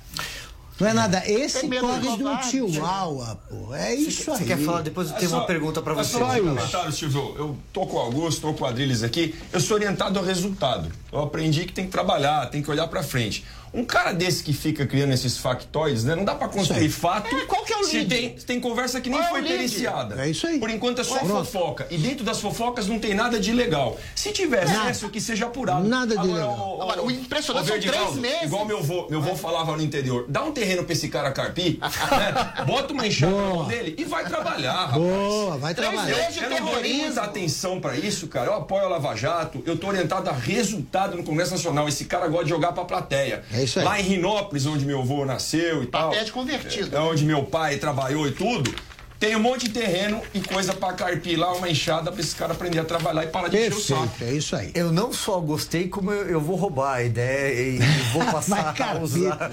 Não 0.79 0.87
é 0.89 0.93
nada. 0.93 1.23
Esse 1.25 1.61
Tem 1.61 1.69
medo 1.69 1.87
corre 1.87 2.07
um 2.09 2.41
chihuahua, 2.41 3.39
pô. 3.49 3.73
É 3.73 3.95
isso 3.95 4.29
aí. 4.31 4.37
Você 4.39 4.43
quer 4.43 4.57
falar? 4.57 4.81
Depois 4.81 5.09
eu 5.09 5.15
É 5.15 5.19
tenho 5.19 5.31
só- 5.31 5.37
uma 5.37 5.45
pergunta 5.45 5.81
pra 5.81 5.93
é 5.93 5.95
você. 5.95 6.11
Só 6.17 6.25
um 6.25 6.37
comentário, 6.37 6.91
Silvio. 6.91 7.33
Eu 7.37 7.57
tô 7.71 7.85
com 7.85 7.95
o 7.95 7.99
Augusto, 7.99 8.41
tô 8.41 8.53
com 8.53 8.65
o 8.65 8.67
Adriles 8.67 9.01
aqui. 9.01 9.33
Eu 9.53 9.61
sou 9.61 9.77
orientado 9.77 10.19
ao 10.19 10.25
resultado. 10.25 10.91
Eu 11.13 11.19
aprendi 11.21 11.63
que 11.65 11.71
tem 11.71 11.85
que 11.85 11.91
trabalhar, 11.91 12.47
tem 12.47 12.61
que 12.61 12.69
olhar 12.69 12.87
pra 12.87 13.01
frente. 13.03 13.45
Um 13.75 13.83
cara 13.85 14.13
desse 14.13 14.41
que 14.43 14.53
fica 14.53 14.85
criando 14.87 15.13
esses 15.13 15.37
factoides, 15.37 16.03
né? 16.05 16.15
Não 16.15 16.23
dá 16.23 16.33
pra 16.35 16.47
construir 16.47 16.89
fato. 16.89 17.29
qual 17.47 17.63
que 17.65 17.73
é 17.73 17.77
o 17.77 17.83
se 17.83 17.97
lead? 17.97 18.09
tem, 18.09 18.29
tem 18.31 18.59
conversa 18.59 19.01
que 19.01 19.09
nem 19.09 19.19
Qual 19.19 19.27
é 19.27 19.31
foi 19.31 19.39
o 19.41 19.43
lead? 19.43 19.57
periciada. 19.57 20.23
É 20.25 20.29
isso 20.29 20.47
aí. 20.47 20.59
Por 20.59 20.69
enquanto 20.69 21.01
é 21.01 21.03
só 21.03 21.19
Pronto. 21.19 21.45
fofoca. 21.45 21.87
E 21.91 21.97
dentro 21.97 22.23
das 22.23 22.39
fofocas 22.39 22.87
não 22.87 22.97
tem 22.99 23.13
nada 23.13 23.39
de 23.39 23.51
ilegal. 23.51 23.97
Se 24.15 24.31
tiver 24.31 24.65
Nada. 24.65 24.85
excesso, 24.91 25.09
que 25.09 25.19
seja 25.19 25.45
apurado. 25.45 25.87
Nada 25.87 26.13
de 26.15 26.21
Agora, 26.21 26.29
ilegal. 26.29 26.57
ô, 26.57 26.77
ô, 26.77 26.81
Agora, 26.83 27.03
o 27.03 27.11
impressionante 27.11 27.65
ô, 27.69 27.73
são 27.73 27.79
três 27.91 28.15
meses. 28.15 28.43
Igual 28.43 28.65
meu 28.65 28.81
vô, 28.81 29.07
meu 29.09 29.21
vô 29.21 29.35
falava 29.35 29.75
no 29.75 29.81
interior. 29.83 30.25
Dá 30.29 30.43
um 30.43 30.51
terreno 30.51 30.83
pra 30.83 30.93
esse 30.93 31.09
cara 31.09 31.31
carpir, 31.31 31.77
né? 31.81 32.63
bota 32.65 32.93
uma 32.93 33.05
enxada 33.05 33.31
na 33.33 33.41
mão 33.41 33.67
dele 33.67 33.95
e 33.97 34.05
vai 34.05 34.23
trabalhar, 34.25 34.73
rapaz. 34.85 35.01
Boa, 35.01 35.57
vai 35.57 35.73
Três 35.75 35.91
trabalhar. 35.91 36.15
meses 36.17 36.33
de 36.35 36.43
Eu 36.43 36.49
não 36.49 36.57
dou 36.57 36.67
terrorismo. 36.69 37.03
muita 37.03 37.21
atenção 37.21 37.81
pra 37.81 37.97
isso, 37.97 38.27
cara. 38.27 38.47
Eu 38.51 38.53
apoio 38.55 38.85
a 38.85 38.89
Lava 38.89 39.15
Jato, 39.15 39.61
eu 39.65 39.77
tô 39.77 39.87
orientado 39.87 40.29
a 40.29 40.33
resultado 40.33 41.17
no 41.17 41.23
Congresso 41.23 41.51
Nacional. 41.51 41.87
Esse 41.89 42.05
cara 42.05 42.27
gosta 42.27 42.45
de 42.45 42.49
jogar 42.51 42.71
pra 42.71 42.85
plateia. 42.85 43.43
É 43.51 43.64
isso 43.65 43.79
aí. 43.79 43.85
Lá 43.85 43.99
em 43.99 44.03
Rinópolis, 44.03 44.65
onde 44.65 44.85
meu 44.85 45.01
avô 45.01 45.25
nasceu 45.25 45.83
e 45.83 45.87
tal. 45.87 46.11
De 46.11 46.31
convertido. 46.31 46.95
É 46.95 46.99
onde 46.99 47.25
meu 47.25 47.43
pai 47.43 47.77
trabalhou 47.77 48.27
e 48.27 48.31
tudo. 48.31 48.73
Tem 49.19 49.35
um 49.35 49.39
monte 49.39 49.67
de 49.67 49.73
terreno 49.73 50.21
e 50.33 50.41
coisa 50.41 50.73
pra 50.73 50.93
carpir 50.93 51.39
lá, 51.39 51.53
uma 51.53 51.69
enxada 51.69 52.11
pra 52.11 52.19
esse 52.21 52.35
cara 52.35 52.53
aprender 52.53 52.79
a 52.79 52.83
trabalhar 52.83 53.23
e 53.23 53.27
parar 53.27 53.47
de 53.47 53.57
encher 53.57 53.73
o 53.73 53.79
saco. 53.79 54.07
Perfeito, 54.09 54.33
é 54.33 54.37
isso 54.37 54.55
aí. 54.55 54.71
Eu 54.75 54.91
não 54.91 55.13
só 55.13 55.39
gostei, 55.39 55.87
como 55.87 56.11
eu, 56.11 56.25
eu 56.27 56.41
vou 56.41 56.55
roubar 56.55 56.95
a 56.95 57.03
ideia 57.03 57.53
e, 57.53 57.75
e 57.77 58.01
vou 58.11 58.25
passar 58.31 58.75
a 58.79 58.99
usar 58.99 59.51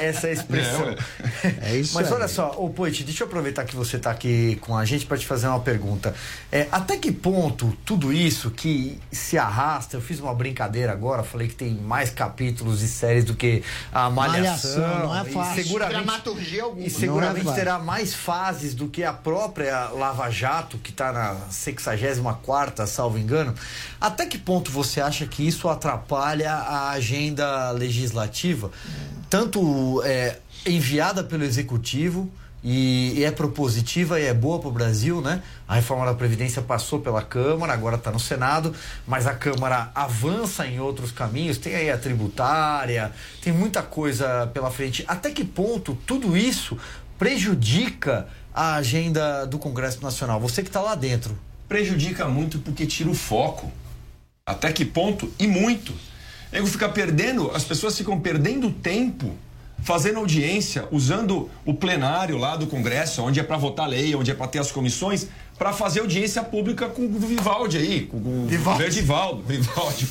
essa 0.00 0.30
expressão. 0.30 0.96
É 1.60 1.76
isso 1.76 1.94
Mas 1.94 2.06
aí. 2.08 2.12
olha 2.14 2.28
só, 2.28 2.54
ô 2.56 2.70
Poit, 2.70 3.04
deixa 3.04 3.22
eu 3.24 3.26
aproveitar 3.26 3.64
que 3.64 3.76
você 3.76 3.96
está 3.96 4.10
aqui 4.10 4.56
com 4.62 4.76
a 4.76 4.84
gente 4.84 5.04
para 5.06 5.18
te 5.18 5.26
fazer 5.26 5.46
uma 5.46 5.60
pergunta. 5.60 6.14
É, 6.50 6.66
até 6.72 6.96
que 6.96 7.12
ponto 7.12 7.76
tudo 7.84 8.12
isso 8.12 8.50
que 8.50 8.98
se 9.10 9.36
arrasta, 9.36 9.96
eu 9.96 10.00
fiz 10.00 10.20
uma 10.20 10.34
brincadeira 10.34 10.90
agora, 10.92 11.22
falei 11.22 11.48
que 11.48 11.54
tem 11.54 11.74
mais 11.74 12.10
capítulos 12.10 12.82
e 12.82 12.88
séries 12.88 13.24
do 13.24 13.34
que 13.34 13.62
a 13.92 14.08
Malhação. 14.08 14.80
Malhação, 14.80 14.98
não 15.06 15.16
é 15.18 15.28
e 15.28 15.32
fácil. 15.32 15.62
seguramente, 15.64 16.02
Dramaturgia 16.02 16.62
alguma. 16.62 16.86
e 16.86 16.90
seguramente 16.90 17.48
é 17.48 17.52
terá 17.52 17.78
mais 17.78 18.14
fases 18.14 18.74
do 18.74 18.88
que 18.88 19.01
a 19.04 19.12
própria 19.12 19.88
Lava 19.88 20.30
Jato, 20.30 20.78
que 20.78 20.90
está 20.90 21.12
na 21.12 21.36
64ª, 21.50 22.86
salvo 22.86 23.18
engano. 23.18 23.54
Até 24.00 24.26
que 24.26 24.38
ponto 24.38 24.70
você 24.70 25.00
acha 25.00 25.26
que 25.26 25.46
isso 25.46 25.68
atrapalha 25.68 26.52
a 26.52 26.90
agenda 26.90 27.70
legislativa? 27.70 28.70
Tanto 29.28 30.02
é, 30.04 30.38
enviada 30.66 31.24
pelo 31.24 31.44
Executivo 31.44 32.30
e, 32.64 33.14
e 33.16 33.24
é 33.24 33.30
propositiva 33.30 34.20
e 34.20 34.24
é 34.24 34.34
boa 34.34 34.58
para 34.60 34.68
o 34.68 34.72
Brasil, 34.72 35.20
né? 35.20 35.42
A 35.66 35.74
reforma 35.74 36.06
da 36.06 36.14
Previdência 36.14 36.62
passou 36.62 37.00
pela 37.00 37.22
Câmara, 37.22 37.72
agora 37.72 37.96
está 37.96 38.10
no 38.10 38.20
Senado, 38.20 38.72
mas 39.06 39.26
a 39.26 39.34
Câmara 39.34 39.90
avança 39.94 40.66
em 40.66 40.78
outros 40.78 41.10
caminhos, 41.10 41.58
tem 41.58 41.74
aí 41.74 41.90
a 41.90 41.98
tributária, 41.98 43.10
tem 43.42 43.52
muita 43.52 43.82
coisa 43.82 44.46
pela 44.54 44.70
frente. 44.70 45.04
Até 45.08 45.30
que 45.30 45.44
ponto 45.44 45.98
tudo 46.06 46.36
isso 46.36 46.78
prejudica 47.18 48.28
a 48.54 48.74
agenda 48.74 49.46
do 49.46 49.58
Congresso 49.58 50.02
Nacional? 50.02 50.40
Você 50.40 50.62
que 50.62 50.68
está 50.68 50.80
lá 50.80 50.94
dentro. 50.94 51.38
Prejudica 51.68 52.28
muito 52.28 52.58
porque 52.58 52.86
tira 52.86 53.08
o 53.08 53.14
foco. 53.14 53.70
Até 54.44 54.72
que 54.72 54.84
ponto? 54.84 55.32
E 55.38 55.46
muito. 55.46 55.92
Nego 56.52 56.66
fica 56.66 56.88
perdendo, 56.88 57.50
as 57.52 57.64
pessoas 57.64 57.96
ficam 57.96 58.20
perdendo 58.20 58.70
tempo 58.70 59.34
fazendo 59.82 60.20
audiência, 60.20 60.86
usando 60.90 61.50
o 61.64 61.74
plenário 61.74 62.38
lá 62.38 62.56
do 62.56 62.66
Congresso, 62.66 63.22
onde 63.22 63.40
é 63.40 63.42
para 63.42 63.56
votar 63.56 63.88
lei, 63.88 64.14
onde 64.14 64.30
é 64.30 64.34
para 64.34 64.46
ter 64.46 64.60
as 64.60 64.70
comissões, 64.70 65.26
para 65.58 65.72
fazer 65.72 66.00
audiência 66.00 66.42
pública 66.42 66.88
com 66.88 67.04
o 67.04 67.18
Vivaldi 67.18 67.78
aí, 67.78 68.02
com 68.06 68.16
o 68.16 68.46
Vivaldi. 68.46 68.82
Verdivaldo, 68.82 69.42
Vivaldi. 69.42 70.08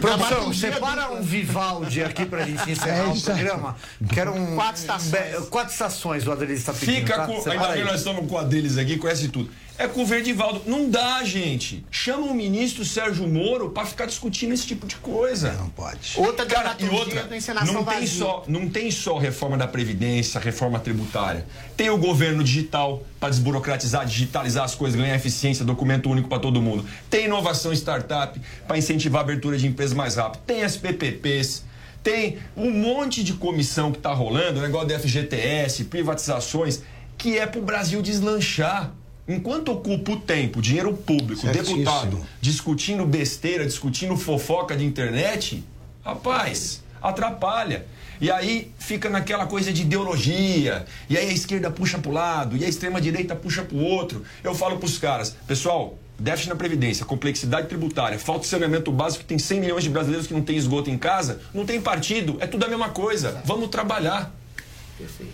Produção, 0.00 0.52
separa 0.52 1.12
um 1.12 1.22
Vivaldi 1.22 2.02
aqui 2.02 2.24
pra 2.24 2.44
gente 2.44 2.70
encerrar 2.70 2.96
É 2.96 3.04
o 3.04 3.20
programa. 3.20 3.76
Quero 4.12 4.32
um. 4.32 4.54
Quatro 4.54 4.80
estações. 4.80 5.48
Quatro 5.48 5.72
estações 5.72 6.26
o 6.26 6.32
Adelis 6.32 6.58
está 6.60 6.72
pedindo. 6.72 6.94
Fica 6.94 7.14
tá? 7.14 7.26
com. 7.26 7.50
Ainda 7.50 7.68
bem 7.68 7.84
nós 7.84 7.96
estamos 7.96 8.28
com 8.28 8.38
a 8.38 8.42
deles 8.42 8.78
aqui, 8.78 8.96
conhece 8.96 9.28
tudo. 9.28 9.50
É 9.80 9.88
com 9.88 10.02
o 10.02 10.04
Verdivaldo. 10.04 10.60
Não 10.66 10.90
dá, 10.90 11.24
gente. 11.24 11.82
Chama 11.90 12.26
o 12.26 12.34
ministro 12.34 12.84
Sérgio 12.84 13.26
Moro 13.26 13.70
para 13.70 13.86
ficar 13.86 14.04
discutindo 14.04 14.52
esse 14.52 14.66
tipo 14.66 14.86
de 14.86 14.96
coisa. 14.96 15.54
Não 15.54 15.70
pode. 15.70 16.12
Outra 16.16 16.44
Cara, 16.44 16.76
e 16.78 16.86
outra, 16.86 17.22
não 17.64 17.82
tem, 17.82 18.06
só, 18.06 18.44
não 18.46 18.68
tem 18.68 18.90
só 18.90 19.16
reforma 19.16 19.56
da 19.56 19.66
Previdência, 19.66 20.38
reforma 20.38 20.78
tributária. 20.78 21.46
Tem 21.78 21.88
o 21.88 21.96
governo 21.96 22.44
digital 22.44 23.02
para 23.18 23.30
desburocratizar, 23.30 24.04
digitalizar 24.04 24.64
as 24.64 24.74
coisas, 24.74 25.00
ganhar 25.00 25.16
eficiência, 25.16 25.64
documento 25.64 26.10
único 26.10 26.28
para 26.28 26.40
todo 26.40 26.60
mundo. 26.60 26.84
Tem 27.08 27.24
inovação 27.24 27.72
startup 27.72 28.38
para 28.68 28.76
incentivar 28.76 29.22
a 29.22 29.24
abertura 29.24 29.56
de 29.56 29.66
empresas 29.66 29.96
mais 29.96 30.16
rápido. 30.16 30.42
Tem 30.42 30.62
as 30.62 30.76
PPPs. 30.76 31.64
Tem 32.02 32.36
um 32.54 32.70
monte 32.70 33.24
de 33.24 33.32
comissão 33.32 33.90
que 33.92 33.96
está 33.96 34.12
rolando, 34.12 34.60
negócio 34.60 34.88
da 34.88 34.98
FGTS, 34.98 35.84
privatizações, 35.84 36.82
que 37.16 37.38
é 37.38 37.46
para 37.46 37.60
o 37.60 37.62
Brasil 37.62 38.02
deslanchar. 38.02 38.92
Enquanto 39.28 39.70
ocupa 39.70 40.12
o 40.12 40.16
tempo, 40.20 40.60
dinheiro 40.60 40.92
público, 40.92 41.42
Certíssimo. 41.42 41.78
deputado, 41.78 42.26
discutindo 42.40 43.06
besteira, 43.06 43.64
discutindo 43.64 44.16
fofoca 44.16 44.76
de 44.76 44.84
internet, 44.84 45.64
rapaz, 46.04 46.82
atrapalha. 47.00 47.86
E 48.20 48.30
aí 48.30 48.70
fica 48.78 49.08
naquela 49.08 49.46
coisa 49.46 49.72
de 49.72 49.82
ideologia, 49.82 50.84
e 51.08 51.16
aí 51.16 51.30
a 51.30 51.32
esquerda 51.32 51.70
puxa 51.70 51.98
para 51.98 52.12
lado, 52.12 52.56
e 52.56 52.64
a 52.64 52.68
extrema 52.68 53.00
direita 53.00 53.34
puxa 53.34 53.62
para 53.62 53.76
o 53.76 53.82
outro. 53.82 54.22
Eu 54.44 54.54
falo 54.54 54.76
para 54.76 54.86
os 54.86 54.98
caras, 54.98 55.34
pessoal, 55.46 55.98
déficit 56.18 56.50
na 56.50 56.56
previdência, 56.56 57.06
complexidade 57.06 57.68
tributária, 57.68 58.18
falta 58.18 58.42
de 58.42 58.48
saneamento 58.48 58.92
básico, 58.92 59.24
tem 59.24 59.38
100 59.38 59.60
milhões 59.60 59.84
de 59.84 59.88
brasileiros 59.88 60.26
que 60.26 60.34
não 60.34 60.42
têm 60.42 60.56
esgoto 60.56 60.90
em 60.90 60.98
casa, 60.98 61.40
não 61.54 61.64
tem 61.64 61.80
partido, 61.80 62.36
é 62.40 62.46
tudo 62.46 62.64
a 62.66 62.68
mesma 62.68 62.90
coisa. 62.90 63.40
Vamos 63.44 63.68
trabalhar. 63.68 64.30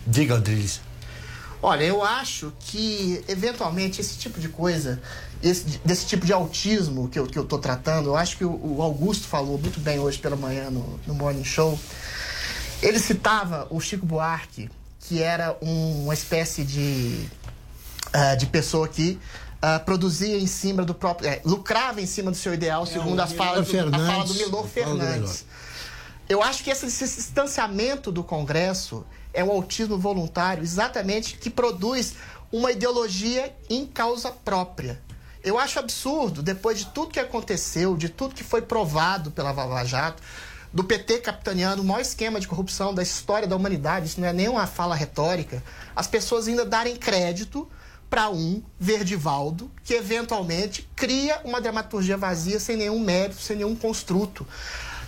Diga, 0.07 0.37
Adriles. 0.37 0.81
Olha, 1.69 1.83
eu 1.83 2.01
acho 2.05 2.53
que, 2.61 3.25
eventualmente, 3.27 4.01
esse 4.01 4.17
tipo 4.17 4.39
de 4.39 4.49
coisa, 4.49 5.03
esse- 5.43 5.81
desse 5.85 6.07
tipo 6.07 6.25
de 6.25 6.33
autismo 6.33 7.09
que 7.09 7.19
eu, 7.19 7.27
que 7.27 7.37
eu 7.37 7.45
tô 7.45 7.59
tratando, 7.59 8.11
eu 8.11 8.17
acho 8.17 8.37
que 8.37 8.45
o, 8.45 8.77
o 8.77 8.81
Augusto 8.83 9.27
falou 9.27 9.59
muito 9.59 9.81
bem 9.81 9.99
hoje 9.99 10.17
pela 10.17 10.37
manhã 10.37 10.71
no, 10.71 11.01
no 11.05 11.13
Morning 11.13 11.43
Show. 11.43 11.77
Ele 12.81 13.01
citava 13.01 13.67
o 13.69 13.81
Chico 13.81 14.07
Buarque, 14.07 14.71
que 15.01 15.21
era 15.21 15.57
um- 15.61 16.05
uma 16.05 16.15
espécie 16.15 16.63
de, 16.63 17.27
ah, 18.13 18.37
de 18.37 18.47
pessoa 18.47 18.87
que 18.87 19.19
ah, 19.61 19.81
produzia 19.81 20.39
em 20.39 20.47
cima 20.47 20.85
do 20.85 20.95
próprio. 20.95 21.29
é, 21.29 21.41
lucrava 21.45 22.01
em 22.01 22.07
cima 22.07 22.31
do 22.31 22.37
seu 22.37 22.55
ideal, 22.55 22.87
segundo 22.87 23.19
o 23.19 23.23
as 23.23 23.33
falas 23.33 23.67
do, 23.67 23.77
a 23.81 23.83
Milor 23.83 23.91
fala 24.07 24.25
do 24.25 24.33
Fernandes, 24.35 24.37
Milor 24.47 24.69
Fernandes. 24.69 25.45
Eu 26.29 26.45
acho 26.45 26.63
que 26.63 26.71
esse, 26.71 26.87
esse 26.87 27.17
distanciamento 27.17 28.13
do 28.13 28.23
Congresso 28.23 29.05
é 29.37 29.45
um 29.45 29.51
autismo 29.51 29.99
voluntário, 29.99 30.65
exatamente 30.65 31.37
que 31.37 31.51
produz 31.51 32.15
uma 32.51 32.73
ideologia 32.73 33.55
em 33.69 33.85
causa 33.85 34.31
própria. 34.31 34.99
Eu 35.45 35.59
acho 35.59 35.79
absurdo, 35.79 36.43
depois 36.43 36.79
de 36.79 36.87
tudo 36.87 37.13
que 37.13 37.21
aconteceu, 37.21 37.97
de 37.97 38.09
tudo 38.09 38.35
que 38.35 38.43
foi 38.43 38.63
provado 38.63 39.31
pela 39.31 39.53
Lava 39.53 39.85
Jato, 39.85 40.23
do 40.73 40.83
PT 40.83 41.19
capitaneando 41.19 41.83
o 41.83 41.85
maior 41.85 42.01
esquema 42.01 42.41
de 42.41 42.49
corrupção 42.49 42.95
da 42.95 43.03
história 43.03 43.47
da 43.47 43.55
humanidade, 43.55 44.07
isso 44.07 44.21
não 44.21 44.27
é 44.27 44.33
nem 44.33 44.49
uma 44.49 44.67
fala 44.67 44.95
retórica, 44.95 45.63
as 45.95 46.07
pessoas 46.07 46.49
ainda 46.49 46.65
darem 46.65 46.97
crédito 46.97 47.69
para 48.09 48.31
um 48.31 48.63
Verdivaldo 48.81 49.71
que 49.85 49.95
eventualmente 49.95 50.89
cria 50.97 51.41
uma 51.45 51.61
dramaturgia 51.61 52.17
vazia 52.17 52.59
sem 52.59 52.77
nenhum 52.77 52.99
mérito, 52.99 53.41
sem 53.41 53.57
nenhum 53.57 53.77
construto. 53.77 54.47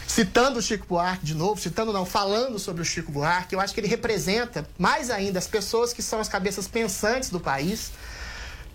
Citando 0.09 0.59
o 0.59 0.63
Chico 0.63 0.87
Buarque 0.89 1.25
de 1.25 1.35
novo, 1.35 1.61
citando 1.61 1.93
não, 1.93 2.05
falando 2.07 2.59
sobre 2.59 2.81
o 2.83 2.85
Chico 2.85 3.13
Buarque, 3.13 3.55
eu 3.55 3.61
acho 3.61 3.75
que 3.75 3.79
ele 3.81 3.87
representa 3.87 4.67
mais 4.79 5.11
ainda 5.11 5.39
as 5.39 5.47
pessoas 5.47 5.93
que 5.93 6.03
são 6.03 6.19
as 6.19 6.29
cabeças 6.29 6.67
pensantes 6.67 7.29
do 7.31 7.39
país, 7.39 7.93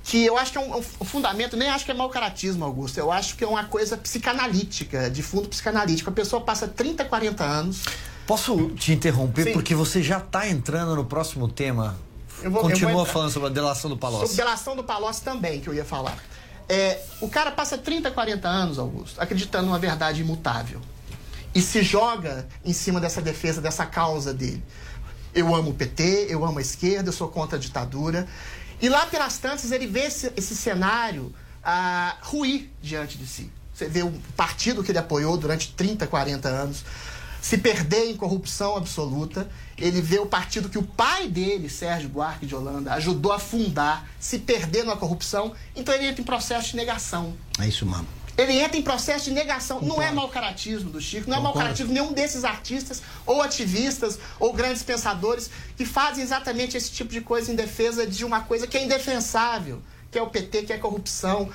que 0.03 0.23
eu 0.23 0.37
acho 0.37 0.51
que 0.51 0.57
é 0.59 0.61
um, 0.61 0.77
um 0.77 0.81
fundamento, 1.05 1.57
nem 1.57 1.69
acho 1.69 1.85
que 1.85 1.91
é 1.91 1.93
mau 1.93 2.07
caratismo, 2.09 2.63
Augusto, 2.63 2.97
eu 2.99 3.11
acho 3.11 3.35
que 3.35 3.43
é 3.43 3.47
uma 3.47 3.63
coisa 3.65 3.97
psicanalítica, 3.97 5.09
de 5.09 5.23
fundo 5.23 5.49
psicanalítico. 5.49 6.09
A 6.09 6.13
pessoa 6.13 6.41
passa 6.41 6.67
30, 6.67 7.03
40 7.05 7.43
anos. 7.43 7.83
Posso 8.27 8.69
te 8.71 8.93
interromper? 8.93 9.45
Sim. 9.45 9.53
Porque 9.53 9.73
você 9.73 10.03
já 10.03 10.19
está 10.19 10.47
entrando 10.47 10.95
no 10.95 11.03
próximo 11.03 11.47
tema. 11.47 11.97
Eu 12.43 12.51
vou- 12.51 12.61
eu 12.61 12.69
Continua 12.69 12.91
vou 12.91 13.01
entrar. 13.01 13.13
falando 13.13 13.31
sobre 13.31 13.49
a 13.49 13.51
delação 13.51 13.89
do 13.89 13.95
Sobre 13.95 14.01
Palocci. 14.17 14.35
delação 14.35 14.75
do 14.75 14.83
Palocci 14.83 15.21
também, 15.23 15.59
que 15.59 15.67
eu 15.67 15.73
ia 15.73 15.83
falar. 15.85 16.17
É, 16.69 17.01
o 17.19 17.27
cara 17.27 17.51
passa 17.51 17.77
30, 17.77 18.11
40 18.11 18.47
anos, 18.47 18.77
Augusto, 18.79 19.19
acreditando 19.19 19.65
numa 19.65 19.79
verdade 19.79 20.21
imutável. 20.21 20.79
E 21.53 21.61
se 21.61 21.83
joga 21.83 22.47
em 22.63 22.73
cima 22.73 22.99
dessa 22.99 23.21
defesa, 23.21 23.61
dessa 23.61 23.85
causa 23.85 24.33
dele. 24.33 24.63
Eu 25.33 25.53
amo 25.53 25.71
o 25.71 25.73
PT, 25.73 26.27
eu 26.29 26.45
amo 26.45 26.59
a 26.59 26.61
esquerda, 26.61 27.09
eu 27.09 27.13
sou 27.13 27.27
contra 27.27 27.57
a 27.57 27.59
ditadura. 27.59 28.27
E 28.81 28.89
lá 28.89 29.05
pelas 29.05 29.37
tantas 29.37 29.71
ele 29.71 29.87
vê 29.87 30.01
esse, 30.01 30.31
esse 30.35 30.55
cenário 30.55 31.33
ah, 31.63 32.17
ruir 32.21 32.69
diante 32.81 33.17
de 33.17 33.25
si. 33.25 33.51
Você 33.73 33.87
vê 33.87 34.03
o 34.03 34.11
partido 34.35 34.83
que 34.83 34.91
ele 34.91 34.99
apoiou 34.99 35.37
durante 35.37 35.73
30, 35.73 36.05
40 36.05 36.47
anos 36.47 36.83
se 37.43 37.57
perder 37.57 38.09
em 38.09 38.15
corrupção 38.15 38.77
absoluta. 38.77 39.49
Ele 39.77 40.01
vê 40.01 40.17
o 40.17 40.25
partido 40.25 40.69
que 40.69 40.77
o 40.77 40.83
pai 40.83 41.27
dele, 41.27 41.69
Sérgio 41.69 42.07
Buarque 42.07 42.45
de 42.45 42.55
Holanda, 42.55 42.93
ajudou 42.93 43.33
a 43.33 43.39
fundar, 43.39 44.09
se 44.17 44.39
perder 44.39 44.85
na 44.85 44.95
corrupção. 44.95 45.53
Então 45.75 45.93
ele 45.93 46.05
entra 46.05 46.21
em 46.21 46.23
processo 46.23 46.69
de 46.69 46.77
negação. 46.77 47.33
É 47.59 47.67
isso 47.67 47.85
mesmo. 47.85 48.07
Ele 48.37 48.53
entra 48.53 48.77
em 48.77 48.81
processo 48.81 49.25
de 49.25 49.31
negação. 49.31 49.81
Não 49.81 50.01
é 50.01 50.11
mau 50.11 50.27
caratismo 50.29 50.89
do 50.89 50.99
Chico, 50.99 51.29
não 51.29 51.37
é 51.37 51.39
mau 51.39 51.53
caratismo 51.53 51.93
nenhum 51.93 52.13
desses 52.13 52.43
artistas, 52.43 53.01
ou 53.25 53.41
ativistas, 53.41 54.17
ou 54.39 54.53
grandes 54.53 54.81
pensadores, 54.81 55.49
que 55.77 55.85
fazem 55.85 56.23
exatamente 56.23 56.75
esse 56.75 56.91
tipo 56.91 57.11
de 57.11 57.21
coisa 57.21 57.51
em 57.51 57.55
defesa 57.55 58.07
de 58.07 58.25
uma 58.25 58.41
coisa 58.41 58.65
que 58.65 58.77
é 58.77 58.83
indefensável, 58.83 59.81
que 60.11 60.17
é 60.17 60.21
o 60.21 60.27
PT, 60.27 60.63
que 60.63 60.73
é 60.73 60.77
a 60.77 60.79
corrupção. 60.79 61.49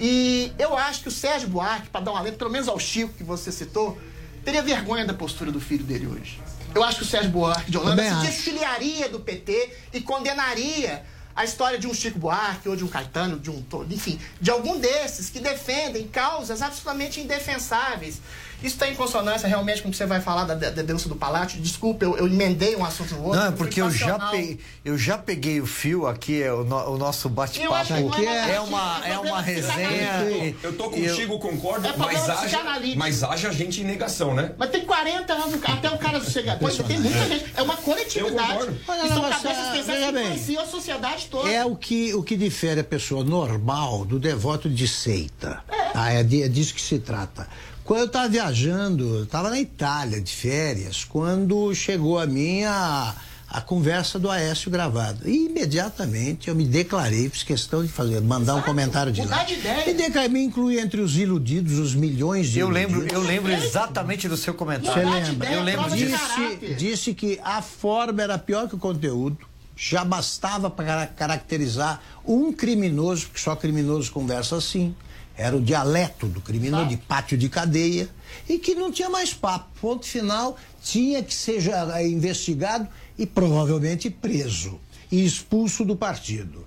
E 0.00 0.52
eu 0.58 0.76
acho 0.76 1.02
que 1.02 1.08
o 1.08 1.12
Sérgio 1.12 1.48
Buarque, 1.48 1.88
para 1.88 2.00
dar 2.00 2.12
um 2.12 2.16
alento, 2.16 2.38
pelo 2.38 2.50
menos 2.50 2.68
ao 2.68 2.78
Chico 2.78 3.12
que 3.12 3.22
você 3.22 3.52
citou, 3.52 3.98
teria 4.44 4.62
vergonha 4.62 5.04
da 5.04 5.14
postura 5.14 5.52
do 5.52 5.60
filho 5.60 5.84
dele 5.84 6.06
hoje. 6.06 6.40
Eu 6.74 6.82
acho 6.82 6.98
que 6.98 7.02
o 7.02 7.06
Sérgio 7.06 7.30
Buarque 7.30 7.70
de 7.70 7.76
Holanda 7.76 8.02
se 8.02 8.26
desfiliaria 8.26 9.08
do 9.08 9.20
PT 9.20 9.76
e 9.92 10.00
condenaria 10.00 11.04
a 11.34 11.44
história 11.44 11.78
de 11.78 11.86
um 11.86 11.94
Chico 11.94 12.18
Buarque 12.18 12.68
ou 12.68 12.76
de 12.76 12.84
um 12.84 12.88
Caetano, 12.88 13.38
de 13.38 13.50
um 13.50 13.64
enfim, 13.90 14.20
de 14.40 14.50
algum 14.50 14.78
desses 14.78 15.30
que 15.30 15.40
defendem 15.40 16.06
causas 16.08 16.62
absolutamente 16.62 17.20
indefensáveis. 17.20 18.20
Isso 18.62 18.74
está 18.76 18.88
em 18.88 18.94
consonância 18.94 19.48
realmente 19.48 19.82
com 19.82 19.88
o 19.88 19.90
que 19.90 19.96
você 19.96 20.06
vai 20.06 20.20
falar 20.20 20.44
da, 20.44 20.54
da, 20.54 20.70
da 20.70 20.82
denúncia 20.82 21.08
do 21.08 21.16
Palácio. 21.16 21.60
Desculpa, 21.60 22.04
eu, 22.04 22.16
eu 22.16 22.26
emendei 22.26 22.76
um 22.76 22.84
assunto 22.84 23.14
no 23.14 23.24
outro. 23.24 23.40
Não, 23.40 23.48
é 23.48 23.50
porque 23.50 23.80
eu 23.80 23.90
já, 23.90 24.18
peguei, 24.30 24.58
eu 24.84 24.96
já 24.96 25.18
peguei 25.18 25.60
o 25.60 25.66
fio 25.66 26.06
aqui, 26.06 26.42
é 26.42 26.52
o, 26.52 26.64
no- 26.64 26.90
o 26.94 26.98
nosso 26.98 27.28
bate-papo 27.28 27.74
é 27.92 27.98
é, 27.98 28.00
negativo, 28.02 28.64
uma, 28.66 29.00
é 29.04 29.10
é 29.10 29.12
uma 29.18 29.20
problema 29.20 29.40
resenha. 29.42 30.30
e- 30.30 30.56
Eu 30.62 30.72
tô 30.74 30.90
e 30.94 31.04
eu- 31.04 31.10
contigo, 31.14 31.38
concordo, 31.38 31.86
É 31.86 31.96
mas 31.96 32.28
haja, 32.28 32.42
psicanalítico. 32.42 32.98
mas 32.98 33.22
haja 33.22 33.52
gente 33.52 33.80
em 33.80 33.84
negação, 33.84 34.34
né? 34.34 34.52
Mas 34.56 34.70
tem 34.70 34.84
40 34.84 35.32
anos, 35.32 35.58
até 35.64 35.90
o 35.90 35.98
cara 35.98 36.20
chegar. 36.20 36.58
Pois 36.58 36.76
tem 36.78 36.98
muita 37.00 37.26
gente. 37.26 37.52
É 37.56 37.62
uma 37.62 37.76
coletividade. 37.76 38.48
concordo. 38.52 38.78
Olha, 38.88 39.04
E 39.04 39.08
são 39.08 39.20
cabeças 39.22 39.68
pensantes 39.68 39.84
que 39.86 40.08
influenciam 40.20 40.62
a 40.62 40.66
sociedade 40.66 41.26
toda. 41.30 41.48
É 41.50 41.64
o 41.64 41.74
que, 41.76 42.14
o 42.14 42.22
que 42.22 42.36
difere 42.36 42.80
a 42.80 42.84
pessoa 42.84 43.24
normal 43.24 44.04
do 44.04 44.18
devoto 44.18 44.68
de 44.68 44.86
seita. 44.86 45.62
Ah, 45.94 46.12
é, 46.12 46.22
de- 46.22 46.42
é 46.42 46.48
disso 46.48 46.74
que 46.74 46.80
se 46.80 46.98
trata. 46.98 47.48
Quando 47.84 48.00
eu 48.00 48.06
estava 48.06 48.28
viajando, 48.28 49.16
eu 49.16 49.22
estava 49.24 49.50
na 49.50 49.60
Itália 49.60 50.20
de 50.20 50.32
férias, 50.32 51.04
quando 51.04 51.74
chegou 51.74 52.18
a 52.18 52.26
minha 52.26 53.14
a 53.52 53.60
conversa 53.60 54.18
do 54.18 54.30
Aécio 54.30 54.70
gravada. 54.70 55.28
E 55.28 55.44
imediatamente 55.44 56.48
eu 56.48 56.54
me 56.54 56.64
declarei, 56.64 57.28
fiz 57.28 57.42
questão 57.42 57.84
de 57.84 57.92
fazer, 57.92 58.18
mandar 58.22 58.54
um 58.54 58.62
comentário 58.62 59.12
de 59.12 59.22
lá. 59.26 59.44
de 59.44 59.54
ideia. 59.54 59.90
E 59.90 59.92
declarei, 59.92 60.30
me 60.30 60.42
incluí 60.42 60.78
entre 60.78 61.02
os 61.02 61.18
iludidos, 61.18 61.78
os 61.78 61.94
milhões 61.94 62.48
de 62.48 62.60
Eu 62.60 62.70
lembro, 62.70 63.00
iludidos. 63.00 63.20
eu 63.22 63.26
lembro 63.26 63.52
exatamente 63.52 64.26
do 64.26 64.38
seu 64.38 64.54
Você 64.54 64.58
comentário. 64.58 65.10
lembra? 65.10 65.52
Eu 65.52 65.62
lembro. 65.62 65.90
Disse, 65.90 66.74
disse 66.78 67.14
que 67.14 67.38
a 67.44 67.60
forma 67.60 68.22
era 68.22 68.38
pior 68.38 68.68
que 68.68 68.74
o 68.74 68.78
conteúdo, 68.78 69.36
já 69.76 70.02
bastava 70.02 70.70
para 70.70 71.06
caracterizar 71.08 72.00
um 72.24 72.52
criminoso, 72.52 73.26
porque 73.26 73.40
só 73.40 73.54
criminoso 73.54 74.10
conversa 74.12 74.56
assim. 74.56 74.94
Era 75.36 75.56
o 75.56 75.60
dialeto 75.60 76.26
do 76.26 76.40
criminoso, 76.40 76.88
de 76.88 76.96
pátio 76.96 77.38
de 77.38 77.48
cadeia, 77.48 78.08
e 78.48 78.58
que 78.58 78.74
não 78.74 78.92
tinha 78.92 79.08
mais 79.08 79.32
papo. 79.32 79.66
Ponto 79.80 80.06
final, 80.06 80.56
tinha 80.82 81.22
que 81.22 81.34
ser 81.34 81.62
investigado 82.02 82.86
e 83.18 83.26
provavelmente 83.26 84.10
preso 84.10 84.80
e 85.10 85.24
expulso 85.24 85.84
do 85.84 85.96
partido. 85.96 86.66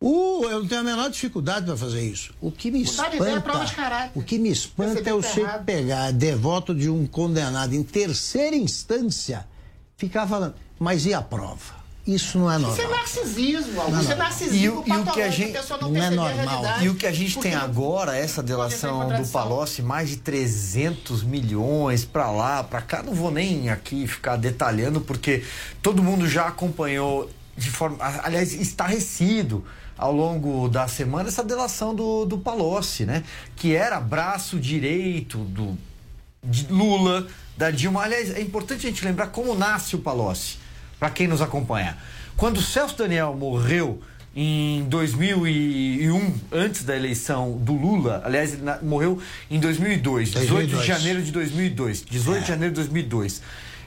O, 0.00 0.44
eu 0.44 0.60
não 0.60 0.68
tenho 0.68 0.80
a 0.80 0.84
menor 0.84 1.10
dificuldade 1.10 1.66
para 1.66 1.76
fazer 1.76 2.02
isso. 2.02 2.32
O 2.40 2.52
que 2.52 2.70
me 2.70 2.84
Mudar 2.84 3.12
é 3.12 3.16
espanta, 3.16 3.74
caráter. 3.74 4.12
o 4.14 4.22
que 4.22 4.38
me 4.38 4.48
espanta 4.48 5.10
é 5.10 5.12
o 5.12 5.20
tá 5.20 5.28
ser 5.28 5.64
pegar 5.64 6.12
devoto 6.12 6.72
de 6.72 6.88
um 6.88 7.04
condenado 7.04 7.74
em 7.74 7.82
terceira 7.82 8.54
instância, 8.54 9.46
ficar 9.96 10.26
falando, 10.26 10.54
mas 10.78 11.04
e 11.04 11.12
a 11.12 11.20
prova? 11.20 11.77
Isso 12.08 12.38
não 12.38 12.50
é 12.50 12.56
normal. 12.56 12.72
Isso 12.72 12.82
é 12.82 12.88
narcisismo, 12.88 13.80
Augusto. 13.80 14.02
Isso 14.02 14.12
é 14.12 14.14
E 14.14 14.18
narcisismo 14.18 14.80
o, 14.80 14.88
e 14.88 14.92
o 14.96 15.04
que 15.12 15.20
a 15.22 15.30
gente 15.30 15.52
pessoa 15.52 15.78
não, 15.80 15.90
não 15.90 16.02
é 16.02 16.06
a 16.06 16.10
normal. 16.10 16.64
E 16.82 16.88
o 16.88 16.94
que 16.94 17.06
a 17.06 17.12
gente 17.12 17.38
tem 17.38 17.54
agora, 17.54 18.16
essa 18.16 18.42
delação 18.42 19.08
do. 19.08 19.26
Palocci, 19.28 19.82
mais 19.82 20.08
de 20.08 20.16
300 20.16 21.22
milhões 21.22 22.04
pra 22.06 22.30
lá, 22.30 22.64
pra 22.64 22.80
cá. 22.80 23.02
Não 23.02 23.12
vou 23.12 23.30
nem 23.30 23.68
aqui 23.68 24.06
ficar 24.06 24.36
detalhando, 24.36 25.00
porque 25.02 25.44
todo 25.82 26.02
mundo 26.02 26.26
já 26.26 26.46
acompanhou 26.46 27.30
de 27.56 27.70
forma. 27.70 27.98
a- 28.00 28.26
Aliás, 28.26 28.52
estarrecido 28.54 29.64
ao 29.98 30.12
longo 30.12 30.68
da 30.68 30.88
semana 30.88 31.28
essa 31.28 31.44
delação 31.44 31.94
do, 31.94 32.24
do 32.24 32.38
Palocci, 32.38 33.04
né? 33.04 33.22
Que 33.56 33.74
era 33.74 34.00
braço 34.00 34.58
direito 34.58 35.38
do 35.38 35.76
de 36.42 36.66
Lula, 36.72 37.26
da 37.56 37.70
Dilma. 37.70 38.02
Aliás, 38.04 38.30
é 38.30 38.40
importante 38.40 38.86
a 38.86 38.90
gente 38.90 39.04
lembrar 39.04 39.26
como 39.26 39.54
nasce 39.54 39.96
o 39.96 39.98
Palocci, 39.98 40.56
para 40.98 41.10
quem 41.10 41.26
nos 41.28 41.40
acompanha. 41.42 41.96
Quando 42.36 42.60
Celso 42.62 42.96
Daniel 42.96 43.34
morreu 43.34 44.00
em 44.34 44.84
2001, 44.88 46.34
antes 46.52 46.84
da 46.84 46.94
eleição 46.96 47.52
do 47.58 47.72
Lula, 47.72 48.22
aliás, 48.24 48.52
ele 48.52 48.62
na- 48.62 48.78
morreu 48.82 49.20
em 49.50 49.58
2002, 49.58 50.30
18 50.30 50.66
de 50.66 50.72
2002. 50.74 50.86
janeiro 50.86 51.22
de 51.22 51.32
2002, 51.32 52.04
18 52.08 52.42
de 52.42 52.48
janeiro 52.48 52.72
de 52.74 52.76
2002. 52.80 53.42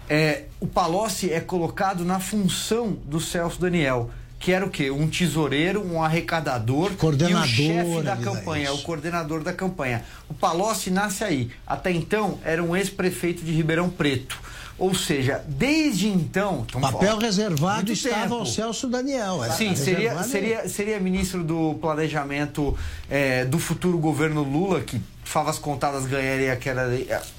É, 0.10 0.44
o 0.60 0.68
Palocci 0.68 1.32
é 1.32 1.40
colocado 1.40 2.04
na 2.04 2.20
função 2.20 2.98
do 3.06 3.20
Celso 3.22 3.62
Daniel, 3.62 4.10
que 4.40 4.52
era 4.52 4.66
o 4.66 4.70
quê? 4.70 4.90
Um 4.92 5.08
tesoureiro, 5.08 5.86
um 5.86 6.04
arrecadador 6.04 6.92
Coordenador 6.94 7.40
e 7.40 7.44
o 7.44 7.48
chefe 7.48 8.02
da 8.02 8.14
ali, 8.14 8.24
campanha, 8.24 8.64
isso. 8.72 8.74
o 8.74 8.82
coordenador 8.82 9.44
da 9.44 9.54
campanha. 9.54 10.04
O 10.28 10.34
Palocci 10.34 10.90
nasce 10.90 11.24
aí. 11.24 11.52
Até 11.66 11.92
então, 11.92 12.40
era 12.44 12.62
um 12.62 12.76
ex-prefeito 12.76 13.46
de 13.46 13.52
Ribeirão 13.54 13.90
Preto. 13.90 14.38
Ou 14.78 14.94
seja, 14.96 15.44
desde 15.48 16.08
então. 16.08 16.64
estamos 16.66 16.92
Papel 16.92 17.18
reservado 17.18 17.92
estava 17.92 18.22
tempo. 18.22 18.34
ao 18.36 18.46
Celso 18.46 18.88
Daniel. 18.88 19.44
era 19.44 19.54
Sim, 19.54 19.76
seria, 19.76 20.24
seria, 20.24 20.68
seria 20.68 21.00
ministro 21.00 21.44
do 21.44 21.76
planejamento 21.76 22.78
eh, 23.10 23.46
do 23.46 23.60
futuro 23.60 23.98
governo 23.98 24.44
Lula, 24.44 24.82
que 24.82 25.02
favas 25.24 25.60
contadas 25.60 26.06
ganharia 26.06 26.54
aquela. 26.54 26.84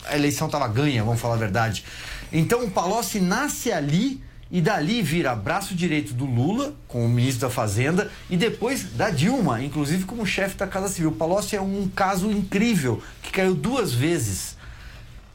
A 0.07 0.17
eleição 0.17 0.47
estava 0.47 0.69
ganha, 0.69 1.03
vamos 1.05 1.21
falar 1.21 1.35
a 1.35 1.39
verdade. 1.39 1.85
Então 2.33 2.65
o 2.65 2.71
Palocci 2.71 3.21
nasce 3.21 3.73
ali 3.73 4.23
e 4.51 4.61
dali 4.61 5.01
vira 5.03 5.35
braço 5.35 5.75
direito 5.75 6.13
do 6.13 6.27
Lula, 6.27 6.75
como 6.87 7.09
ministro 7.09 7.49
da 7.49 7.51
Fazenda, 7.51 8.11
e 8.29 8.37
depois 8.37 8.85
da 8.85 9.09
Dilma, 9.09 9.63
inclusive 9.63 10.05
como 10.05 10.27
chefe 10.27 10.57
da 10.57 10.67
Casa 10.67 10.89
Civil. 10.89 11.11
O 11.11 11.15
Palocci 11.15 11.57
é 11.57 11.61
um 11.61 11.89
caso 11.89 12.31
incrível, 12.31 13.03
que 13.23 13.33
caiu 13.33 13.55
duas 13.55 13.93
vezes. 13.93 14.61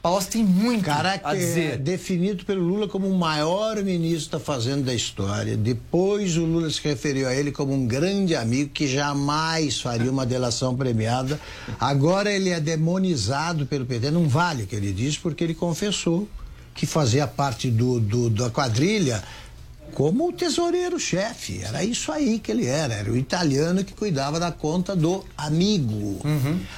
Palocci 0.02 0.30
tem 0.30 0.44
muito 0.44 0.86
Cara, 0.86 1.20
a 1.24 1.36
é 1.36 1.38
dizer. 1.38 1.78
definido 1.78 2.46
pelo 2.46 2.62
Lula 2.64 2.88
como 2.88 3.08
o 3.08 3.18
maior 3.18 3.76
ministro 3.84 4.38
da 4.38 4.44
Fazenda 4.44 4.84
da 4.84 4.94
história. 4.94 5.58
Depois 5.58 6.38
o 6.38 6.46
Lula 6.46 6.70
se 6.70 6.80
referiu 6.82 7.28
a 7.28 7.34
ele 7.36 7.52
como 7.52 7.74
um 7.74 7.86
grande 7.86 8.36
amigo 8.36 8.70
que 8.70 8.88
jamais 8.88 9.82
faria 9.82 10.10
uma 10.12 10.26
delação 10.26 10.76
premiada. 10.78 11.40
Agora 11.80 12.32
ele 12.32 12.50
é 12.52 12.60
demonizado 12.60 13.66
pelo 13.66 13.86
PT. 13.86 14.12
Não 14.12 14.30
vale 14.30 14.64
o 14.64 14.68
que 14.68 14.76
ele 14.76 14.94
diz, 14.94 15.18
porque 15.18 15.44
ele 15.44 15.54
confessou 15.56 16.28
que 16.74 16.86
fazia 16.86 17.26
parte 17.28 17.70
do, 17.70 18.00
do- 18.00 18.30
da 18.30 18.50
quadrilha 18.50 19.22
como 19.94 20.30
o 20.30 20.32
tesoureiro-chefe. 20.32 21.62
Era 21.64 21.84
isso 21.84 22.12
aí 22.12 22.40
que 22.40 22.52
ele 22.52 22.66
era. 22.68 22.94
Era 22.94 23.12
o 23.12 23.18
italiano 23.18 23.84
que 23.84 23.94
cuidava 23.94 24.40
da 24.40 24.52
conta 24.52 24.96
do 24.96 25.26
amigo. 25.36 26.20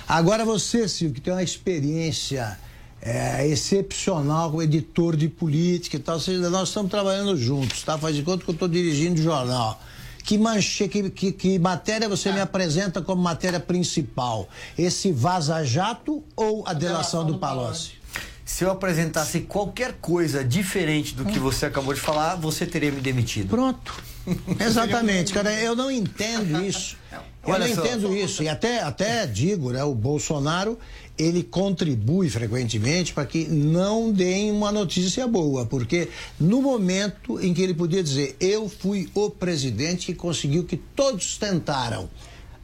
Agora 0.08 0.46
você, 0.46 0.88
Silvio, 0.88 1.16
que 1.16 1.22
tem 1.22 1.34
uma 1.34 1.44
experiência 1.44 2.58
é, 3.02 3.48
excepcional 3.48 4.62
editor 4.62 5.16
de 5.16 5.28
política 5.28 5.96
e 5.96 6.00
tal, 6.00 6.20
nós 6.52 6.68
estamos 6.70 6.92
trabalhando 6.92 7.38
juntos, 7.38 7.84
tá? 7.84 7.98
Faz 7.98 8.16
de 8.16 8.24
conta 8.24 8.44
que 8.44 8.50
eu 8.50 8.54
estou 8.54 8.68
dirigindo 8.68 9.20
o 9.20 9.24
jornal. 9.24 9.82
Que, 10.24 10.38
manche, 10.38 10.88
que, 10.88 11.10
que, 11.10 11.32
que 11.32 11.60
matéria 11.60 12.08
você 12.08 12.32
me 12.32 12.40
apresenta 12.40 13.02
como 13.02 13.22
matéria 13.22 13.60
principal? 13.60 14.48
Esse 14.78 15.12
vaza-jato 15.12 16.24
ou 16.36 16.64
a, 16.68 16.74
delação, 16.74 17.26
do 17.26 17.40
Palocci? 17.40 17.94
Se 18.46 18.64
eu 18.64 18.72
apresentasse 18.72 19.42
qualquer 19.42 19.94
coisa 19.94 20.44
diferente 20.44 21.16
do 21.16 21.26
que 21.26 21.40
você 21.40 21.68
acabou 21.68 21.94
de 21.94 22.00
falar, 22.00 22.36
você 22.36 22.66
teria 22.66 22.92
me 22.92 23.00
demitido. 23.00 23.50
Pronto. 23.50 24.04
Exatamente, 24.60 25.34
cara. 25.34 25.54
Eu 25.54 25.76
não 25.76 25.90
entendo 25.90 26.64
isso. 26.64 26.98
Eu 27.12 27.54
Olha 27.54 27.68
não 27.68 27.76
só. 27.76 27.86
entendo 27.86 28.16
isso. 28.16 28.44
E 28.44 28.50
até, 28.50 28.82
até 28.82 29.26
digo, 29.26 29.72
né? 29.72 29.84
O 29.84 29.96
Bolsonaro, 29.96 30.78
ele 31.20 31.44
contribui 31.44 32.30
frequentemente 32.30 33.14
para 33.14 33.26
que 33.26 33.46
não 33.46 34.10
deem 34.12 34.52
uma 34.52 34.72
notícia 34.72 35.28
boa. 35.28 35.66
Porque 35.66 36.08
no 36.40 36.62
momento 36.62 37.40
em 37.42 37.54
que 37.54 37.62
ele 37.62 37.74
podia 37.74 38.02
dizer, 38.02 38.38
eu 38.40 38.70
fui 38.70 39.10
o 39.14 39.30
presidente 39.30 40.06
que 40.08 40.14
conseguiu 40.14 40.64
que 40.64 40.78
todos 40.78 41.38
tentaram 41.38 42.10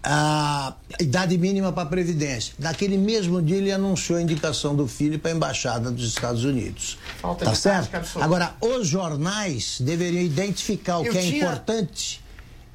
a 0.07 0.75
idade 1.01 1.35
mínima 1.37 1.73
para 1.73 1.83
a 1.83 1.85
Previdência. 1.87 2.53
Naquele 2.59 2.95
mesmo 2.95 3.41
dia 3.41 3.57
ele 3.57 3.71
anunciou 3.71 4.19
a 4.19 4.21
indicação 4.21 4.75
do 4.75 4.87
filho 4.87 5.17
para 5.17 5.31
a 5.31 5.35
Embaixada 5.35 5.89
dos 5.91 6.07
Estados 6.07 6.43
Unidos. 6.43 6.97
Falta 7.19 7.43
tá 7.45 7.55
certo? 7.55 7.89
Agora, 8.21 8.55
os 8.61 8.87
jornais 8.87 9.77
deveriam 9.81 10.21
identificar 10.21 10.99
o 10.99 11.05
Eu 11.05 11.11
que 11.11 11.17
é 11.17 11.21
tinha- 11.21 11.37
importante, 11.37 12.21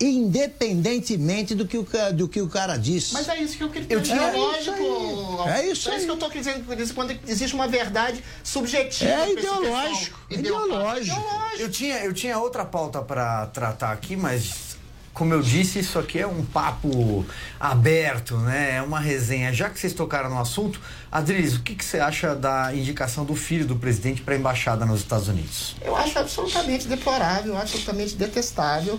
independentemente 0.00 1.54
do 1.54 1.66
que 1.66 1.76
o, 1.78 1.86
do 2.14 2.26
que 2.28 2.40
o 2.40 2.48
cara 2.48 2.76
disse. 2.76 3.12
Mas 3.12 3.28
é 3.28 3.36
isso 3.38 3.56
que 3.56 3.62
eu 3.64 3.68
queria 3.68 3.86
Eu 3.90 4.02
tinha- 4.02 4.28
ideológico. 4.28 5.48
É 5.48 5.66
isso 5.70 5.90
É 5.90 5.96
isso 5.96 6.04
que 6.06 6.10
eu 6.10 6.14
estou 6.14 6.30
dizendo 6.30 6.94
quando 6.94 7.18
existe 7.26 7.54
uma 7.54 7.68
verdade 7.68 8.22
subjetiva. 8.42 9.10
É 9.10 9.32
ideológico, 9.32 10.18
pessoal. 10.28 10.40
ideológico. 10.40 11.16
Ideológico. 11.20 11.60
Eu 11.62 11.70
tinha, 11.70 11.98
eu 12.04 12.12
tinha 12.12 12.38
outra 12.38 12.64
pauta 12.64 13.00
para 13.02 13.46
tratar 13.46 13.92
aqui, 13.92 14.16
mas 14.16 14.70
como 15.12 15.34
eu 15.34 15.42
disse, 15.42 15.80
isso 15.80 15.98
aqui 15.98 16.18
é 16.20 16.26
um 16.26 16.44
papo 16.44 17.26
aberto, 17.58 18.36
né? 18.38 18.76
É 18.76 18.82
uma 18.82 19.00
resenha. 19.00 19.52
Já 19.52 19.68
que 19.68 19.78
vocês 19.78 19.92
tocaram 19.92 20.30
no 20.30 20.38
assunto, 20.40 20.80
Adriles, 21.10 21.56
o 21.56 21.62
que, 21.62 21.74
que 21.74 21.84
você 21.84 21.98
acha 21.98 22.34
da 22.34 22.74
indicação 22.74 23.24
do 23.24 23.34
filho 23.34 23.66
do 23.66 23.76
presidente 23.76 24.22
para 24.22 24.34
a 24.34 24.38
embaixada 24.38 24.86
nos 24.86 25.00
Estados 25.00 25.28
Unidos? 25.28 25.74
Eu 25.82 25.94
acho 25.96 26.18
absolutamente 26.18 26.86
deplorável, 26.86 27.56
absolutamente 27.58 28.14
detestável. 28.14 28.98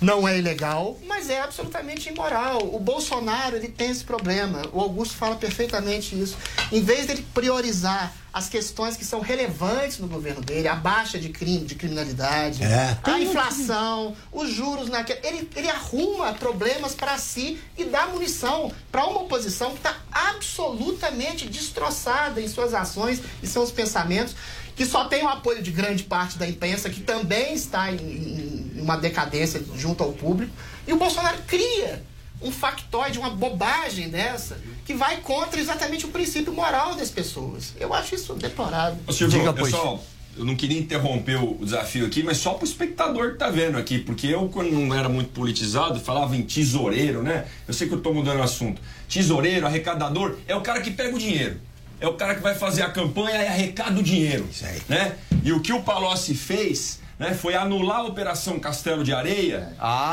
Não 0.00 0.28
é 0.28 0.38
ilegal, 0.38 0.98
mas 1.06 1.30
é 1.30 1.40
absolutamente 1.40 2.08
imoral. 2.10 2.58
O 2.74 2.78
Bolsonaro 2.78 3.56
ele 3.56 3.68
tem 3.68 3.90
esse 3.90 4.04
problema. 4.04 4.62
O 4.72 4.80
Augusto 4.80 5.14
fala 5.16 5.36
perfeitamente 5.36 6.14
isso. 6.20 6.36
Em 6.70 6.82
vez 6.82 7.06
dele 7.06 7.26
priorizar 7.32 8.12
as 8.32 8.50
questões 8.50 8.98
que 8.98 9.04
são 9.06 9.20
relevantes 9.20 9.98
no 9.98 10.06
governo 10.06 10.42
dele, 10.42 10.68
a 10.68 10.74
baixa 10.74 11.18
de 11.18 11.30
crime, 11.30 11.64
de 11.64 11.74
criminalidade, 11.74 12.62
É. 12.62 12.98
a 13.02 13.18
inflação, 13.18 14.14
os 14.30 14.50
juros 14.50 14.90
naquele, 14.90 15.20
ele, 15.26 15.50
ele 15.56 15.70
arruma 15.70 16.34
problemas 16.34 16.94
para 16.94 17.16
si 17.16 17.58
e 17.78 17.84
dá 17.84 18.06
munição 18.08 18.70
para 18.92 19.06
uma 19.06 19.22
oposição 19.22 19.70
que 19.70 19.78
está 19.78 19.96
absolutamente 20.10 21.48
destroçada 21.48 22.40
em 22.40 22.48
suas 22.48 22.74
ações 22.74 23.22
e 23.42 23.46
seus 23.46 23.70
pensamentos, 23.70 24.36
que 24.74 24.84
só 24.84 25.04
tem 25.06 25.24
o 25.24 25.28
apoio 25.28 25.62
de 25.62 25.70
grande 25.70 26.02
parte 26.02 26.36
da 26.36 26.46
imprensa, 26.46 26.90
que 26.90 27.00
também 27.00 27.54
está 27.54 27.90
em, 27.90 27.96
em- 27.96 28.40
em 28.45 28.45
uma 28.86 28.96
decadência 28.96 29.62
junto 29.76 30.02
ao 30.02 30.12
público. 30.12 30.52
E 30.86 30.92
o 30.92 30.96
Bolsonaro 30.96 31.38
cria 31.46 32.02
um 32.40 32.50
factoide, 32.50 33.18
uma 33.18 33.30
bobagem 33.30 34.08
dessa, 34.08 34.58
que 34.84 34.94
vai 34.94 35.18
contra 35.18 35.60
exatamente 35.60 36.04
o 36.04 36.08
princípio 36.08 36.52
moral 36.52 36.94
das 36.94 37.10
pessoas. 37.10 37.74
Eu 37.78 37.92
acho 37.92 38.14
isso 38.14 38.34
deplorável. 38.34 38.98
Ô, 39.06 39.12
Silvio, 39.12 39.42
eu 39.42 39.66
só 39.70 40.00
eu 40.36 40.44
não 40.44 40.54
queria 40.54 40.78
interromper 40.78 41.42
o 41.42 41.58
desafio 41.62 42.04
aqui, 42.04 42.22
mas 42.22 42.36
só 42.36 42.52
pro 42.52 42.66
espectador 42.66 43.32
que 43.32 43.38
tá 43.38 43.48
vendo 43.48 43.78
aqui, 43.78 43.98
porque 43.98 44.26
eu, 44.26 44.48
quando 44.48 44.70
não 44.70 44.94
era 44.94 45.08
muito 45.08 45.30
politizado, 45.30 45.98
falava 45.98 46.36
em 46.36 46.42
tesoureiro, 46.42 47.22
né? 47.22 47.46
Eu 47.66 47.72
sei 47.72 47.88
que 47.88 47.94
eu 47.94 48.00
tô 48.00 48.12
mudando 48.12 48.40
o 48.40 48.42
assunto. 48.42 48.80
Tesoureiro, 49.08 49.66
arrecadador, 49.66 50.36
é 50.46 50.54
o 50.54 50.60
cara 50.60 50.82
que 50.82 50.90
pega 50.90 51.16
o 51.16 51.18
dinheiro. 51.18 51.58
É 51.98 52.06
o 52.06 52.12
cara 52.12 52.34
que 52.34 52.42
vai 52.42 52.54
fazer 52.54 52.82
a 52.82 52.90
campanha 52.90 53.42
e 53.42 53.46
arrecada 53.46 53.98
o 53.98 54.02
dinheiro. 54.02 54.46
Né? 54.86 55.16
E 55.42 55.52
o 55.52 55.60
que 55.60 55.72
o 55.72 55.82
Palocci 55.82 56.34
fez 56.34 57.00
né, 57.18 57.32
foi 57.34 57.54
anular 57.54 57.98
a 58.00 58.04
Operação 58.04 58.58
Castelo 58.58 59.02
de 59.02 59.12
Areia, 59.12 59.68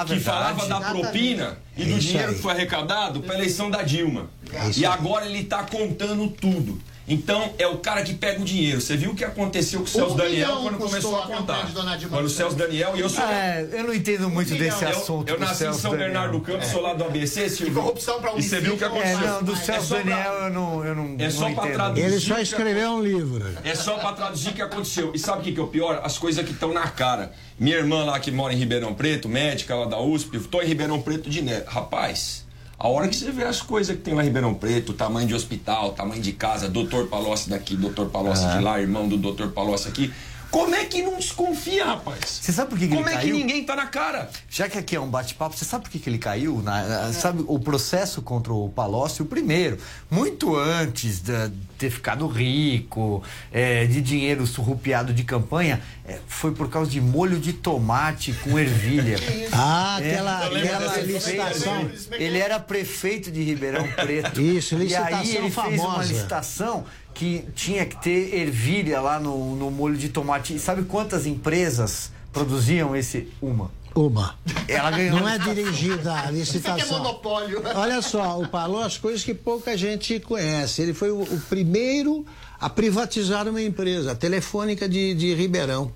que 0.05 0.09
verdade. 0.09 0.19
falava 0.21 0.59
da 0.67 0.77
Exatamente. 0.77 1.01
propina 1.01 1.57
e 1.75 1.81
É 1.81 1.85
do 1.85 1.91
isso 1.91 1.99
dinheiro 2.07 2.29
aí. 2.29 2.35
que 2.35 2.41
foi 2.41 2.51
arrecadado 2.53 3.21
para 3.21 3.33
a 3.33 3.37
eleição 3.37 3.69
da 3.69 3.81
Dilma. 3.81 4.29
É 4.51 4.69
isso 4.69 4.79
e 4.79 4.85
aí. 4.85 4.91
agora 4.93 5.25
ele 5.25 5.43
tá 5.43 5.63
contando 5.63 6.27
tudo. 6.29 6.79
Então 7.05 7.53
é 7.57 7.67
o 7.67 7.77
cara 7.79 8.01
que 8.01 8.13
pega 8.13 8.41
o 8.41 8.45
dinheiro. 8.45 8.79
Você 8.79 8.95
viu 8.95 9.11
o 9.11 9.15
que 9.15 9.25
aconteceu 9.25 9.79
com 9.81 9.85
o 9.85 9.89
Celso 9.89 10.13
Um 10.13 10.15
Daniel 10.17 10.47
milhão 10.47 10.63
quando 10.63 10.77
começou 10.77 11.19
a 11.19 11.27
contar. 11.27 11.67
Quando 12.09 12.25
o. 12.25 12.29
Celso 12.29 12.55
Daniel 12.55 12.93
e 12.95 13.01
eu 13.01 13.09
sou. 13.09 13.23
É, 13.25 13.67
eu 13.73 13.83
não 13.83 13.93
entendo 13.93 14.29
muito 14.29 14.55
desse 14.55 14.83
Eu- 14.83 14.89
assunto. 14.89 15.27
Eu, 15.29 15.35
do 15.35 15.41
nasci 15.41 15.53
em 15.55 15.57
Celso 15.65 15.81
São 15.81 15.91
Daniel. 15.91 16.07
Bernardo 16.09 16.37
do 16.39 16.41
Campo, 16.45 16.63
É. 16.63 16.65
sou 16.65 16.81
lá 16.81 16.93
do 16.93 17.03
ABC, 17.03 17.49
Silvio. 17.49 17.73
corrupção 17.75 18.21
pra 18.21 18.33
E 18.35 18.41
você 18.41 18.59
viu 18.61 18.75
o 18.75 18.77
que 18.77 18.83
É, 18.85 18.87
aconteceu. 18.87 19.19
não, 19.19 19.43
do 19.43 19.51
É 19.51 19.55
Celso 19.57 19.87
só 19.87 19.95
pra- 19.95 20.03
Daniel 20.03 20.33
eu 20.45 20.49
não, 20.49 20.85
eu 20.85 20.95
não, 20.95 21.15
É 21.19 21.29
só 21.29 21.41
não 21.41 21.53
pra 21.55 21.63
entendo. 21.65 21.75
traduzir. 21.75 22.05
Ele 22.05 22.19
só 22.19 22.39
escreveu 22.39 22.89
um 22.91 23.01
livro. 23.03 23.45
É 23.65 23.75
só 23.75 23.97
pra 23.97 24.13
traduzir 24.13 24.49
o 24.49 24.53
que 24.53 24.61
aconteceu. 24.61 25.11
E 25.13 25.19
sabe 25.19 25.41
o 25.41 25.43
que, 25.43 25.51
que 25.51 25.59
é 25.59 25.63
o 25.63 25.67
pior? 25.67 25.99
As 26.05 26.17
coisas 26.17 26.45
que 26.45 26.51
estão 26.53 26.73
na 26.73 26.87
cara. 26.87 27.33
Minha 27.59 27.75
irmã 27.77 28.05
lá 28.05 28.17
que 28.19 28.31
mora 28.31 28.53
em 28.53 28.57
Ribeirão 28.57 28.93
Preto, 28.93 29.27
médica 29.27 29.75
lá 29.75 29.85
da 29.85 29.99
USP, 29.99 30.35
eu 30.37 30.43
tô 30.45 30.61
em 30.61 30.65
Ribeirão 30.67 31.01
Preto 31.01 31.29
de 31.29 31.41
Neto. 31.41 31.67
Rapaz, 31.69 32.42
a 32.83 32.87
hora 32.89 33.07
que 33.07 33.15
você 33.15 33.31
vê 33.31 33.45
as 33.45 33.61
coisas 33.61 33.95
que 33.95 34.01
tem 34.01 34.13
lá 34.13 34.23
em 34.23 34.25
Ribeirão 34.25 34.53
Preto, 34.53 34.91
tamanho 34.91 35.25
de 35.25 35.33
hospital, 35.33 35.93
tamanho 35.93 36.21
de 36.21 36.33
casa, 36.33 36.67
doutor 36.67 37.07
Palocci 37.07 37.49
daqui, 37.49 37.77
doutor 37.77 38.09
Palocci 38.09 38.45
de 38.45 38.59
lá, 38.59 38.81
irmão 38.81 39.07
do 39.07 39.15
doutor 39.15 39.51
Palocci 39.51 39.87
aqui. 39.87 40.13
Como 40.53 40.75
é 40.75 40.85
que 40.85 41.01
não 41.01 41.15
desconfia, 41.17 41.83
rapaz? 41.83 42.19
Você 42.43 42.51
sabe 42.53 42.69
por 42.69 42.77
que, 42.77 42.87
que 42.87 42.93
Como 42.95 43.07
ele 43.09 43.15
é 43.15 43.17
caiu? 43.17 43.35
que 43.35 43.41
ninguém 43.41 43.63
tá 43.63 43.75
na 43.75 43.87
cara? 43.87 44.29
Já 44.47 44.69
que 44.69 44.77
aqui 44.77 44.95
é 44.95 44.99
um 44.99 45.09
bate-papo, 45.09 45.57
você 45.57 45.65
sabe 45.65 45.85
por 45.85 45.89
que, 45.89 45.97
que 45.97 46.07
ele 46.07 46.19
caiu? 46.19 46.61
Na- 46.61 47.11
Sabe 47.11 47.43
o 47.47 47.57
processo 47.59 48.21
contra 48.21 48.53
o 48.53 48.69
Palocci, 48.69 49.23
o 49.23 49.25
primeiro, 49.25 49.79
muito 50.11 50.55
antes 50.55 51.21
de 51.21 51.33
ter 51.79 51.89
ficado 51.89 52.27
rico, 52.27 53.23
é, 53.51 53.87
de 53.87 53.99
dinheiro 53.99 54.45
surrupiado 54.45 55.11
de 55.11 55.23
campanha, 55.23 55.81
é, 56.05 56.19
foi 56.27 56.51
por 56.51 56.69
causa 56.69 56.91
de 56.91 57.01
molho 57.01 57.39
de 57.39 57.51
tomate 57.53 58.31
com 58.33 58.59
ervilha. 58.59 59.17
Ah, 59.51 59.97
É, 60.01 60.11
aquela, 60.13 60.45
aquela 60.45 60.97
licitação. 60.97 61.89
Ele 62.11 62.37
era 62.37 62.59
prefeito 62.59 63.31
de 63.31 63.41
Ribeirão 63.43 63.87
Preto. 63.87 64.39
Isso, 64.41 64.75
E 64.75 64.77
aí 64.77 64.83
licitação 64.83 65.23
ele 65.25 65.51
fez 65.51 65.55
uma 65.55 65.89
famosa. 65.89 66.13
licitação 66.13 66.85
que 67.13 67.45
tinha 67.55 67.85
que 67.85 68.01
ter 68.01 68.33
ervilha 68.35 68.99
lá 69.01 69.19
no, 69.19 69.55
no 69.55 69.69
molho 69.71 69.97
de 69.97 70.09
tomate. 70.09 70.55
E 70.55 70.59
sabe 70.59 70.83
quantas 70.83 71.25
empresas 71.25 72.11
produziam 72.31 72.95
esse? 72.95 73.27
Uma. 73.41 73.71
Uma. 73.95 74.35
Ela 74.67 74.89
ganhou 74.89 75.19
Não 75.19 75.29
é 75.29 75.37
licitação. 75.37 75.53
dirigida 75.53 76.13
a 76.13 76.31
Isso 76.31 76.57
aqui 76.57 76.67
é 76.67 76.73
licitação. 76.73 76.97
monopólio. 76.97 77.61
Olha 77.75 78.01
só, 78.01 78.39
o 78.41 78.47
Palocci, 78.47 78.99
coisas 78.99 79.23
que 79.23 79.33
pouca 79.35 79.77
gente 79.77 80.19
conhece. 80.19 80.81
Ele 80.81 80.93
foi 80.95 81.11
o, 81.11 81.21
o 81.21 81.39
primeiro 81.47 82.25
a 82.59 82.69
privatizar 82.69 83.47
uma 83.47 83.61
empresa, 83.61 84.13
a 84.13 84.15
Telefônica 84.15 84.89
de, 84.89 85.13
de 85.13 85.35
Ribeirão. 85.35 85.91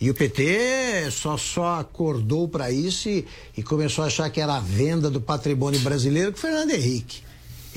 E 0.00 0.10
o 0.10 0.14
PT 0.14 1.10
só, 1.10 1.36
só 1.36 1.80
acordou 1.80 2.48
para 2.48 2.70
isso 2.70 3.08
e, 3.08 3.26
e 3.56 3.62
começou 3.62 4.04
a 4.04 4.06
achar 4.06 4.28
que 4.30 4.40
era 4.40 4.56
a 4.56 4.60
venda 4.60 5.10
do 5.10 5.20
patrimônio 5.20 5.80
brasileiro 5.80 6.32
com 6.32 6.38
Fernando 6.38 6.70
Henrique. 6.70 7.25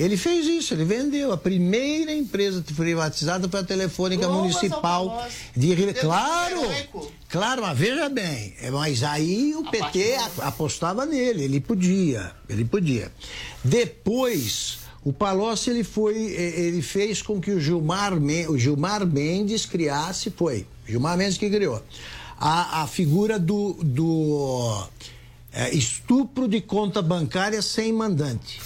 Ele 0.00 0.16
fez 0.16 0.46
isso, 0.46 0.72
ele 0.72 0.84
vendeu. 0.84 1.30
A 1.30 1.36
primeira 1.36 2.12
empresa 2.12 2.64
privatizada 2.74 3.46
foi 3.48 3.60
a 3.60 3.64
Telefônica 3.64 4.26
Municipal 4.28 5.28
de 5.54 5.68
Ribeirão. 5.74 6.00
Claro! 6.00 6.60
Claro, 7.28 7.62
mas 7.62 7.78
veja 7.78 8.08
bem, 8.08 8.54
é, 8.60 8.70
mas 8.70 9.02
aí 9.04 9.54
o 9.54 9.62
PT 9.70 10.14
a- 10.16 10.48
apostava 10.48 11.04
nele, 11.06 11.44
ele 11.44 11.60
podia, 11.60 12.32
ele 12.48 12.64
podia. 12.64 13.12
Depois, 13.62 14.78
o 15.04 15.12
Palocci 15.12 15.70
ele 15.70 15.84
foi, 15.84 16.16
ele 16.16 16.82
fez 16.82 17.22
com 17.22 17.40
que 17.40 17.50
o 17.52 17.60
Gilmar, 17.60 18.12
o 18.48 18.58
Gilmar 18.58 19.06
Mendes 19.06 19.64
criasse, 19.64 20.30
foi, 20.30 20.66
Gilmar 20.88 21.16
Mendes 21.16 21.38
que 21.38 21.48
criou, 21.48 21.80
a, 22.38 22.82
a 22.82 22.86
figura 22.86 23.38
do, 23.38 23.74
do 23.82 24.82
eh, 25.52 25.74
estupro 25.74 26.46
de 26.46 26.60
conta 26.60 27.02
bancária 27.02 27.60
sem 27.60 27.92
mandante, 27.92 28.60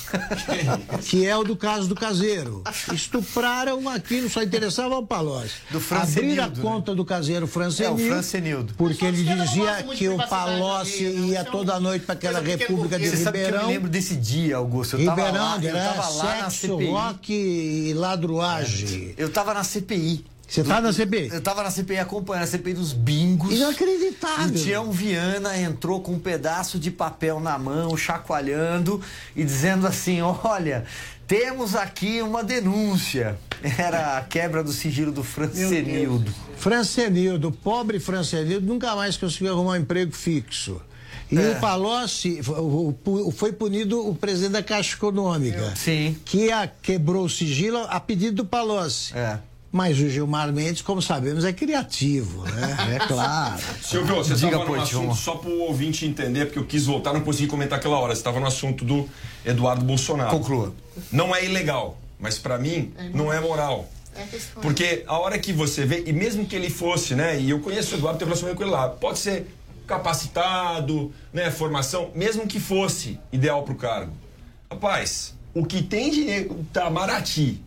que 1.08 1.26
é 1.26 1.36
o 1.36 1.42
do 1.42 1.56
caso 1.56 1.88
do 1.88 1.94
caseiro. 1.94 2.62
Estupraram 2.92 3.88
aquilo, 3.88 4.28
só 4.28 4.42
interessava 4.42 4.94
ao 4.94 5.06
Palocci. 5.06 5.54
Do 5.70 5.82
Abrir 5.94 6.40
a 6.40 6.48
né? 6.48 6.54
conta 6.60 6.94
do 6.94 7.04
caseiro 7.04 7.46
Francenildo. 7.46 8.02
É, 8.02 8.04
o 8.04 8.08
Francenildo. 8.08 8.74
Porque 8.74 9.04
ele 9.04 9.22
dizia 9.22 9.82
que 9.94 10.08
o 10.08 10.16
Palocci 10.28 11.04
não. 11.04 11.28
ia 11.28 11.38
é 11.40 11.44
toda 11.44 11.80
noite 11.80 12.04
para 12.04 12.14
aquela 12.14 12.40
pequena 12.40 12.58
República 12.58 12.98
de 12.98 13.04
burguesa. 13.04 13.16
Você 13.16 13.24
sabe 13.24 13.38
que 13.38 13.44
eu 13.44 13.46
Ribeirão. 13.46 13.68
me 13.68 13.74
lembro 13.74 13.90
desse 13.90 14.16
dia, 14.16 14.56
Augusto. 14.56 14.96
Eu 14.96 15.06
tava 15.06 15.26
Ribeirão, 15.26 15.44
lá, 15.44 15.58
eu 15.62 15.72
tava 15.74 16.08
lá 16.08 16.24
na 16.42 16.50
sexo, 16.50 16.74
CPI. 16.74 16.90
rock 16.90 17.32
e 17.32 17.94
ladruagem. 17.94 19.14
Eu 19.16 19.30
tava 19.30 19.54
na 19.54 19.64
CPI. 19.64 20.33
Você 20.46 20.62
tá 20.62 20.80
na 20.80 20.92
CPI? 20.92 21.30
Eu 21.32 21.40
tava 21.40 21.62
na 21.62 21.70
CPI 21.70 21.98
acompanhando 21.98 22.44
a 22.44 22.46
CPI 22.46 22.74
dos 22.74 22.92
bingos. 22.92 23.52
Inacreditável. 23.52 24.54
E 24.54 24.62
Tião 24.62 24.92
Viana 24.92 25.58
entrou 25.58 26.00
com 26.00 26.12
um 26.12 26.18
pedaço 26.18 26.78
de 26.78 26.90
papel 26.90 27.40
na 27.40 27.58
mão, 27.58 27.96
chacoalhando 27.96 29.00
e 29.34 29.42
dizendo 29.42 29.86
assim: 29.86 30.20
olha, 30.22 30.84
temos 31.26 31.74
aqui 31.74 32.20
uma 32.22 32.44
denúncia. 32.44 33.36
Era 33.78 34.18
a 34.18 34.20
quebra 34.22 34.62
do 34.62 34.72
sigilo 34.72 35.10
do 35.10 35.24
Francenildo. 35.24 36.32
Francenildo, 36.56 37.48
o 37.48 37.52
pobre 37.52 37.98
Francenildo, 37.98 38.66
nunca 38.66 38.94
mais 38.94 39.16
conseguiu 39.16 39.52
arrumar 39.54 39.72
um 39.72 39.76
emprego 39.76 40.12
fixo. 40.12 40.80
E 41.32 41.38
É. 41.38 41.52
o 41.52 41.60
Palocci 41.60 42.40
o- 42.46 42.94
o- 43.06 43.30
foi 43.30 43.50
punido 43.52 44.06
o 44.06 44.14
presidente 44.14 44.52
da 44.52 44.62
Caixa 44.62 44.94
Econômica. 44.94 45.72
Sim. 45.74 46.16
Que 46.24 46.52
a, 46.52 46.66
quebrou 46.68 47.24
o 47.24 47.30
sigilo 47.30 47.78
a 47.88 47.98
pedido 47.98 48.36
do 48.36 48.44
Palocci. 48.44 49.16
É. 49.16 49.38
Mas 49.74 49.98
o 49.98 50.08
Gilmar 50.08 50.52
Mendes, 50.52 50.82
como 50.82 51.02
sabemos, 51.02 51.44
é 51.44 51.52
criativo, 51.52 52.44
né? 52.44 52.94
É 52.94 52.98
claro. 53.08 53.60
Silvio, 53.82 54.14
você 54.14 54.34
Diga, 54.36 54.52
estava 54.52 54.64
no 54.66 54.80
assunto, 54.80 55.00
vamos. 55.00 55.18
só 55.18 55.34
para 55.34 55.50
o 55.50 55.62
ouvinte 55.62 56.06
entender, 56.06 56.44
porque 56.44 56.60
eu 56.60 56.64
quis 56.64 56.86
voltar, 56.86 57.12
não 57.12 57.22
consegui 57.22 57.48
comentar 57.48 57.80
aquela 57.80 57.98
hora. 57.98 58.14
Você 58.14 58.20
estava 58.20 58.38
no 58.38 58.46
assunto 58.46 58.84
do 58.84 59.08
Eduardo 59.44 59.84
Bolsonaro. 59.84 60.30
Conclua. 60.30 60.72
Não 61.10 61.34
é 61.34 61.44
ilegal, 61.44 61.98
mas 62.20 62.38
para 62.38 62.56
mim 62.56 62.92
não 63.12 63.32
é 63.32 63.40
moral. 63.40 63.88
É 64.14 64.22
questão. 64.22 64.62
Porque 64.62 65.02
a 65.08 65.18
hora 65.18 65.40
que 65.40 65.52
você 65.52 65.84
vê, 65.84 66.04
e 66.06 66.12
mesmo 66.12 66.46
que 66.46 66.54
ele 66.54 66.70
fosse, 66.70 67.16
né? 67.16 67.40
E 67.40 67.50
eu 67.50 67.58
conheço 67.58 67.96
o 67.96 67.98
Eduardo, 67.98 68.20
tenho 68.20 68.28
relacionamento 68.28 68.56
com 68.56 68.62
ele 68.62 68.70
lá, 68.70 68.88
pode 68.88 69.18
ser 69.18 69.48
capacitado, 69.88 71.12
né? 71.32 71.50
Formação, 71.50 72.12
mesmo 72.14 72.46
que 72.46 72.60
fosse 72.60 73.18
ideal 73.32 73.64
pro 73.64 73.74
cargo. 73.74 74.12
Rapaz, 74.70 75.34
o 75.52 75.66
que 75.66 75.82
tem 75.82 76.12
de 76.12 76.30
Itamaraty, 76.30 77.60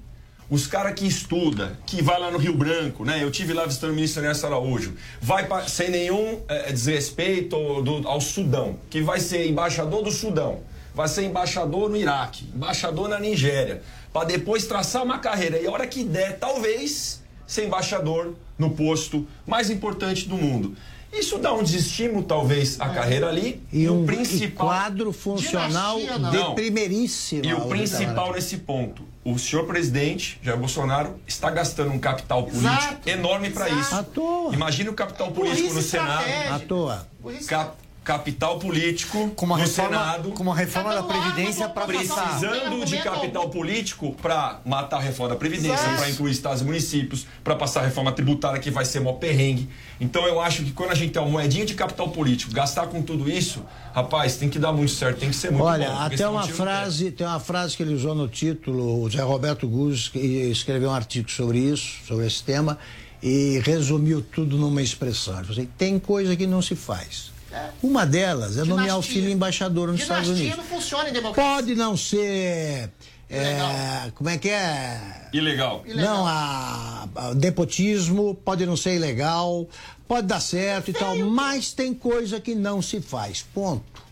os 0.50 0.66
caras 0.66 0.93
que 0.93 1.06
estuda, 1.06 1.78
que 1.86 2.02
vai 2.02 2.20
lá 2.20 2.32
no 2.32 2.38
Rio 2.38 2.54
Branco, 2.56 3.04
né? 3.04 3.22
Eu 3.22 3.30
tive 3.30 3.52
lá 3.54 3.66
visitando 3.66 3.91
o 3.91 3.93
ministro 3.95 4.24
Ernesto 4.24 4.45
Araújo, 4.45 4.93
vai 5.22 5.45
pra, 5.45 5.68
sem 5.68 5.89
nenhum 5.89 6.41
eh, 6.48 6.72
desrespeito 6.72 7.56
ao, 7.56 7.84
do- 7.84 8.08
ao 8.08 8.22
Sudão, 8.22 8.78
que 8.89 9.02
vai 9.02 9.20
ser 9.20 9.45
embaixador 9.48 10.02
do 10.04 10.12
Sudão, 10.12 10.60
vai 10.95 11.08
ser 11.10 11.24
embaixador 11.24 11.89
no 11.89 11.98
Iraque, 11.98 12.45
embaixador 12.56 13.10
na 13.10 13.20
Nigéria, 13.20 13.82
para 14.14 14.26
depois 14.26 14.66
traçar 14.66 15.04
uma 15.04 15.20
carreira 15.20 15.60
e 15.60 15.68
a 15.68 15.72
hora 15.72 15.86
que 15.86 16.04
der, 16.04 16.39
talvez 16.39 17.22
ser 17.45 17.66
embaixador 17.66 18.34
no 18.58 18.70
posto 18.72 19.28
mais 19.45 19.70
importante 19.70 20.28
do 20.30 20.36
mundo. 20.38 20.76
Isso 21.12 21.38
dá 21.38 21.53
um 21.53 21.64
desestímulo, 21.64 22.24
talvez, 22.24 22.80
à 22.80 22.89
carreira 22.89 23.28
ali. 23.28 23.62
E 23.72 23.89
um 23.89 24.01
o 24.01 24.03
e 24.03 24.08
principal. 24.08 24.68
quadro 24.68 25.12
funcional 25.14 25.99
de 25.99 26.38
não. 26.38 26.53
primeiríssima. 26.53 27.45
E 27.45 27.53
o 27.53 27.62
principal 27.62 28.34
nesse 28.34 28.58
ponto, 28.58 29.03
o 29.24 29.38
senhor 29.39 29.66
presidente, 29.66 30.39
Jair 30.43 30.58
Bolsonaro, 30.58 31.16
está 31.26 31.49
gastando 31.49 31.91
um 31.91 31.99
capital 31.99 32.43
político 32.43 32.68
Exato, 32.68 33.10
enorme 33.10 33.49
para 33.49 33.70
isso. 33.70 33.95
À 33.95 34.03
toa. 34.03 34.53
Imagina 34.53 34.91
o 34.91 34.93
capital 34.93 35.32
político 35.32 35.74
no 35.74 35.82
Senado. 35.82 36.26
À 36.51 36.60
toa. 36.60 37.08
Cap- 37.47 37.76
capital 38.12 38.58
político 38.58 39.30
Com 39.36 39.45
uma 39.45 39.58
no 39.58 39.64
reforma- 39.64 39.89
Senado. 39.97 40.30
com 40.32 40.41
uma 40.41 40.55
reforma 40.55 40.95
da 40.95 41.03
Previdência 41.03 41.68
para 41.68 41.86
passar. 41.86 42.39
Precisando 42.39 42.86
de 42.86 42.97
capital 42.99 43.49
político 43.49 44.16
para 44.22 44.62
matar 44.66 44.95
a 44.97 45.01
reforma 45.01 45.34
da 45.34 45.36
Previdência, 45.38 45.89
para 45.97 46.10
incluir 46.10 46.32
estados 46.32 46.62
e 46.62 46.64
municípios, 46.66 47.28
para 47.43 47.53
passar 47.58 47.82
a 47.82 47.84
reforma 47.84 48.14
tributária 48.14 48.62
que 48.62 48.72
vai 48.72 48.86
ser 48.86 49.01
mó 49.01 49.12
perrengue. 49.12 49.68
Então 49.99 50.26
eu 50.26 50.39
acho 50.39 50.64
que 50.64 50.72
quando 50.72 50.91
a 50.91 50.95
gente 50.95 51.12
tem 51.12 51.22
uma 51.22 51.30
moedinha 51.30 51.66
de 51.66 51.74
capital 51.74 52.08
político, 52.08 52.53
gastar 52.53 52.88
com 52.88 53.01
tudo 53.01 53.30
isso, 53.30 53.62
rapaz, 53.93 54.38
tem 54.38 54.47
que 54.47 54.58
dar 54.58 54.72
muito 54.72 54.93
certo, 54.93 55.20
tem 55.20 55.30
que 55.30 55.36
ser 55.36 55.51
muito 55.51 55.66
Olha, 55.66 55.89
bom. 55.89 55.99
até 55.99 56.30
uma 56.30 56.47
frase, 56.47 57.12
tem 57.12 57.28
uma 57.28 57.41
frase 57.41 57.76
que 57.76 57.84
ele 57.84 57.93
usou 57.93 58.16
no 58.16 58.30
título, 58.30 59.03
o 59.03 59.10
Zé 59.10 59.22
Roberto 59.22 59.68
Guz 59.68 60.08
que 60.08 60.18
escreveu 60.18 60.89
um 60.91 60.93
artigo 60.93 61.30
sobre 61.30 61.60
isso, 61.60 61.97
sobre 62.08 62.26
esse 62.26 62.41
tema, 62.41 62.78
e 63.22 63.60
resumiu 63.66 64.22
tudo 64.22 64.55
numa 64.55 64.82
expressão. 64.82 65.34
Ele 65.36 65.43
falou 65.47 65.60
assim, 65.62 65.70
tem 65.78 65.99
coisa 65.99 66.38
que 66.38 66.47
não 66.47 66.62
se 66.62 66.74
faz. 66.74 67.36
Uma 67.82 68.06
delas 68.06 68.58
é 68.58 68.64
nomear 68.64 68.98
o 68.98 69.02
filho 69.02 69.30
embaixador 69.30 69.89
nos 69.89 70.02
Estados 70.02 70.26
Dinastia 70.26 70.48
Unidos. 70.54 70.70
não 70.72 70.78
funciona 70.78 71.10
em 71.10 71.14
democracia. 71.14 71.54
Pode 71.56 71.76
não 71.76 71.95
ser. 71.98 72.89
é, 73.30 74.12
como 74.16 74.30
é 74.30 74.38
que 74.38 74.50
é? 74.50 75.30
Ilegal. 75.34 75.84
Não, 75.88 76.26
a, 76.26 77.08
a- 77.16 77.34
nepotismo 77.36 78.36
pode 78.36 78.66
não 78.66 78.76
ser 78.78 78.95
ilegal, 78.95 79.68
pode 80.08 80.28
dar 80.28 80.39
certo 80.39 80.89
e 80.89 80.93
tal, 80.93 81.16
mas 81.18 81.74
tem 81.74 81.93
coisa 81.93 82.39
que 82.39 82.56
não 82.56 82.82
se 82.82 83.02
faz. 83.02 83.43
Ponto. 83.54 84.06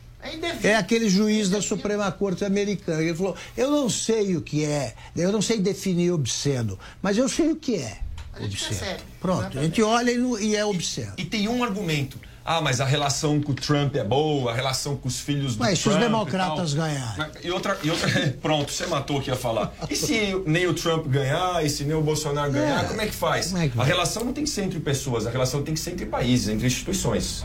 É 0.64 0.76
aquele 0.76 1.08
juiz 1.08 1.50
da 1.50 1.62
Suprema 1.62 2.12
Corte 2.12 2.44
Americana. 2.44 3.02
Ele 3.02 3.14
falou: 3.16 3.36
Eu 3.56 3.70
não 3.70 3.88
sei 3.90 4.36
o 4.36 4.42
que 4.42 4.66
é, 4.66 4.96
eu 5.16 5.32
não 5.32 5.42
sei 5.42 5.60
definir 5.60 6.12
obsceno, 6.12 6.80
mas 7.02 7.16
eu 7.18 7.30
sei 7.30 7.52
o 7.52 7.56
que 7.56 7.76
é 7.76 8.00
obsceno. 8.42 9.00
Pronto, 9.22 9.58
a 9.60 9.62
gente 9.64 9.82
olha 9.84 10.12
e, 10.12 10.48
e 10.48 10.56
é 10.56 10.66
obsceno. 10.66 11.14
E 11.18 11.26
tem 11.26 11.48
um 11.48 11.64
argumento. 11.64 12.20
Ah, 12.48 12.62
mas 12.62 12.80
a 12.80 12.86
relação 12.86 13.42
com 13.42 13.54
o 13.54 13.56
Trump 13.56 13.96
é 13.96 14.04
boa, 14.04 14.52
a 14.52 14.54
relação 14.56 14.96
com 14.96 15.08
os 15.08 15.20
filhos 15.20 15.56
do 15.56 15.64
Mas 15.64 15.80
se 15.80 15.86
Trump. 15.86 15.96
os 15.98 16.02
e 16.04 16.06
democratas 16.06 16.74
tal. 16.76 16.86
ganharem? 16.86 17.14
Mas- 17.18 17.32
E 17.44 17.50
outra, 17.52 17.76
e 17.84 17.90
outra. 17.90 18.08
Pronto, 18.40 18.72
você 18.72 18.86
matou 18.86 19.18
o 19.18 19.22
que 19.22 19.32
ia 19.32 19.36
falar. 19.36 19.74
E 19.90 19.96
se 19.96 20.40
nem 20.46 20.68
o 20.68 20.74
Trump 20.76 21.08
ganhar, 21.08 21.66
e 21.66 21.70
se 21.72 21.84
nem 21.86 21.96
o 21.96 22.02
Bolsonaro 22.02 22.52
ganhar, 22.52 22.84
É, 22.84 22.88
como 22.88 23.02
é 23.02 23.08
que 23.08 23.16
faz? 23.16 23.52
é 23.56 23.68
que 23.68 23.80
a 23.80 23.84
relação 23.84 24.24
não 24.24 24.32
tem 24.32 24.44
que 24.44 24.50
ser 24.52 24.62
entre 24.62 24.80
pessoas, 24.80 25.26
a 25.26 25.32
relação 25.32 25.64
tem 25.64 25.74
que 25.74 25.80
ser 25.80 25.92
entre 25.92 26.06
países, 26.06 26.48
entre 26.50 26.68
instituições. 26.68 27.44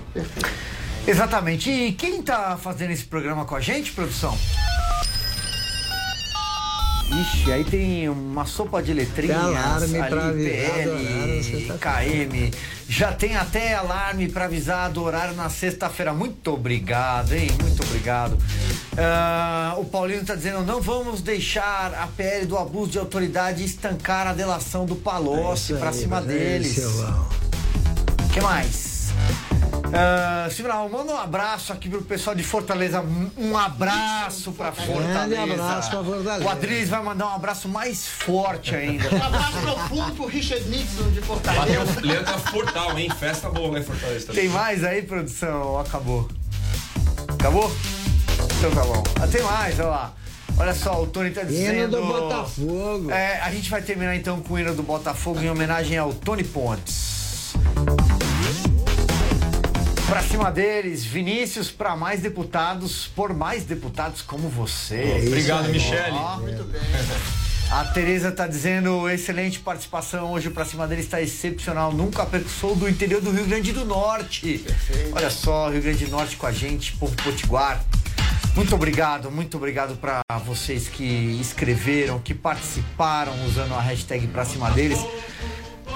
Exatamente. 1.06 1.70
E 1.70 1.92
quem 1.92 2.20
tá 2.20 2.58
fazendo 2.62 2.90
esse 2.90 3.04
programa 3.04 3.46
com 3.46 3.56
a 3.56 3.60
gente, 3.60 3.92
produção? 3.92 4.36
Ixi, 7.10 7.52
aí 7.52 7.64
tem 7.64 8.08
uma 8.08 8.44
sopa 8.44 8.80
de 8.82 8.92
letrinhas, 8.92 9.36
Tem 9.36 9.56
alarme 9.56 9.98
ali, 9.98 10.44
PL. 10.44 11.78
KM. 11.80 12.50
Já 12.90 13.12
tem 13.12 13.36
até 13.36 13.74
alarme 13.74 14.28
para 14.28 14.46
avisar 14.46 14.90
do 14.90 15.00
horário 15.04 15.36
na 15.36 15.48
sexta-feira. 15.48 16.12
Muito 16.12 16.52
obrigado, 16.52 17.32
hein? 17.32 17.48
Muito 17.62 17.80
obrigado. 17.84 18.36
Ah, 18.98 19.76
o 19.78 19.84
Paulino 19.84 20.24
tá 20.24 20.34
dizendo, 20.34 20.62
não 20.62 20.82
vamos 20.82 21.22
deixar 21.22 21.94
a 21.94 22.08
PL 22.08 22.46
do 22.46 22.58
abuso 22.58 22.90
de 22.90 22.98
autoridade 22.98 23.64
estancar 23.64 24.26
a 24.26 24.32
delação 24.32 24.86
do 24.86 24.96
Palocci 24.96 25.72
É 25.72 25.76
aí, 25.80 25.94
cima 25.94 26.18
é 26.18 26.22
deles. 26.22 26.78
O 26.78 28.28
que 28.32 28.40
mais? 28.40 28.89
Ah, 29.92 30.48
Silvão, 30.50 30.88
manda 30.88 31.12
um 31.12 31.18
abraço 31.18 31.72
aqui 31.72 31.88
pro 31.88 32.02
pessoal 32.02 32.36
de 32.36 32.42
Fortaleza. 32.44 33.00
Um- 33.00 33.30
Um 33.36 33.56
abraço 33.58 34.52
pra 34.52 34.70
Fortaleza. 34.72 35.26
Grande 35.26 35.52
abraço 35.52 35.90
pra 35.90 36.04
Fortaleza. 36.04 36.44
O 36.44 36.48
Adriles 36.48 36.88
vai 36.88 37.02
mandar 37.02 37.26
um 37.26 37.34
abraço 37.34 37.68
mais 37.68 38.06
forte 38.06 38.74
ainda. 38.74 39.08
Um 39.14 39.22
abraço 39.22 39.58
profundo 39.60 40.12
pro 40.14 40.26
Richard 40.26 40.68
Nixon 40.68 41.10
de 41.10 41.20
Fortaleza. 41.20 42.00
Leandro 42.02 42.38
Fortal, 42.38 42.98
hein? 42.98 43.10
Festa 43.18 43.50
boa 43.50 43.72
lá 43.72 43.78
em 43.80 43.82
Fortaleza 43.82 44.26
também. 44.26 44.42
Tem 44.42 44.50
mais 44.50 44.84
aí, 44.84 45.02
produção? 45.02 45.62
Ou 45.62 45.80
acabou? 45.80 46.28
Acabou? 47.28 47.72
Então 48.58 48.70
tá 48.70 48.84
bom. 48.84 49.02
Ah, 49.20 49.26
tem 49.26 49.42
mais, 49.42 49.78
olha 49.80 49.88
lá. 49.88 50.12
Olha 50.58 50.74
só, 50.74 51.02
o 51.02 51.06
Tony 51.06 51.30
tá 51.30 51.42
dizendo. 51.42 51.74
Hino 51.78 51.88
do 51.88 52.04
Botafogo. 52.04 53.10
É, 53.10 53.40
a 53.40 53.50
gente 53.50 53.70
vai 53.70 53.80
terminar 53.80 54.14
então 54.14 54.40
com 54.40 54.54
o 54.54 54.58
hino 54.58 54.74
do 54.74 54.82
Botafogo 54.82 55.40
em 55.40 55.48
homenagem 55.48 55.96
ao 55.96 56.12
Tony 56.12 56.44
Pontes. 56.44 57.54
Pra 60.10 60.22
cima 60.24 60.50
deles, 60.50 61.04
Vinícius, 61.04 61.70
pra 61.70 61.94
mais 61.94 62.20
deputados, 62.20 63.06
por 63.14 63.32
mais 63.32 63.62
deputados 63.62 64.20
como 64.20 64.48
você. 64.48 65.22
Obrigado. 65.24 65.68
Michele. 65.68 66.10
Ó. 66.10 66.40
A 67.70 67.84
Tereza 67.84 68.32
tá 68.32 68.48
dizendo, 68.48 69.08
excelente 69.08 69.60
participação 69.60 70.32
hoje 70.32 70.50
pra 70.50 70.64
cima 70.64 70.88
deles, 70.88 71.04
está 71.04 71.22
excepcional. 71.22 71.92
Nunca 71.92 72.26
perco, 72.26 72.48
sou 72.48 72.74
do 72.74 72.88
interior 72.88 73.22
do 73.22 73.30
Rio 73.30 73.46
Grande 73.46 73.70
do 73.70 73.84
Norte. 73.84 74.66
Olha 75.12 75.30
só, 75.30 75.70
Rio 75.70 75.80
Grande 75.80 76.06
do 76.06 76.10
Norte 76.10 76.36
com 76.36 76.46
a 76.46 76.50
gente, 76.50 76.92
povo 76.96 77.14
potiguar. 77.22 77.80
Muito 78.56 78.74
obrigado, 78.74 79.30
muito 79.30 79.56
obrigado 79.56 79.96
pra 79.96 80.20
vocês 80.44 80.88
que 80.88 81.38
escreveram, 81.40 82.18
que 82.18 82.34
participaram 82.34 83.32
usando 83.46 83.74
a 83.74 83.80
hashtag 83.80 84.26
pra 84.26 84.44
cima 84.44 84.72
deles. 84.72 84.98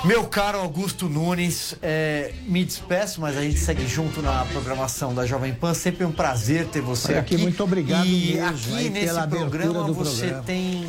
Meu 0.04 0.24
caro 0.24 0.58
Augusto 0.58 1.08
Nunes, 1.08 1.74
é, 1.80 2.30
me 2.46 2.62
despeço, 2.62 3.22
mas 3.22 3.38
a 3.38 3.40
gente 3.42 3.58
segue 3.58 3.86
junto 3.86 4.20
na 4.20 4.44
programação 4.44 5.14
da 5.14 5.24
Jovem 5.24 5.54
Pan. 5.54 5.72
Sempre 5.72 6.04
um 6.04 6.12
prazer 6.12 6.66
ter 6.66 6.82
você 6.82 7.12
Olha 7.12 7.20
aqui. 7.20 7.38
muito 7.38 7.64
obrigado 7.64 8.04
E 8.06 8.34
mesmo 8.34 8.46
aqui 8.46 8.90
nesse 8.90 9.26
programa 9.28 9.90
você 9.92 10.20
programa. 10.26 10.42
tem 10.44 10.86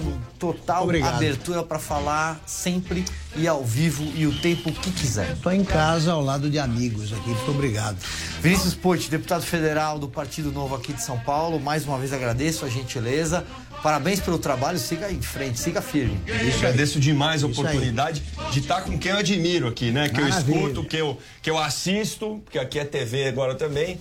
total 0.53 0.83
Obrigado. 0.83 1.15
abertura 1.15 1.63
para 1.63 1.79
falar 1.79 2.41
sempre 2.45 3.03
e 3.35 3.47
ao 3.47 3.63
vivo 3.63 4.03
e 4.15 4.25
o 4.25 4.39
tempo 4.39 4.71
que 4.71 4.91
quiser. 4.91 5.31
Estou 5.33 5.51
em 5.51 5.63
casa 5.63 6.11
ao 6.13 6.21
lado 6.23 6.49
de 6.49 6.59
amigos 6.59 7.11
aqui. 7.11 7.29
Muito 7.29 7.51
obrigado. 7.51 7.97
Vinícius 8.41 8.73
Poit, 8.73 9.09
deputado 9.09 9.43
federal 9.43 9.97
do 9.99 10.07
Partido 10.07 10.51
Novo 10.51 10.75
aqui 10.75 10.93
de 10.93 11.03
São 11.03 11.19
Paulo, 11.19 11.59
mais 11.59 11.85
uma 11.85 11.97
vez 11.97 12.13
agradeço 12.13 12.65
a 12.65 12.69
gentileza. 12.69 13.45
Parabéns 13.83 14.19
pelo 14.19 14.39
trabalho, 14.39 14.79
siga 14.79 15.11
em 15.11 15.21
frente, 15.21 15.59
siga 15.59 15.79
firme. 15.81 16.19
Agradeço 16.57 16.99
demais 16.99 17.43
a 17.43 17.47
Isso 17.47 17.61
aí. 17.61 17.67
oportunidade 17.67 18.23
de 18.51 18.59
estar 18.59 18.81
com 18.81 18.97
quem 18.97 19.11
eu 19.11 19.17
admiro 19.17 19.67
aqui, 19.67 19.91
né? 19.91 20.09
Que 20.09 20.19
Maravilha. 20.21 20.55
eu 20.55 20.61
escuto, 20.69 20.83
que 20.87 20.97
eu, 20.97 21.19
que 21.41 21.49
eu 21.49 21.57
assisto, 21.59 22.41
porque 22.43 22.57
aqui 22.57 22.79
é 22.79 22.85
TV 22.85 23.27
agora 23.27 23.53
também. 23.53 23.99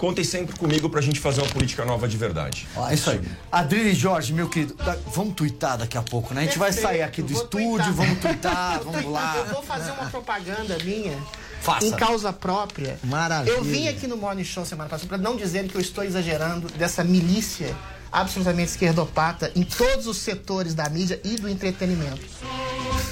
Contem 0.00 0.24
sempre 0.24 0.56
comigo 0.56 0.88
pra 0.88 1.02
gente 1.02 1.20
fazer 1.20 1.42
uma 1.42 1.50
política 1.50 1.84
nova 1.84 2.08
de 2.08 2.16
verdade. 2.16 2.66
É 2.88 2.94
isso 2.94 3.10
aí. 3.10 3.20
Adriles 3.52 3.98
Jorge, 3.98 4.32
meu 4.32 4.48
querido, 4.48 4.72
da- 4.72 4.96
vamos 5.14 5.34
tuitar 5.34 5.76
daqui 5.76 5.98
a 5.98 6.00
pouco, 6.02 6.32
né? 6.32 6.40
A 6.40 6.44
gente 6.44 6.58
vai 6.58 6.72
sair 6.72 7.02
aqui 7.02 7.20
do 7.20 7.30
estúdio, 7.34 7.92
vamos 7.92 8.18
tuitar, 8.18 8.80
vamos 8.82 9.04
lá. 9.12 9.36
Eu 9.36 9.44
vou 9.52 9.62
fazer 9.62 9.90
uma 9.90 10.08
propaganda 10.08 10.78
minha. 10.82 11.12
Faça. 11.60 11.84
Em 11.84 11.90
causa 11.90 12.32
própria. 12.32 12.98
Maravilha. 13.04 13.52
Eu 13.52 13.62
vim 13.62 13.88
aqui 13.88 14.06
no 14.06 14.16
Morning 14.16 14.42
Show 14.42 14.64
semana 14.64 14.88
passada 14.88 15.06
para 15.06 15.18
não 15.18 15.36
dizer 15.36 15.68
que 15.68 15.74
eu 15.74 15.80
estou 15.82 16.02
exagerando 16.02 16.66
dessa 16.78 17.04
milícia 17.04 17.76
absolutamente 18.10 18.70
esquerdopata 18.70 19.52
em 19.54 19.62
todos 19.64 20.06
os 20.06 20.16
setores 20.16 20.72
da 20.74 20.88
mídia 20.88 21.20
e 21.22 21.36
do 21.36 21.46
entretenimento. 21.46 22.22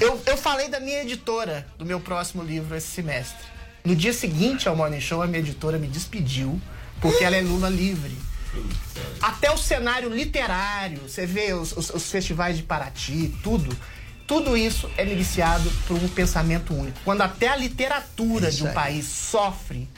Eu, 0.00 0.18
eu 0.24 0.38
falei 0.38 0.70
da 0.70 0.80
minha 0.80 1.02
editora 1.02 1.66
do 1.76 1.84
meu 1.84 2.00
próximo 2.00 2.42
livro 2.42 2.74
esse 2.74 2.86
semestre. 2.88 3.44
No 3.84 3.94
dia 3.94 4.14
seguinte 4.14 4.66
ao 4.70 4.74
Morning 4.74 5.00
Show, 5.02 5.20
a 5.20 5.26
minha 5.26 5.40
editora 5.40 5.78
me 5.78 5.86
despediu 5.86 6.58
porque 7.00 7.24
ela 7.24 7.36
é 7.36 7.40
Lula 7.40 7.68
livre. 7.68 8.16
Até 9.20 9.50
o 9.50 9.56
cenário 9.58 10.08
literário, 10.08 11.00
você 11.08 11.26
vê 11.26 11.52
os, 11.52 11.76
os- 11.76 11.90
os 11.90 12.10
festivais 12.10 12.56
de 12.56 12.62
Paraty, 12.62 13.34
tudo. 13.42 13.76
Tudo 14.26 14.56
isso 14.56 14.90
é 14.96 15.04
miliciado 15.04 15.70
por 15.86 15.96
um 15.96 16.08
pensamento 16.08 16.74
único. 16.74 16.98
Quando 17.04 17.22
até 17.22 17.48
a 17.48 17.56
literatura 17.56 18.50
de 18.50 18.62
um 18.62 18.68
aí. 18.68 18.74
país 18.74 19.06
sofre 19.06 19.88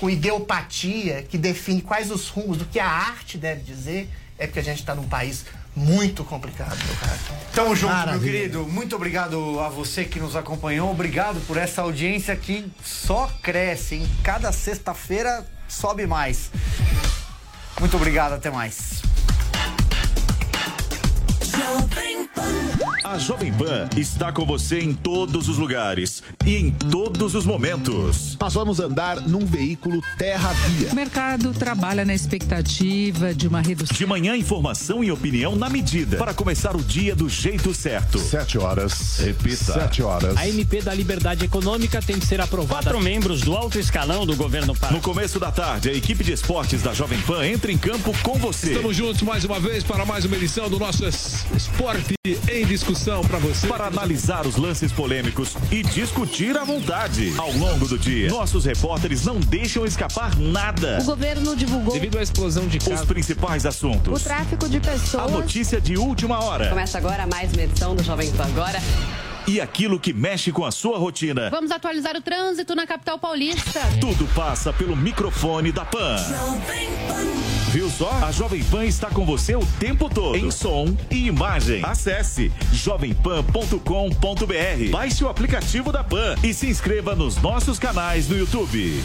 com 0.00 0.10
ideopatia 0.10 1.22
que 1.22 1.38
define 1.38 1.80
quais 1.80 2.10
os 2.10 2.28
rumos 2.28 2.58
do 2.58 2.64
que 2.66 2.78
a 2.80 2.88
arte 2.88 3.38
deve 3.38 3.62
dizer, 3.62 4.10
é 4.38 4.46
porque 4.46 4.58
a 4.58 4.62
gente 4.62 4.80
está 4.80 4.94
num 4.94 5.08
país 5.08 5.44
muito 5.76 6.24
complicado, 6.24 6.76
meu 6.86 6.96
cara. 6.96 7.18
Tamo 7.54 7.76
junto, 7.76 7.92
Maravilha. 7.92 8.18
meu 8.18 8.32
querido. 8.32 8.66
Muito 8.66 8.96
obrigado 8.96 9.60
a 9.60 9.68
você 9.68 10.04
que 10.04 10.18
nos 10.18 10.34
acompanhou. 10.34 10.90
Obrigado 10.90 11.38
por 11.46 11.58
essa 11.58 11.82
audiência 11.82 12.34
que 12.34 12.66
só 12.82 13.30
cresce, 13.42 13.96
hein? 13.96 14.08
Cada 14.22 14.50
sexta-feira 14.50 15.46
sobe 15.68 16.06
mais. 16.06 16.50
Muito 17.78 17.94
obrigado, 17.96 18.32
até 18.32 18.50
mais. 18.50 19.02
A 23.04 23.18
Jovem 23.18 23.52
Pan 23.52 23.88
está 23.96 24.32
com 24.32 24.44
você 24.44 24.80
em 24.80 24.92
todos 24.92 25.48
os 25.48 25.58
lugares 25.58 26.22
e 26.44 26.56
em 26.56 26.70
todos 26.72 27.34
os 27.34 27.46
momentos. 27.46 28.36
Nós 28.40 28.52
vamos 28.52 28.80
andar 28.80 29.20
num 29.20 29.46
veículo 29.46 30.02
terra-via. 30.18 30.90
O 30.90 30.94
mercado 30.94 31.54
trabalha 31.54 32.04
na 32.04 32.12
expectativa 32.12 33.32
de 33.32 33.46
uma 33.46 33.60
redução. 33.60 33.96
De 33.96 34.04
manhã, 34.04 34.36
informação 34.36 35.04
e 35.04 35.12
opinião 35.12 35.54
na 35.54 35.70
medida 35.70 36.16
para 36.16 36.34
começar 36.34 36.74
o 36.74 36.82
dia 36.82 37.14
do 37.14 37.28
jeito 37.28 37.72
certo. 37.72 38.18
Sete 38.18 38.58
horas. 38.58 39.18
Repita. 39.18 39.72
Sete 39.72 40.02
horas. 40.02 40.36
A 40.36 40.48
MP 40.48 40.82
da 40.82 40.92
Liberdade 40.92 41.44
Econômica 41.44 42.02
tem 42.02 42.18
que 42.18 42.26
ser 42.26 42.40
aprovada. 42.40 42.82
Quatro 42.82 43.00
membros 43.00 43.40
do 43.40 43.54
alto 43.54 43.78
escalão 43.78 44.26
do 44.26 44.34
governo 44.34 44.74
No 44.90 45.00
começo 45.00 45.38
da 45.38 45.52
tarde, 45.52 45.90
a 45.90 45.92
equipe 45.92 46.24
de 46.24 46.32
esportes 46.32 46.82
da 46.82 46.92
Jovem 46.92 47.20
Pan 47.20 47.46
entra 47.46 47.70
em 47.70 47.78
campo 47.78 48.12
com 48.22 48.34
você. 48.34 48.72
Estamos 48.72 48.96
juntos 48.96 49.22
mais 49.22 49.44
uma 49.44 49.60
vez 49.60 49.84
para 49.84 50.04
mais 50.04 50.24
uma 50.24 50.36
edição 50.36 50.68
do 50.68 50.78
nosso 50.78 51.04
Esporte 51.76 52.14
em 52.50 52.64
Discussão 52.64 53.20
para 53.20 53.38
você. 53.38 53.66
Para 53.66 53.88
analisar 53.88 54.46
os 54.46 54.56
lances 54.56 54.90
polêmicos 54.90 55.54
e 55.70 55.82
discutir 55.82 56.56
à 56.56 56.64
vontade. 56.64 57.34
Ao 57.36 57.52
longo 57.52 57.86
do 57.86 57.98
dia, 57.98 58.30
nossos 58.30 58.64
repórteres 58.64 59.26
não 59.26 59.38
deixam 59.38 59.84
escapar 59.84 60.34
nada. 60.38 60.98
O 61.02 61.04
governo 61.04 61.54
divulgou 61.54 61.92
Devido 61.92 62.16
à 62.18 62.22
explosão 62.22 62.66
de 62.66 62.78
casos. 62.78 63.00
Os 63.02 63.06
principais 63.06 63.66
o 63.66 63.68
assuntos. 63.68 64.22
tráfico 64.22 64.70
de 64.70 64.78
A 64.78 64.80
pessoas. 64.80 65.30
notícia 65.30 65.78
de 65.78 65.98
última 65.98 66.42
hora. 66.42 66.70
Começa 66.70 66.96
agora 66.96 67.26
mais 67.26 67.52
uma 67.52 67.62
edição 67.64 67.94
do 67.94 68.02
Jovem 68.02 68.32
Pan 68.32 68.44
Agora. 68.44 68.80
E 69.46 69.60
aquilo 69.60 70.00
que 70.00 70.14
mexe 70.14 70.50
com 70.50 70.64
a 70.64 70.72
sua 70.72 70.96
rotina. 70.96 71.50
Vamos 71.50 71.70
atualizar 71.70 72.16
o 72.16 72.22
trânsito 72.22 72.74
na 72.74 72.86
capital 72.86 73.18
paulista. 73.18 73.80
Tudo 74.00 74.26
passa 74.34 74.72
pelo 74.72 74.96
microfone 74.96 75.72
da 75.72 75.84
Pan. 75.84 76.16
Viu 77.76 77.90
só? 77.90 78.10
A 78.22 78.32
Jovem 78.32 78.64
Pan 78.64 78.86
está 78.86 79.10
com 79.10 79.26
você 79.26 79.54
o 79.54 79.60
tempo 79.78 80.08
todo. 80.08 80.34
Em 80.34 80.50
som 80.50 80.96
e 81.10 81.26
imagem. 81.26 81.84
Acesse 81.84 82.50
jovempan.com.br. 82.72 84.90
Baixe 84.90 85.22
o 85.22 85.28
aplicativo 85.28 85.92
da 85.92 86.02
Pan 86.02 86.36
e 86.42 86.54
se 86.54 86.68
inscreva 86.68 87.14
nos 87.14 87.36
nossos 87.36 87.78
canais 87.78 88.30
no 88.30 88.38
YouTube. 88.38 89.04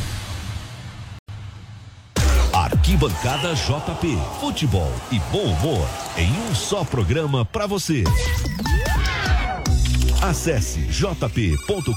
Arquibancada 2.54 3.54
JP. 3.56 4.18
Futebol 4.40 4.94
e 5.12 5.20
bom 5.34 5.44
humor 5.44 5.86
em 6.16 6.32
um 6.32 6.56
só 6.56 6.86
programa 6.86 7.44
para 7.44 7.68
você. 7.68 8.06
Acesse 10.22 10.80
jp.com.br 10.84 11.90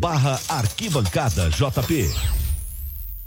barra 0.00 0.40
arquibancada 0.48 1.48
JP. 1.48 2.49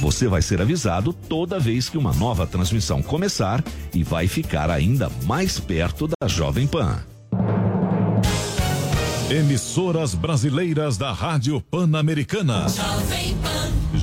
Você 0.00 0.26
vai 0.26 0.40
ser 0.40 0.62
avisado 0.62 1.12
toda 1.12 1.60
vez 1.60 1.90
que 1.90 1.98
uma 1.98 2.12
nova 2.14 2.46
transmissão 2.46 3.02
começar 3.02 3.62
e 3.94 4.02
vai 4.02 4.26
ficar 4.26 4.70
ainda 4.70 5.10
mais 5.26 5.60
perto 5.60 6.08
da 6.08 6.26
Jovem 6.26 6.66
Pan. 6.66 6.98
Emissoras 9.30 10.14
brasileiras 10.14 10.96
da 10.96 11.12
Rádio 11.12 11.60
Pan-Americana. 11.60 12.66